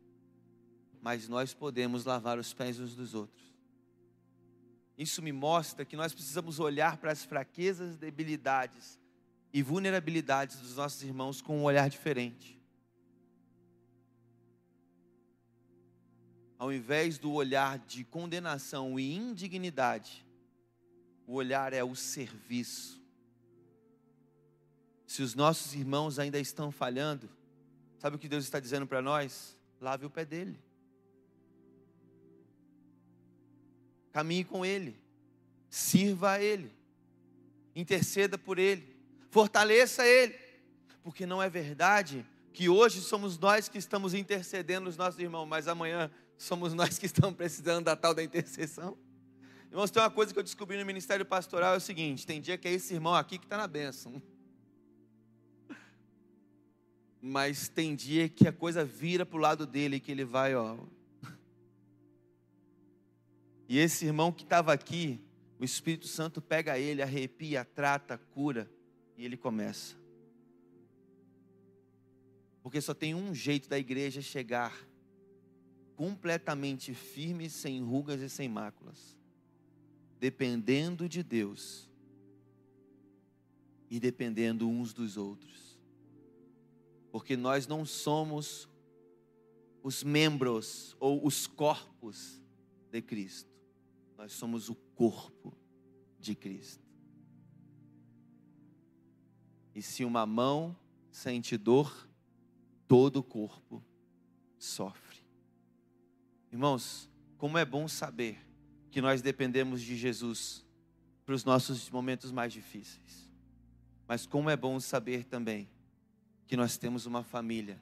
mas 1.05 1.29
nós 1.29 1.53
podemos 1.53 2.03
lavar 2.03 2.39
os 2.39 2.51
pés 2.51 2.79
uns 2.79 2.95
dos 2.95 3.13
outros. 3.13 3.53
Isso 4.97 5.21
me 5.21 5.31
mostra 5.31 5.85
que 5.85 5.95
nós 5.95 6.15
precisamos 6.15 6.59
olhar 6.59 6.97
para 6.97 7.11
as 7.11 7.23
fraquezas, 7.23 7.95
debilidades 7.95 8.99
e 9.53 9.61
vulnerabilidades 9.61 10.59
dos 10.59 10.77
nossos 10.77 11.03
irmãos 11.03 11.43
com 11.43 11.59
um 11.59 11.63
olhar 11.63 11.87
diferente. 11.91 12.59
Ao 16.57 16.73
invés 16.73 17.19
do 17.19 17.31
olhar 17.33 17.77
de 17.77 18.03
condenação 18.03 18.99
e 18.99 19.13
indignidade, 19.13 20.25
o 21.27 21.33
olhar 21.33 21.71
é 21.71 21.83
o 21.83 21.93
serviço. 21.93 22.99
Se 25.05 25.21
os 25.21 25.35
nossos 25.35 25.75
irmãos 25.75 26.17
ainda 26.17 26.39
estão 26.39 26.71
falhando, 26.71 27.29
sabe 27.99 28.15
o 28.15 28.19
que 28.19 28.27
Deus 28.27 28.43
está 28.43 28.59
dizendo 28.59 28.87
para 28.87 29.03
nós? 29.03 29.55
Lave 29.79 30.07
o 30.07 30.09
pé 30.09 30.25
dele. 30.25 30.64
Caminhe 34.15 34.45
com 34.45 34.65
ele. 34.65 34.97
Sirva 35.69 36.31
a 36.31 36.41
ele. 36.41 36.71
Interceda 37.75 38.37
por 38.37 38.57
ele. 38.57 38.95
Fortaleça 39.29 40.07
ele. 40.07 40.33
Porque 41.03 41.25
não 41.25 41.43
é 41.43 41.49
verdade 41.49 42.25
que 42.53 42.69
hoje 42.69 43.01
somos 43.01 43.37
nós 43.37 43.67
que 43.67 43.77
estamos 43.77 44.13
intercedendo 44.13 44.87
os 44.87 44.95
nossos 44.95 45.19
irmãos, 45.19 45.45
mas 45.45 45.67
amanhã 45.67 46.09
somos 46.37 46.71
nós 46.73 46.97
que 46.97 47.07
estamos 47.07 47.35
precisando 47.35 47.83
da 47.83 47.95
tal 47.97 48.13
da 48.13 48.23
intercessão. 48.23 48.97
Irmãos, 49.69 49.91
tem 49.91 50.01
uma 50.01 50.09
coisa 50.09 50.31
que 50.31 50.39
eu 50.39 50.43
descobri 50.43 50.77
no 50.77 50.85
ministério 50.85 51.25
pastoral: 51.25 51.73
é 51.73 51.77
o 51.77 51.81
seguinte: 51.81 52.25
tem 52.25 52.39
dia 52.39 52.57
que 52.57 52.69
é 52.69 52.71
esse 52.71 52.93
irmão 52.93 53.13
aqui 53.13 53.37
que 53.37 53.45
está 53.45 53.57
na 53.57 53.67
bênção. 53.67 54.23
Mas 57.21 57.67
tem 57.67 57.93
dia 57.93 58.29
que 58.29 58.47
a 58.47 58.53
coisa 58.53 58.85
vira 58.85 59.25
para 59.25 59.37
o 59.37 59.41
lado 59.41 59.67
dele, 59.67 59.99
que 59.99 60.09
ele 60.09 60.23
vai, 60.23 60.55
ó. 60.55 60.77
E 63.67 63.77
esse 63.77 64.05
irmão 64.05 64.31
que 64.31 64.43
estava 64.43 64.73
aqui, 64.73 65.19
o 65.59 65.63
Espírito 65.63 66.07
Santo 66.07 66.41
pega 66.41 66.77
ele, 66.77 67.01
arrepia, 67.01 67.65
trata, 67.65 68.17
cura, 68.17 68.69
e 69.17 69.25
ele 69.25 69.37
começa. 69.37 69.95
Porque 72.61 72.81
só 72.81 72.93
tem 72.93 73.15
um 73.15 73.33
jeito 73.33 73.69
da 73.69 73.77
igreja 73.77 74.21
chegar 74.21 74.75
completamente 75.95 76.93
firme, 76.93 77.49
sem 77.49 77.81
rugas 77.81 78.21
e 78.21 78.29
sem 78.29 78.49
máculas 78.49 79.15
dependendo 80.19 81.07
de 81.07 81.21
Deus 81.21 81.89
e 83.89 83.99
dependendo 83.99 84.67
uns 84.67 84.93
dos 84.93 85.17
outros. 85.17 85.79
Porque 87.11 87.37
nós 87.37 87.67
não 87.67 87.85
somos 87.85 88.67
os 89.83 90.03
membros 90.03 90.95
ou 90.99 91.25
os 91.25 91.47
corpos 91.47 92.41
de 92.91 93.01
Cristo. 93.01 93.54
Nós 94.17 94.33
somos 94.33 94.69
o 94.69 94.75
corpo 94.75 95.55
de 96.19 96.35
Cristo. 96.35 96.83
E 99.73 99.81
se 99.81 100.05
uma 100.05 100.25
mão 100.25 100.75
sente 101.11 101.57
dor, 101.57 102.07
todo 102.87 103.17
o 103.17 103.23
corpo 103.23 103.83
sofre. 104.57 105.19
Irmãos, 106.51 107.09
como 107.37 107.57
é 107.57 107.65
bom 107.65 107.87
saber 107.87 108.39
que 108.89 109.01
nós 109.01 109.21
dependemos 109.21 109.81
de 109.81 109.97
Jesus 109.97 110.65
para 111.25 111.35
os 111.35 111.43
nossos 111.43 111.89
momentos 111.89 112.31
mais 112.31 112.53
difíceis. 112.53 113.29
Mas 114.07 114.25
como 114.25 114.49
é 114.49 114.55
bom 114.55 114.79
saber 114.79 115.25
também 115.25 115.69
que 116.47 116.55
nós 116.55 116.77
temos 116.77 117.05
uma 117.05 117.23
família 117.23 117.81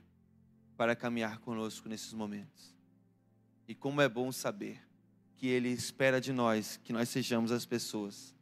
para 0.76 0.96
caminhar 0.96 1.40
conosco 1.40 1.88
nesses 1.88 2.14
momentos. 2.14 2.74
E 3.68 3.76
como 3.76 4.02
é 4.02 4.10
bom 4.10 4.32
saber 4.32 4.82
que 5.44 5.50
Ele 5.50 5.68
espera 5.68 6.22
de 6.22 6.32
nós 6.32 6.80
que 6.86 6.94
nós 6.94 7.10
sejamos 7.10 7.52
as 7.52 7.66
pessoas 7.66 8.34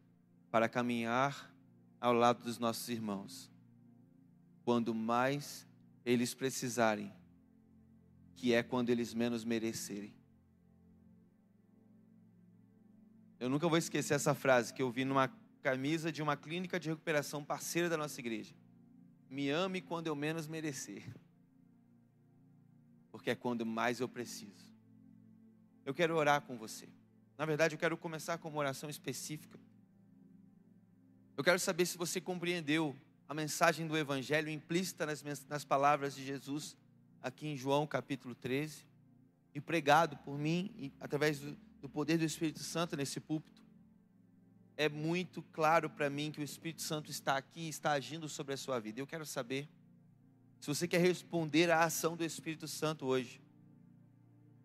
para 0.51 0.69
caminhar 0.69 1.51
ao 1.99 2.13
lado 2.13 2.43
dos 2.43 2.59
nossos 2.59 2.87
irmãos, 2.89 3.49
quando 4.63 4.93
mais 4.93 5.67
eles 6.05 6.35
precisarem, 6.35 7.11
que 8.35 8.53
é 8.53 8.61
quando 8.61 8.91
eles 8.91 9.15
menos 9.15 9.43
merecerem. 9.43 10.13
Eu 13.39 13.49
nunca 13.49 13.67
vou 13.67 13.79
esquecer 13.79 14.13
essa 14.13 14.35
frase 14.35 14.71
que 14.71 14.83
eu 14.83 14.91
vi 14.91 15.03
numa 15.03 15.27
camisa 15.63 16.11
de 16.11 16.21
uma 16.21 16.37
clínica 16.37 16.79
de 16.79 16.89
recuperação 16.89 17.43
parceira 17.43 17.89
da 17.89 17.97
nossa 17.97 18.19
igreja. 18.19 18.53
Me 19.27 19.49
ame 19.49 19.81
quando 19.81 20.05
eu 20.05 20.15
menos 20.15 20.45
merecer. 20.45 21.03
Porque 23.11 23.31
é 23.31 23.35
quando 23.35 23.65
mais 23.65 23.99
eu 23.99 24.07
preciso. 24.07 24.70
Eu 25.85 25.93
quero 25.93 26.15
orar 26.15 26.41
com 26.41 26.57
você. 26.57 26.87
Na 27.37 27.45
verdade, 27.45 27.75
eu 27.75 27.79
quero 27.79 27.97
começar 27.97 28.37
com 28.37 28.49
uma 28.49 28.59
oração 28.59 28.89
específica. 28.89 29.59
Eu 31.35 31.43
quero 31.43 31.59
saber 31.59 31.85
se 31.85 31.97
você 31.97 32.21
compreendeu 32.21 32.95
a 33.27 33.33
mensagem 33.33 33.87
do 33.87 33.97
Evangelho 33.97 34.49
implícita 34.49 35.05
nas, 35.05 35.23
nas 35.47 35.63
palavras 35.63 36.13
de 36.13 36.23
Jesus, 36.25 36.75
aqui 37.21 37.47
em 37.47 37.57
João 37.57 37.87
capítulo 37.87 38.35
13, 38.35 38.85
e 39.55 39.61
pregado 39.61 40.17
por 40.17 40.37
mim, 40.37 40.71
e, 40.77 40.91
através 40.99 41.39
do, 41.39 41.57
do 41.81 41.89
poder 41.89 42.17
do 42.17 42.25
Espírito 42.25 42.59
Santo 42.59 42.95
nesse 42.95 43.19
púlpito. 43.19 43.61
É 44.77 44.87
muito 44.87 45.41
claro 45.51 45.89
para 45.89 46.09
mim 46.09 46.31
que 46.31 46.41
o 46.41 46.43
Espírito 46.43 46.81
Santo 46.81 47.09
está 47.09 47.37
aqui, 47.37 47.67
está 47.67 47.91
agindo 47.91 48.29
sobre 48.29 48.53
a 48.53 48.57
sua 48.57 48.79
vida. 48.79 48.99
Eu 48.99 49.07
quero 49.07 49.25
saber 49.25 49.67
se 50.59 50.67
você 50.67 50.87
quer 50.87 50.99
responder 50.99 51.71
à 51.71 51.83
ação 51.83 52.15
do 52.15 52.23
Espírito 52.23 52.67
Santo 52.67 53.05
hoje. 53.05 53.41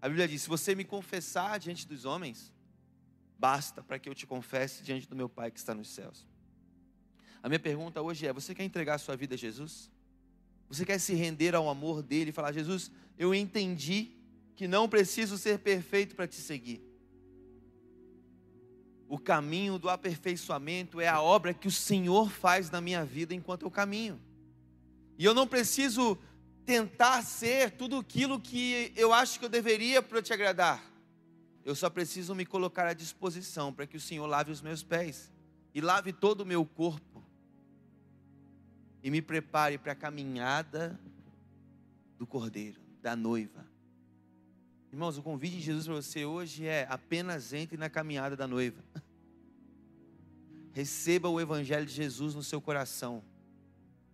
A 0.06 0.08
Bíblia 0.08 0.28
diz: 0.28 0.42
se 0.42 0.48
você 0.48 0.72
me 0.72 0.84
confessar 0.84 1.58
diante 1.58 1.84
dos 1.84 2.04
homens, 2.04 2.52
basta 3.36 3.82
para 3.82 3.98
que 3.98 4.08
eu 4.08 4.14
te 4.14 4.24
confesse 4.24 4.84
diante 4.84 5.08
do 5.08 5.16
meu 5.16 5.28
Pai 5.28 5.50
que 5.50 5.58
está 5.58 5.74
nos 5.74 5.88
céus. 5.88 6.24
A 7.42 7.48
minha 7.48 7.58
pergunta 7.58 8.00
hoje 8.00 8.24
é: 8.24 8.32
você 8.32 8.54
quer 8.54 8.62
entregar 8.62 8.94
a 8.94 8.98
sua 8.98 9.16
vida 9.16 9.34
a 9.34 9.36
Jesus? 9.36 9.90
Você 10.68 10.86
quer 10.86 11.00
se 11.00 11.12
render 11.12 11.56
ao 11.56 11.68
amor 11.68 12.04
dele 12.04 12.30
e 12.30 12.32
falar: 12.32 12.52
Jesus, 12.52 12.88
eu 13.18 13.34
entendi 13.34 14.12
que 14.54 14.68
não 14.68 14.88
preciso 14.88 15.36
ser 15.36 15.58
perfeito 15.58 16.14
para 16.14 16.28
te 16.28 16.36
seguir. 16.36 16.80
O 19.08 19.18
caminho 19.18 19.76
do 19.76 19.90
aperfeiçoamento 19.90 21.00
é 21.00 21.08
a 21.08 21.20
obra 21.20 21.52
que 21.52 21.66
o 21.66 21.72
Senhor 21.72 22.30
faz 22.30 22.70
na 22.70 22.80
minha 22.80 23.04
vida 23.04 23.34
enquanto 23.34 23.62
eu 23.62 23.70
caminho. 23.72 24.20
E 25.18 25.24
eu 25.24 25.34
não 25.34 25.48
preciso 25.48 26.16
tentar 26.66 27.22
ser 27.22 27.70
tudo 27.70 27.96
aquilo 27.96 28.40
que 28.40 28.92
eu 28.96 29.12
acho 29.12 29.38
que 29.38 29.44
eu 29.44 29.48
deveria 29.48 30.02
para 30.02 30.20
te 30.20 30.32
agradar. 30.32 30.84
Eu 31.64 31.76
só 31.76 31.88
preciso 31.88 32.34
me 32.34 32.44
colocar 32.44 32.88
à 32.88 32.92
disposição 32.92 33.72
para 33.72 33.86
que 33.86 33.96
o 33.96 34.00
Senhor 34.00 34.26
lave 34.26 34.50
os 34.50 34.60
meus 34.60 34.82
pés 34.82 35.32
e 35.72 35.80
lave 35.80 36.12
todo 36.12 36.40
o 36.40 36.46
meu 36.46 36.66
corpo 36.66 37.24
e 39.02 39.10
me 39.10 39.22
prepare 39.22 39.78
para 39.78 39.92
a 39.92 39.96
caminhada 39.96 40.98
do 42.18 42.26
Cordeiro, 42.26 42.80
da 43.00 43.14
noiva. 43.14 43.64
Irmãos, 44.92 45.16
o 45.18 45.22
convite 45.22 45.56
de 45.56 45.62
Jesus 45.62 45.86
para 45.86 45.94
você 45.94 46.24
hoje 46.24 46.66
é 46.66 46.86
apenas 46.90 47.52
entre 47.52 47.76
na 47.76 47.88
caminhada 47.88 48.36
da 48.36 48.48
noiva. 48.48 48.82
Receba 50.72 51.28
o 51.28 51.40
Evangelho 51.40 51.86
de 51.86 51.92
Jesus 51.92 52.34
no 52.34 52.42
seu 52.42 52.60
coração. 52.60 53.22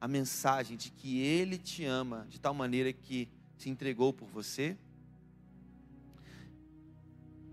A 0.03 0.09
mensagem 0.09 0.77
de 0.77 0.91
que 0.91 1.21
Ele 1.21 1.57
te 1.57 1.85
ama 1.85 2.27
de 2.29 2.41
tal 2.41 2.53
maneira 2.53 2.93
que 2.93 3.29
se 3.57 3.71
entregou 3.71 4.13
por 4.13 4.27
você 4.27 4.77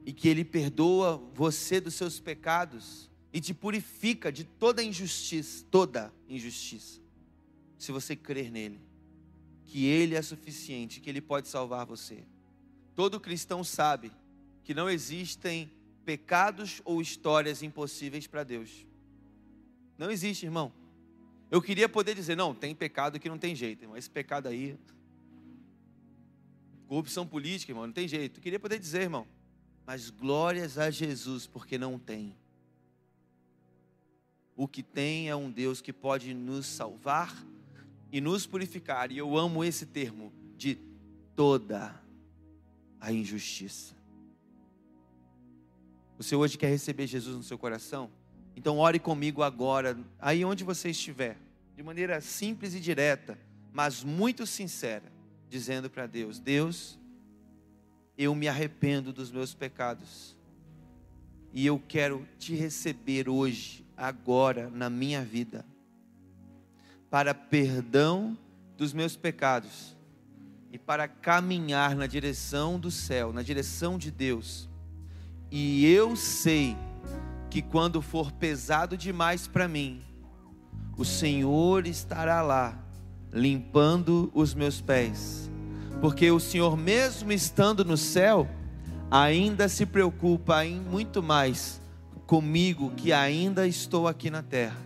e 0.03 0.11
que 0.11 0.27
Ele 0.27 0.43
perdoa 0.43 1.17
você 1.35 1.79
dos 1.79 1.93
seus 1.93 2.19
pecados 2.19 3.07
e 3.31 3.39
te 3.39 3.53
purifica 3.53 4.31
de 4.31 4.43
toda 4.43 4.81
injustiça, 4.81 5.63
toda 5.69 6.11
injustiça, 6.27 6.99
se 7.77 7.91
você 7.91 8.15
crer 8.15 8.49
nele, 8.49 8.81
que 9.65 9.85
Ele 9.85 10.15
é 10.15 10.21
suficiente, 10.23 10.99
que 11.01 11.07
Ele 11.11 11.21
pode 11.21 11.47
salvar 11.47 11.85
você. 11.85 12.23
Todo 12.95 13.19
cristão 13.19 13.63
sabe 13.63 14.11
que 14.63 14.73
não 14.73 14.89
existem 14.89 15.71
pecados 16.03 16.81
ou 16.83 16.99
histórias 16.99 17.61
impossíveis 17.61 18.25
para 18.25 18.43
Deus. 18.43 18.87
Não 19.99 20.09
existe, 20.09 20.47
irmão. 20.47 20.78
Eu 21.51 21.61
queria 21.61 21.89
poder 21.89 22.13
dizer, 22.13 22.35
não, 22.35 22.53
tem 22.53 22.75
pecado 22.75 23.19
que 23.19 23.27
não 23.27 23.37
tem 23.37 23.55
jeito, 23.55 23.83
irmão. 23.83 23.97
Esse 23.97 24.09
pecado 24.09 24.47
aí. 24.47 24.77
Corrupção 26.87 27.25
política, 27.25 27.71
irmão, 27.71 27.87
não 27.87 27.93
tem 27.93 28.07
jeito. 28.07 28.37
Eu 28.39 28.43
queria 28.43 28.59
poder 28.59 28.77
dizer, 28.77 29.03
irmão. 29.03 29.27
Mas 29.85 30.09
glórias 30.09 30.77
a 30.77 30.91
Jesus, 30.91 31.47
porque 31.47 31.77
não 31.77 31.97
tem. 31.97 32.35
O 34.55 34.67
que 34.67 34.83
tem 34.83 35.29
é 35.29 35.35
um 35.35 35.49
Deus 35.49 35.81
que 35.81 35.93
pode 35.93 36.33
nos 36.33 36.67
salvar 36.67 37.33
e 38.11 38.21
nos 38.21 38.45
purificar. 38.45 39.11
E 39.11 39.17
eu 39.17 39.37
amo 39.37 39.63
esse 39.63 39.85
termo 39.85 40.31
de 40.55 40.77
toda 41.35 41.99
a 42.99 43.11
injustiça. 43.11 43.95
Você 46.17 46.35
hoje 46.35 46.57
quer 46.57 46.67
receber 46.67 47.07
Jesus 47.07 47.35
no 47.35 47.43
seu 47.43 47.57
coração? 47.57 48.11
Então 48.59 48.77
ore 48.77 48.99
comigo 48.99 49.41
agora, 49.41 49.97
aí 50.19 50.43
onde 50.43 50.65
você 50.65 50.89
estiver, 50.89 51.37
de 51.77 51.81
maneira 51.81 52.19
simples 52.19 52.75
e 52.75 52.79
direta, 52.81 53.39
mas 53.71 54.03
muito 54.03 54.45
sincera, 54.45 55.09
dizendo 55.47 55.89
para 55.89 56.05
Deus: 56.05 56.39
Deus, 56.39 56.99
eu 58.17 58.35
me 58.35 58.49
arrependo 58.49 59.13
dos 59.13 59.31
meus 59.31 59.53
pecados 59.53 60.35
e 61.53 61.65
eu 61.65 61.81
quero 61.87 62.27
te 62.37 62.53
receber 62.53 63.29
hoje, 63.29 63.85
agora, 63.95 64.69
na 64.69 64.89
minha 64.89 65.23
vida, 65.23 65.65
para 67.09 67.33
perdão 67.33 68.37
dos 68.75 68.91
meus 68.91 69.15
pecados 69.15 69.95
e 70.69 70.77
para 70.77 71.07
caminhar 71.07 71.95
na 71.95 72.07
direção 72.07 72.77
do 72.77 72.91
céu, 72.91 73.31
na 73.31 73.41
direção 73.41 73.97
de 73.97 74.11
Deus. 74.11 74.67
E 75.49 75.85
eu 75.85 76.17
sei 76.17 76.75
que 77.49 77.61
quando 77.61 78.01
for 78.01 78.31
pesado 78.31 78.95
demais 78.95 79.47
para 79.47 79.67
mim, 79.67 80.01
o 80.97 81.03
Senhor 81.03 81.87
estará 81.87 82.41
lá, 82.41 82.77
limpando 83.31 84.29
os 84.33 84.53
meus 84.53 84.81
pés, 84.81 85.49
porque 86.01 86.29
o 86.29 86.39
Senhor, 86.39 86.77
mesmo 86.77 87.31
estando 87.31 87.83
no 87.83 87.97
céu, 87.97 88.47
ainda 89.09 89.67
se 89.67 89.85
preocupa 89.85 90.65
em 90.65 90.79
muito 90.79 91.23
mais 91.23 91.81
comigo 92.27 92.91
que 92.91 93.11
ainda 93.11 93.65
estou 93.65 94.07
aqui 94.07 94.29
na 94.29 94.43
terra. 94.43 94.77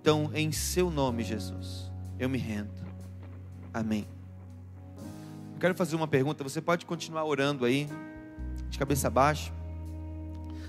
Então, 0.00 0.30
em 0.34 0.50
seu 0.52 0.90
nome, 0.90 1.22
Jesus, 1.22 1.90
eu 2.18 2.28
me 2.28 2.38
rendo. 2.38 2.72
Amém. 3.72 4.06
Eu 5.52 5.58
quero 5.58 5.74
fazer 5.74 5.96
uma 5.96 6.08
pergunta, 6.08 6.44
você 6.44 6.60
pode 6.60 6.86
continuar 6.86 7.24
orando 7.24 7.64
aí, 7.64 7.88
de 8.68 8.78
cabeça 8.78 9.10
baixa. 9.10 9.52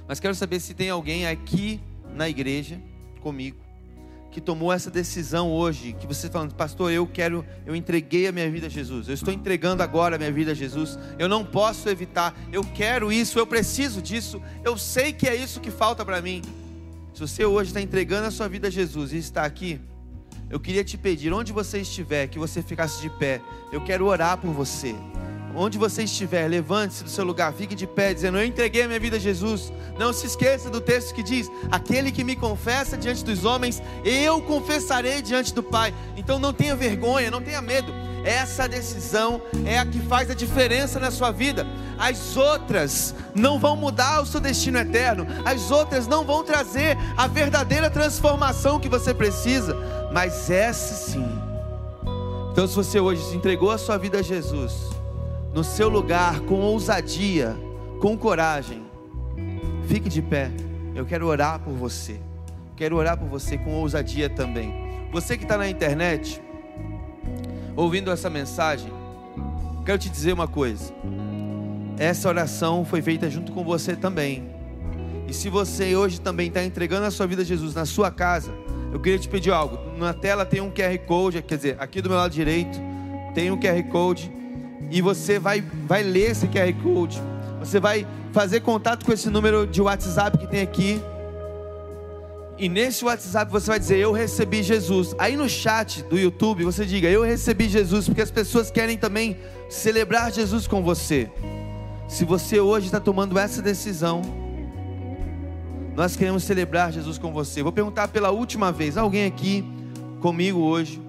Mas 0.08 0.20
quero 0.20 0.36
saber 0.36 0.60
se 0.60 0.74
tem 0.74 0.90
alguém 0.90 1.28
aqui 1.28 1.80
na 2.14 2.30
igreja 2.30 2.80
comigo 3.22 3.66
que 4.36 4.42
tomou 4.42 4.74
essa 4.74 4.92
decisão 4.92 5.50
hoje, 5.50 5.94
que 5.94 6.06
você 6.06 6.28
está 6.28 6.40
falando, 6.40 6.54
pastor, 6.56 6.92
eu 6.92 7.08
quero, 7.08 7.46
eu 7.66 7.74
entreguei 7.74 8.28
a 8.28 8.34
minha 8.34 8.52
vida 8.52 8.68
a 8.68 8.70
Jesus, 8.70 9.08
eu 9.08 9.14
estou 9.14 9.34
entregando 9.34 9.82
agora 9.82 10.18
a 10.18 10.20
minha 10.20 10.30
vida 10.30 10.52
a 10.52 10.54
Jesus, 10.54 11.00
eu 11.18 11.30
não 11.30 11.46
posso 11.46 11.88
evitar, 11.88 12.38
eu 12.52 12.62
quero 12.62 13.14
isso, 13.14 13.40
eu 13.40 13.48
preciso 13.48 14.02
disso, 14.02 14.42
eu 14.62 14.78
sei 14.78 15.14
que 15.14 15.26
é 15.26 15.34
isso 15.34 15.62
que 15.62 15.72
falta 15.72 16.04
para 16.04 16.22
mim. 16.22 16.42
Se 17.14 17.22
você 17.22 17.46
hoje 17.46 17.70
está 17.70 17.80
entregando 17.80 18.28
a 18.28 18.32
sua 18.32 18.50
vida 18.50 18.68
a 18.68 18.70
Jesus 18.70 19.14
e 19.14 19.18
está 19.20 19.46
aqui, 19.46 19.80
eu 20.50 20.60
queria 20.60 20.84
te 20.84 20.98
pedir, 20.98 21.32
onde 21.32 21.54
você 21.54 21.80
estiver, 21.80 22.28
que 22.28 22.38
você 22.38 22.62
ficasse 22.62 23.02
de 23.02 23.10
pé, 23.12 23.40
eu 23.72 23.80
quero 23.86 24.06
orar 24.06 24.38
por 24.38 24.52
você. 24.52 24.94
Onde 25.56 25.78
você 25.78 26.04
estiver, 26.04 26.48
levante-se 26.50 27.04
do 27.04 27.10
seu 27.10 27.24
lugar, 27.24 27.54
fique 27.54 27.74
de 27.74 27.88
pé, 27.88 28.14
dizendo: 28.14 28.38
Eu 28.38 28.46
entreguei 28.46 28.84
a 28.84 28.88
minha 28.88 29.00
vida 29.00 29.16
a 29.16 29.20
Jesus. 29.20 29.72
Não 29.98 30.12
se 30.12 30.28
esqueça 30.28 30.70
do 30.70 30.82
texto 30.82 31.16
que 31.16 31.24
diz: 31.24 31.50
Aquele 31.72 32.12
que 32.12 32.26
me 32.26 32.36
confessa 32.36 32.98
diante 32.98 33.24
dos 33.24 33.46
homens, 33.46 33.82
eu 34.04 34.42
confessarei 34.42 35.22
diante 35.22 35.54
do 35.54 35.64
Pai. 35.64 35.94
Então 36.18 36.38
não 36.38 36.52
tenha 36.52 36.76
vergonha, 36.76 37.32
não 37.32 37.42
tenha 37.42 37.62
medo. 37.62 37.94
Essa 38.26 38.68
decisão 38.68 39.42
é 39.66 39.78
a 39.80 39.86
que 39.86 40.00
faz 40.00 40.30
a 40.30 40.34
diferença 40.34 41.00
na 41.00 41.10
sua 41.10 41.32
vida. 41.32 41.66
As 41.98 42.36
outras 42.36 43.16
não 43.34 43.58
vão 43.58 43.78
mudar 43.78 44.22
o 44.22 44.26
seu 44.26 44.42
destino 44.42 44.80
eterno, 44.80 45.26
as 45.46 45.72
outras 45.72 46.06
não 46.08 46.26
vão 46.26 46.44
trazer 46.44 46.98
a 47.16 47.28
verdadeira 47.28 47.90
transformação 47.90 48.80
que 48.80 48.90
você 48.90 49.14
precisa, 49.14 49.78
mas 50.12 50.50
essa 50.50 51.12
sim. 51.12 51.26
Então, 52.52 52.68
se 52.68 52.76
você 52.76 53.00
hoje 53.00 53.22
entregou 53.36 53.70
a 53.70 53.78
sua 53.78 53.98
vida 53.98 54.20
a 54.20 54.22
Jesus, 54.22 54.95
no 55.56 55.64
seu 55.64 55.88
lugar 55.88 56.42
com 56.42 56.56
ousadia, 56.56 57.56
com 58.02 58.18
coragem, 58.18 58.86
fique 59.88 60.10
de 60.10 60.22
pé. 60.22 60.52
Eu 60.94 61.06
quero 61.06 61.26
orar 61.26 61.62
por 61.62 61.72
você. 61.74 62.20
Quero 62.76 62.98
orar 62.98 63.18
por 63.18 63.30
você 63.30 63.58
com 63.58 63.74
ousadia 63.76 64.30
também. 64.30 65.08
Você 65.14 65.38
que 65.38 65.44
está 65.44 65.58
na 65.58 65.70
internet, 65.70 66.42
ouvindo 67.74 68.12
essa 68.12 68.30
mensagem, 68.30 68.92
quero 69.86 69.98
te 69.98 70.10
dizer 70.10 70.34
uma 70.34 70.46
coisa. 70.46 70.94
Essa 71.98 72.28
oração 72.28 72.84
foi 72.84 73.02
feita 73.02 73.30
junto 73.30 73.54
com 73.54 73.64
você 73.64 73.96
também. 73.96 74.50
E 75.26 75.34
se 75.34 75.48
você 75.48 75.96
hoje 75.96 76.20
também 76.20 76.50
está 76.50 76.66
entregando 76.66 77.06
a 77.06 77.12
sua 77.12 77.28
vida 77.28 77.44
a 77.44 77.46
Jesus 77.46 77.74
na 77.74 77.86
sua 77.86 78.12
casa, 78.12 78.52
eu 78.92 79.00
queria 79.00 79.18
te 79.18 79.30
pedir 79.30 79.52
algo. 79.52 79.80
Na 79.98 80.14
tela 80.14 80.46
tem 80.46 80.60
um 80.60 80.70
QR 80.70 80.98
Code, 81.08 81.42
quer 81.42 81.56
dizer, 81.56 81.78
aqui 81.80 82.02
do 82.02 82.10
meu 82.10 82.18
lado 82.18 82.34
direito 82.34 82.78
tem 83.34 83.50
um 83.52 83.58
QR 83.58 83.82
Code. 83.90 84.45
E 84.96 85.02
você 85.02 85.38
vai, 85.38 85.60
vai 85.60 86.04
ler 86.04 86.32
esse 86.32 86.48
QR 86.48 86.74
Code. 86.82 87.22
Você 87.60 87.82
vai 87.82 88.08
fazer 88.32 88.62
contato 88.62 89.06
com 89.06 89.12
esse 89.12 89.30
número 89.30 89.68
de 89.68 89.82
WhatsApp 89.82 90.38
que 90.38 90.48
tem 90.48 90.62
aqui. 90.62 91.02
E 92.58 92.70
nesse 92.70 93.04
WhatsApp 93.04 93.52
você 93.52 93.68
vai 93.68 93.78
dizer: 93.78 93.98
Eu 93.98 94.14
recebi 94.14 94.64
Jesus. 94.64 95.14
Aí 95.20 95.36
no 95.36 95.50
chat 95.50 96.02
do 96.04 96.18
YouTube 96.18 96.64
você 96.64 96.86
diga: 96.86 97.10
Eu 97.10 97.24
recebi 97.24 97.68
Jesus, 97.68 98.06
porque 98.06 98.22
as 98.22 98.32
pessoas 98.32 98.72
querem 98.72 98.98
também 98.98 99.36
celebrar 99.70 100.32
Jesus 100.32 100.66
com 100.66 100.82
você. 100.82 101.30
Se 102.08 102.24
você 102.24 102.62
hoje 102.62 102.86
está 102.86 103.02
tomando 103.02 103.38
essa 103.38 103.62
decisão, 103.62 104.22
nós 105.94 106.16
queremos 106.16 106.46
celebrar 106.46 106.94
Jesus 106.94 107.18
com 107.18 107.34
você. 107.34 107.62
Vou 107.62 107.74
perguntar 107.74 108.08
pela 108.08 108.32
última 108.32 108.72
vez: 108.72 108.96
alguém 108.96 109.26
aqui 109.26 109.62
comigo 110.22 110.62
hoje 110.62 111.02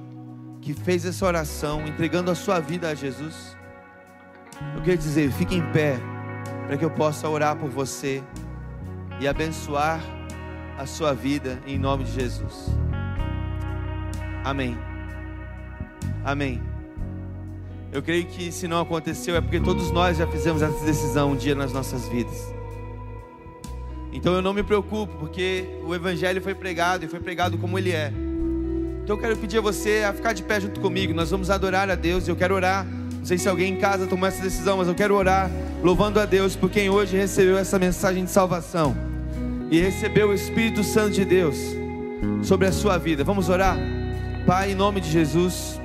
que 0.60 0.74
fez 0.74 1.04
essa 1.04 1.24
oração, 1.24 1.86
entregando 1.86 2.32
a 2.32 2.34
sua 2.34 2.58
vida 2.58 2.88
a 2.88 2.94
Jesus? 2.96 3.55
Eu 4.74 4.80
queria 4.80 4.96
dizer: 4.96 5.30
fique 5.32 5.54
em 5.54 5.62
pé, 5.72 5.98
para 6.66 6.76
que 6.76 6.84
eu 6.84 6.90
possa 6.90 7.28
orar 7.28 7.56
por 7.56 7.70
você 7.70 8.22
e 9.20 9.26
abençoar 9.26 10.00
a 10.78 10.86
sua 10.86 11.14
vida 11.14 11.58
em 11.66 11.78
nome 11.78 12.04
de 12.04 12.12
Jesus. 12.12 12.66
Amém. 14.44 14.76
Amém. 16.24 16.62
Eu 17.92 18.02
creio 18.02 18.26
que 18.26 18.52
se 18.52 18.68
não 18.68 18.80
aconteceu 18.80 19.36
é 19.36 19.40
porque 19.40 19.60
todos 19.60 19.90
nós 19.90 20.18
já 20.18 20.26
fizemos 20.26 20.60
essa 20.60 20.84
decisão 20.84 21.32
um 21.32 21.36
dia 21.36 21.54
nas 21.54 21.72
nossas 21.72 22.08
vidas. 22.08 22.54
Então 24.12 24.34
eu 24.34 24.42
não 24.42 24.52
me 24.52 24.62
preocupo, 24.62 25.14
porque 25.18 25.64
o 25.84 25.94
Evangelho 25.94 26.40
foi 26.40 26.54
pregado 26.54 27.04
e 27.04 27.08
foi 27.08 27.20
pregado 27.20 27.58
como 27.58 27.78
ele 27.78 27.92
é. 27.92 28.12
Então 29.02 29.16
eu 29.16 29.20
quero 29.20 29.36
pedir 29.36 29.58
a 29.58 29.60
você 29.60 30.02
a 30.02 30.12
ficar 30.12 30.32
de 30.32 30.42
pé 30.42 30.60
junto 30.60 30.80
comigo. 30.80 31.14
Nós 31.14 31.30
vamos 31.30 31.48
adorar 31.50 31.88
a 31.90 31.94
Deus. 31.94 32.26
Eu 32.26 32.34
quero 32.34 32.54
orar. 32.54 32.86
Não 33.26 33.28
sei 33.28 33.38
se 33.38 33.48
alguém 33.48 33.72
em 33.72 33.76
casa 33.76 34.06
tomou 34.06 34.28
essa 34.28 34.40
decisão, 34.40 34.76
mas 34.76 34.86
eu 34.86 34.94
quero 34.94 35.12
orar 35.12 35.50
louvando 35.82 36.20
a 36.20 36.24
Deus 36.24 36.54
por 36.54 36.70
quem 36.70 36.88
hoje 36.88 37.16
recebeu 37.16 37.58
essa 37.58 37.76
mensagem 37.76 38.24
de 38.24 38.30
salvação 38.30 38.96
e 39.68 39.80
recebeu 39.80 40.28
o 40.28 40.32
Espírito 40.32 40.84
Santo 40.84 41.10
de 41.10 41.24
Deus 41.24 41.56
sobre 42.44 42.68
a 42.68 42.72
sua 42.72 42.98
vida. 42.98 43.24
Vamos 43.24 43.48
orar? 43.48 43.76
Pai, 44.46 44.70
em 44.70 44.74
nome 44.76 45.00
de 45.00 45.10
Jesus, 45.10 45.80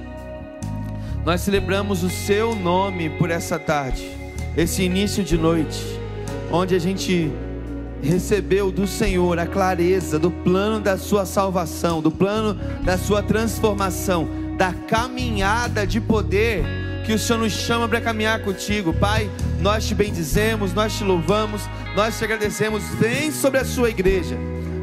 nós 1.25 1.41
celebramos 1.41 2.03
o 2.03 2.11
Seu 2.11 2.53
nome 2.53 3.09
por 3.09 3.31
essa 3.31 3.57
tarde, 3.57 4.07
esse 4.55 4.83
início 4.83 5.23
de 5.23 5.35
noite, 5.35 5.83
onde 6.51 6.75
a 6.75 6.79
gente 6.79 7.31
recebeu 8.03 8.71
do 8.71 8.85
Senhor 8.85 9.39
a 9.39 9.47
clareza 9.47 10.19
do 10.19 10.29
plano 10.29 10.79
da 10.79 10.95
Sua 10.95 11.25
salvação, 11.25 12.03
do 12.03 12.11
plano 12.11 12.53
da 12.83 12.99
Sua 12.99 13.23
transformação, 13.23 14.29
da 14.59 14.71
caminhada 14.73 15.87
de 15.87 15.99
poder 15.99 16.90
que 17.03 17.13
o 17.13 17.19
Senhor 17.19 17.39
nos 17.39 17.53
chama 17.53 17.87
para 17.87 18.01
caminhar 18.01 18.41
contigo, 18.41 18.93
Pai. 18.93 19.29
Nós 19.59 19.87
te 19.87 19.95
bendizemos, 19.95 20.73
nós 20.73 20.97
te 20.97 21.03
louvamos, 21.03 21.63
nós 21.95 22.17
te 22.17 22.23
agradecemos. 22.23 22.83
Vem 22.99 23.31
sobre 23.31 23.59
a 23.59 23.65
sua 23.65 23.89
igreja, 23.89 24.37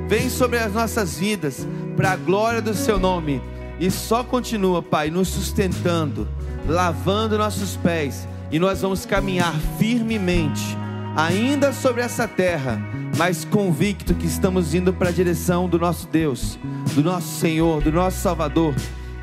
vem 0.08 0.28
sobre 0.28 0.58
as 0.58 0.72
nossas 0.72 1.18
vidas, 1.18 1.66
para 1.96 2.12
a 2.12 2.16
glória 2.16 2.60
do 2.60 2.74
seu 2.74 2.98
nome. 2.98 3.42
E 3.80 3.90
só 3.90 4.24
continua, 4.24 4.82
Pai, 4.82 5.10
nos 5.10 5.28
sustentando, 5.28 6.28
lavando 6.66 7.38
nossos 7.38 7.76
pés, 7.76 8.26
e 8.50 8.58
nós 8.58 8.80
vamos 8.80 9.06
caminhar 9.06 9.54
firmemente, 9.78 10.76
ainda 11.16 11.72
sobre 11.72 12.02
essa 12.02 12.26
terra, 12.26 12.80
mas 13.16 13.44
convicto 13.44 14.14
que 14.14 14.26
estamos 14.26 14.74
indo 14.74 14.92
para 14.92 15.10
a 15.10 15.12
direção 15.12 15.68
do 15.68 15.78
nosso 15.78 16.08
Deus, 16.08 16.58
do 16.94 17.02
nosso 17.02 17.38
Senhor, 17.38 17.82
do 17.82 17.92
nosso 17.92 18.18
Salvador 18.18 18.74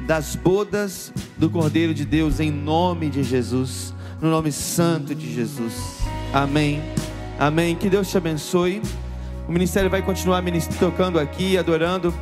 das 0.05 0.35
bodas 0.35 1.11
do 1.37 1.49
Cordeiro 1.49 1.93
de 1.93 2.05
Deus, 2.05 2.39
em 2.39 2.51
nome 2.51 3.09
de 3.09 3.23
Jesus, 3.23 3.93
no 4.21 4.29
nome 4.29 4.51
santo 4.51 5.15
de 5.15 5.33
Jesus. 5.33 5.73
Amém. 6.33 6.81
Amém. 7.39 7.75
Que 7.75 7.89
Deus 7.89 8.09
te 8.09 8.17
abençoe. 8.17 8.81
O 9.47 9.51
ministério 9.51 9.89
vai 9.89 10.01
continuar 10.01 10.43
tocando 10.79 11.19
aqui, 11.19 11.57
adorando, 11.57 12.13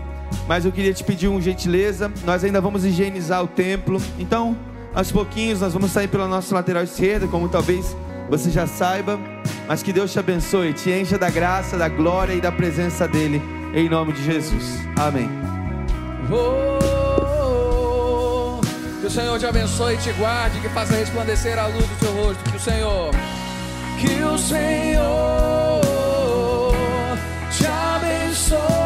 mas 0.48 0.66
eu 0.66 0.72
queria 0.72 0.94
te 0.94 1.04
pedir 1.04 1.28
uma 1.28 1.42
gentileza. 1.42 2.12
Nós 2.26 2.44
ainda 2.44 2.60
vamos 2.60 2.84
higienizar 2.84 3.44
o 3.44 3.48
templo, 3.48 4.02
então, 4.20 4.58
aos 4.94 5.12
pouquinhos, 5.12 5.62
nós 5.62 5.74
vamos 5.74 5.92
sair 5.92 6.08
pela 6.08 6.28
nossa 6.28 6.54
lateral 6.54 6.84
esquerda, 6.84 7.28
como 7.28 7.48
talvez 7.48 7.96
você 8.30 8.50
já 8.50 8.68
saiba. 8.68 9.20
Mas 9.68 9.82
que 9.82 9.94
Deus 9.94 10.12
te 10.12 10.20
abençoe, 10.20 10.74
te 10.74 10.90
encha 10.90 11.18
da 11.18 11.30
graça, 11.30 11.78
da 11.78 11.88
glória 11.88 12.34
e 12.34 12.42
da 12.42 12.52
presença 12.52 13.08
dEle, 13.08 13.42
em 13.74 13.88
nome 13.88 14.12
de 14.12 14.24
Jesus. 14.24 14.80
Amém. 14.98 15.30
Que 19.04 19.08
o 19.08 19.12
Senhor 19.12 19.38
te 19.38 19.46
abençoe 19.46 19.96
e 19.96 19.98
te 19.98 20.14
guarde, 20.14 20.62
que 20.62 20.70
faça 20.70 20.96
resplandecer 20.96 21.60
a 21.60 21.68
luz 21.68 21.86
do 21.86 22.00
seu 22.00 22.14
rosto. 22.14 22.42
Que 22.50 22.56
o 22.56 22.60
Senhor, 22.62 23.12
que 24.00 24.24
o 24.24 24.38
Senhor 24.38 25.82
te 27.52 27.66
abençoe. 27.66 28.83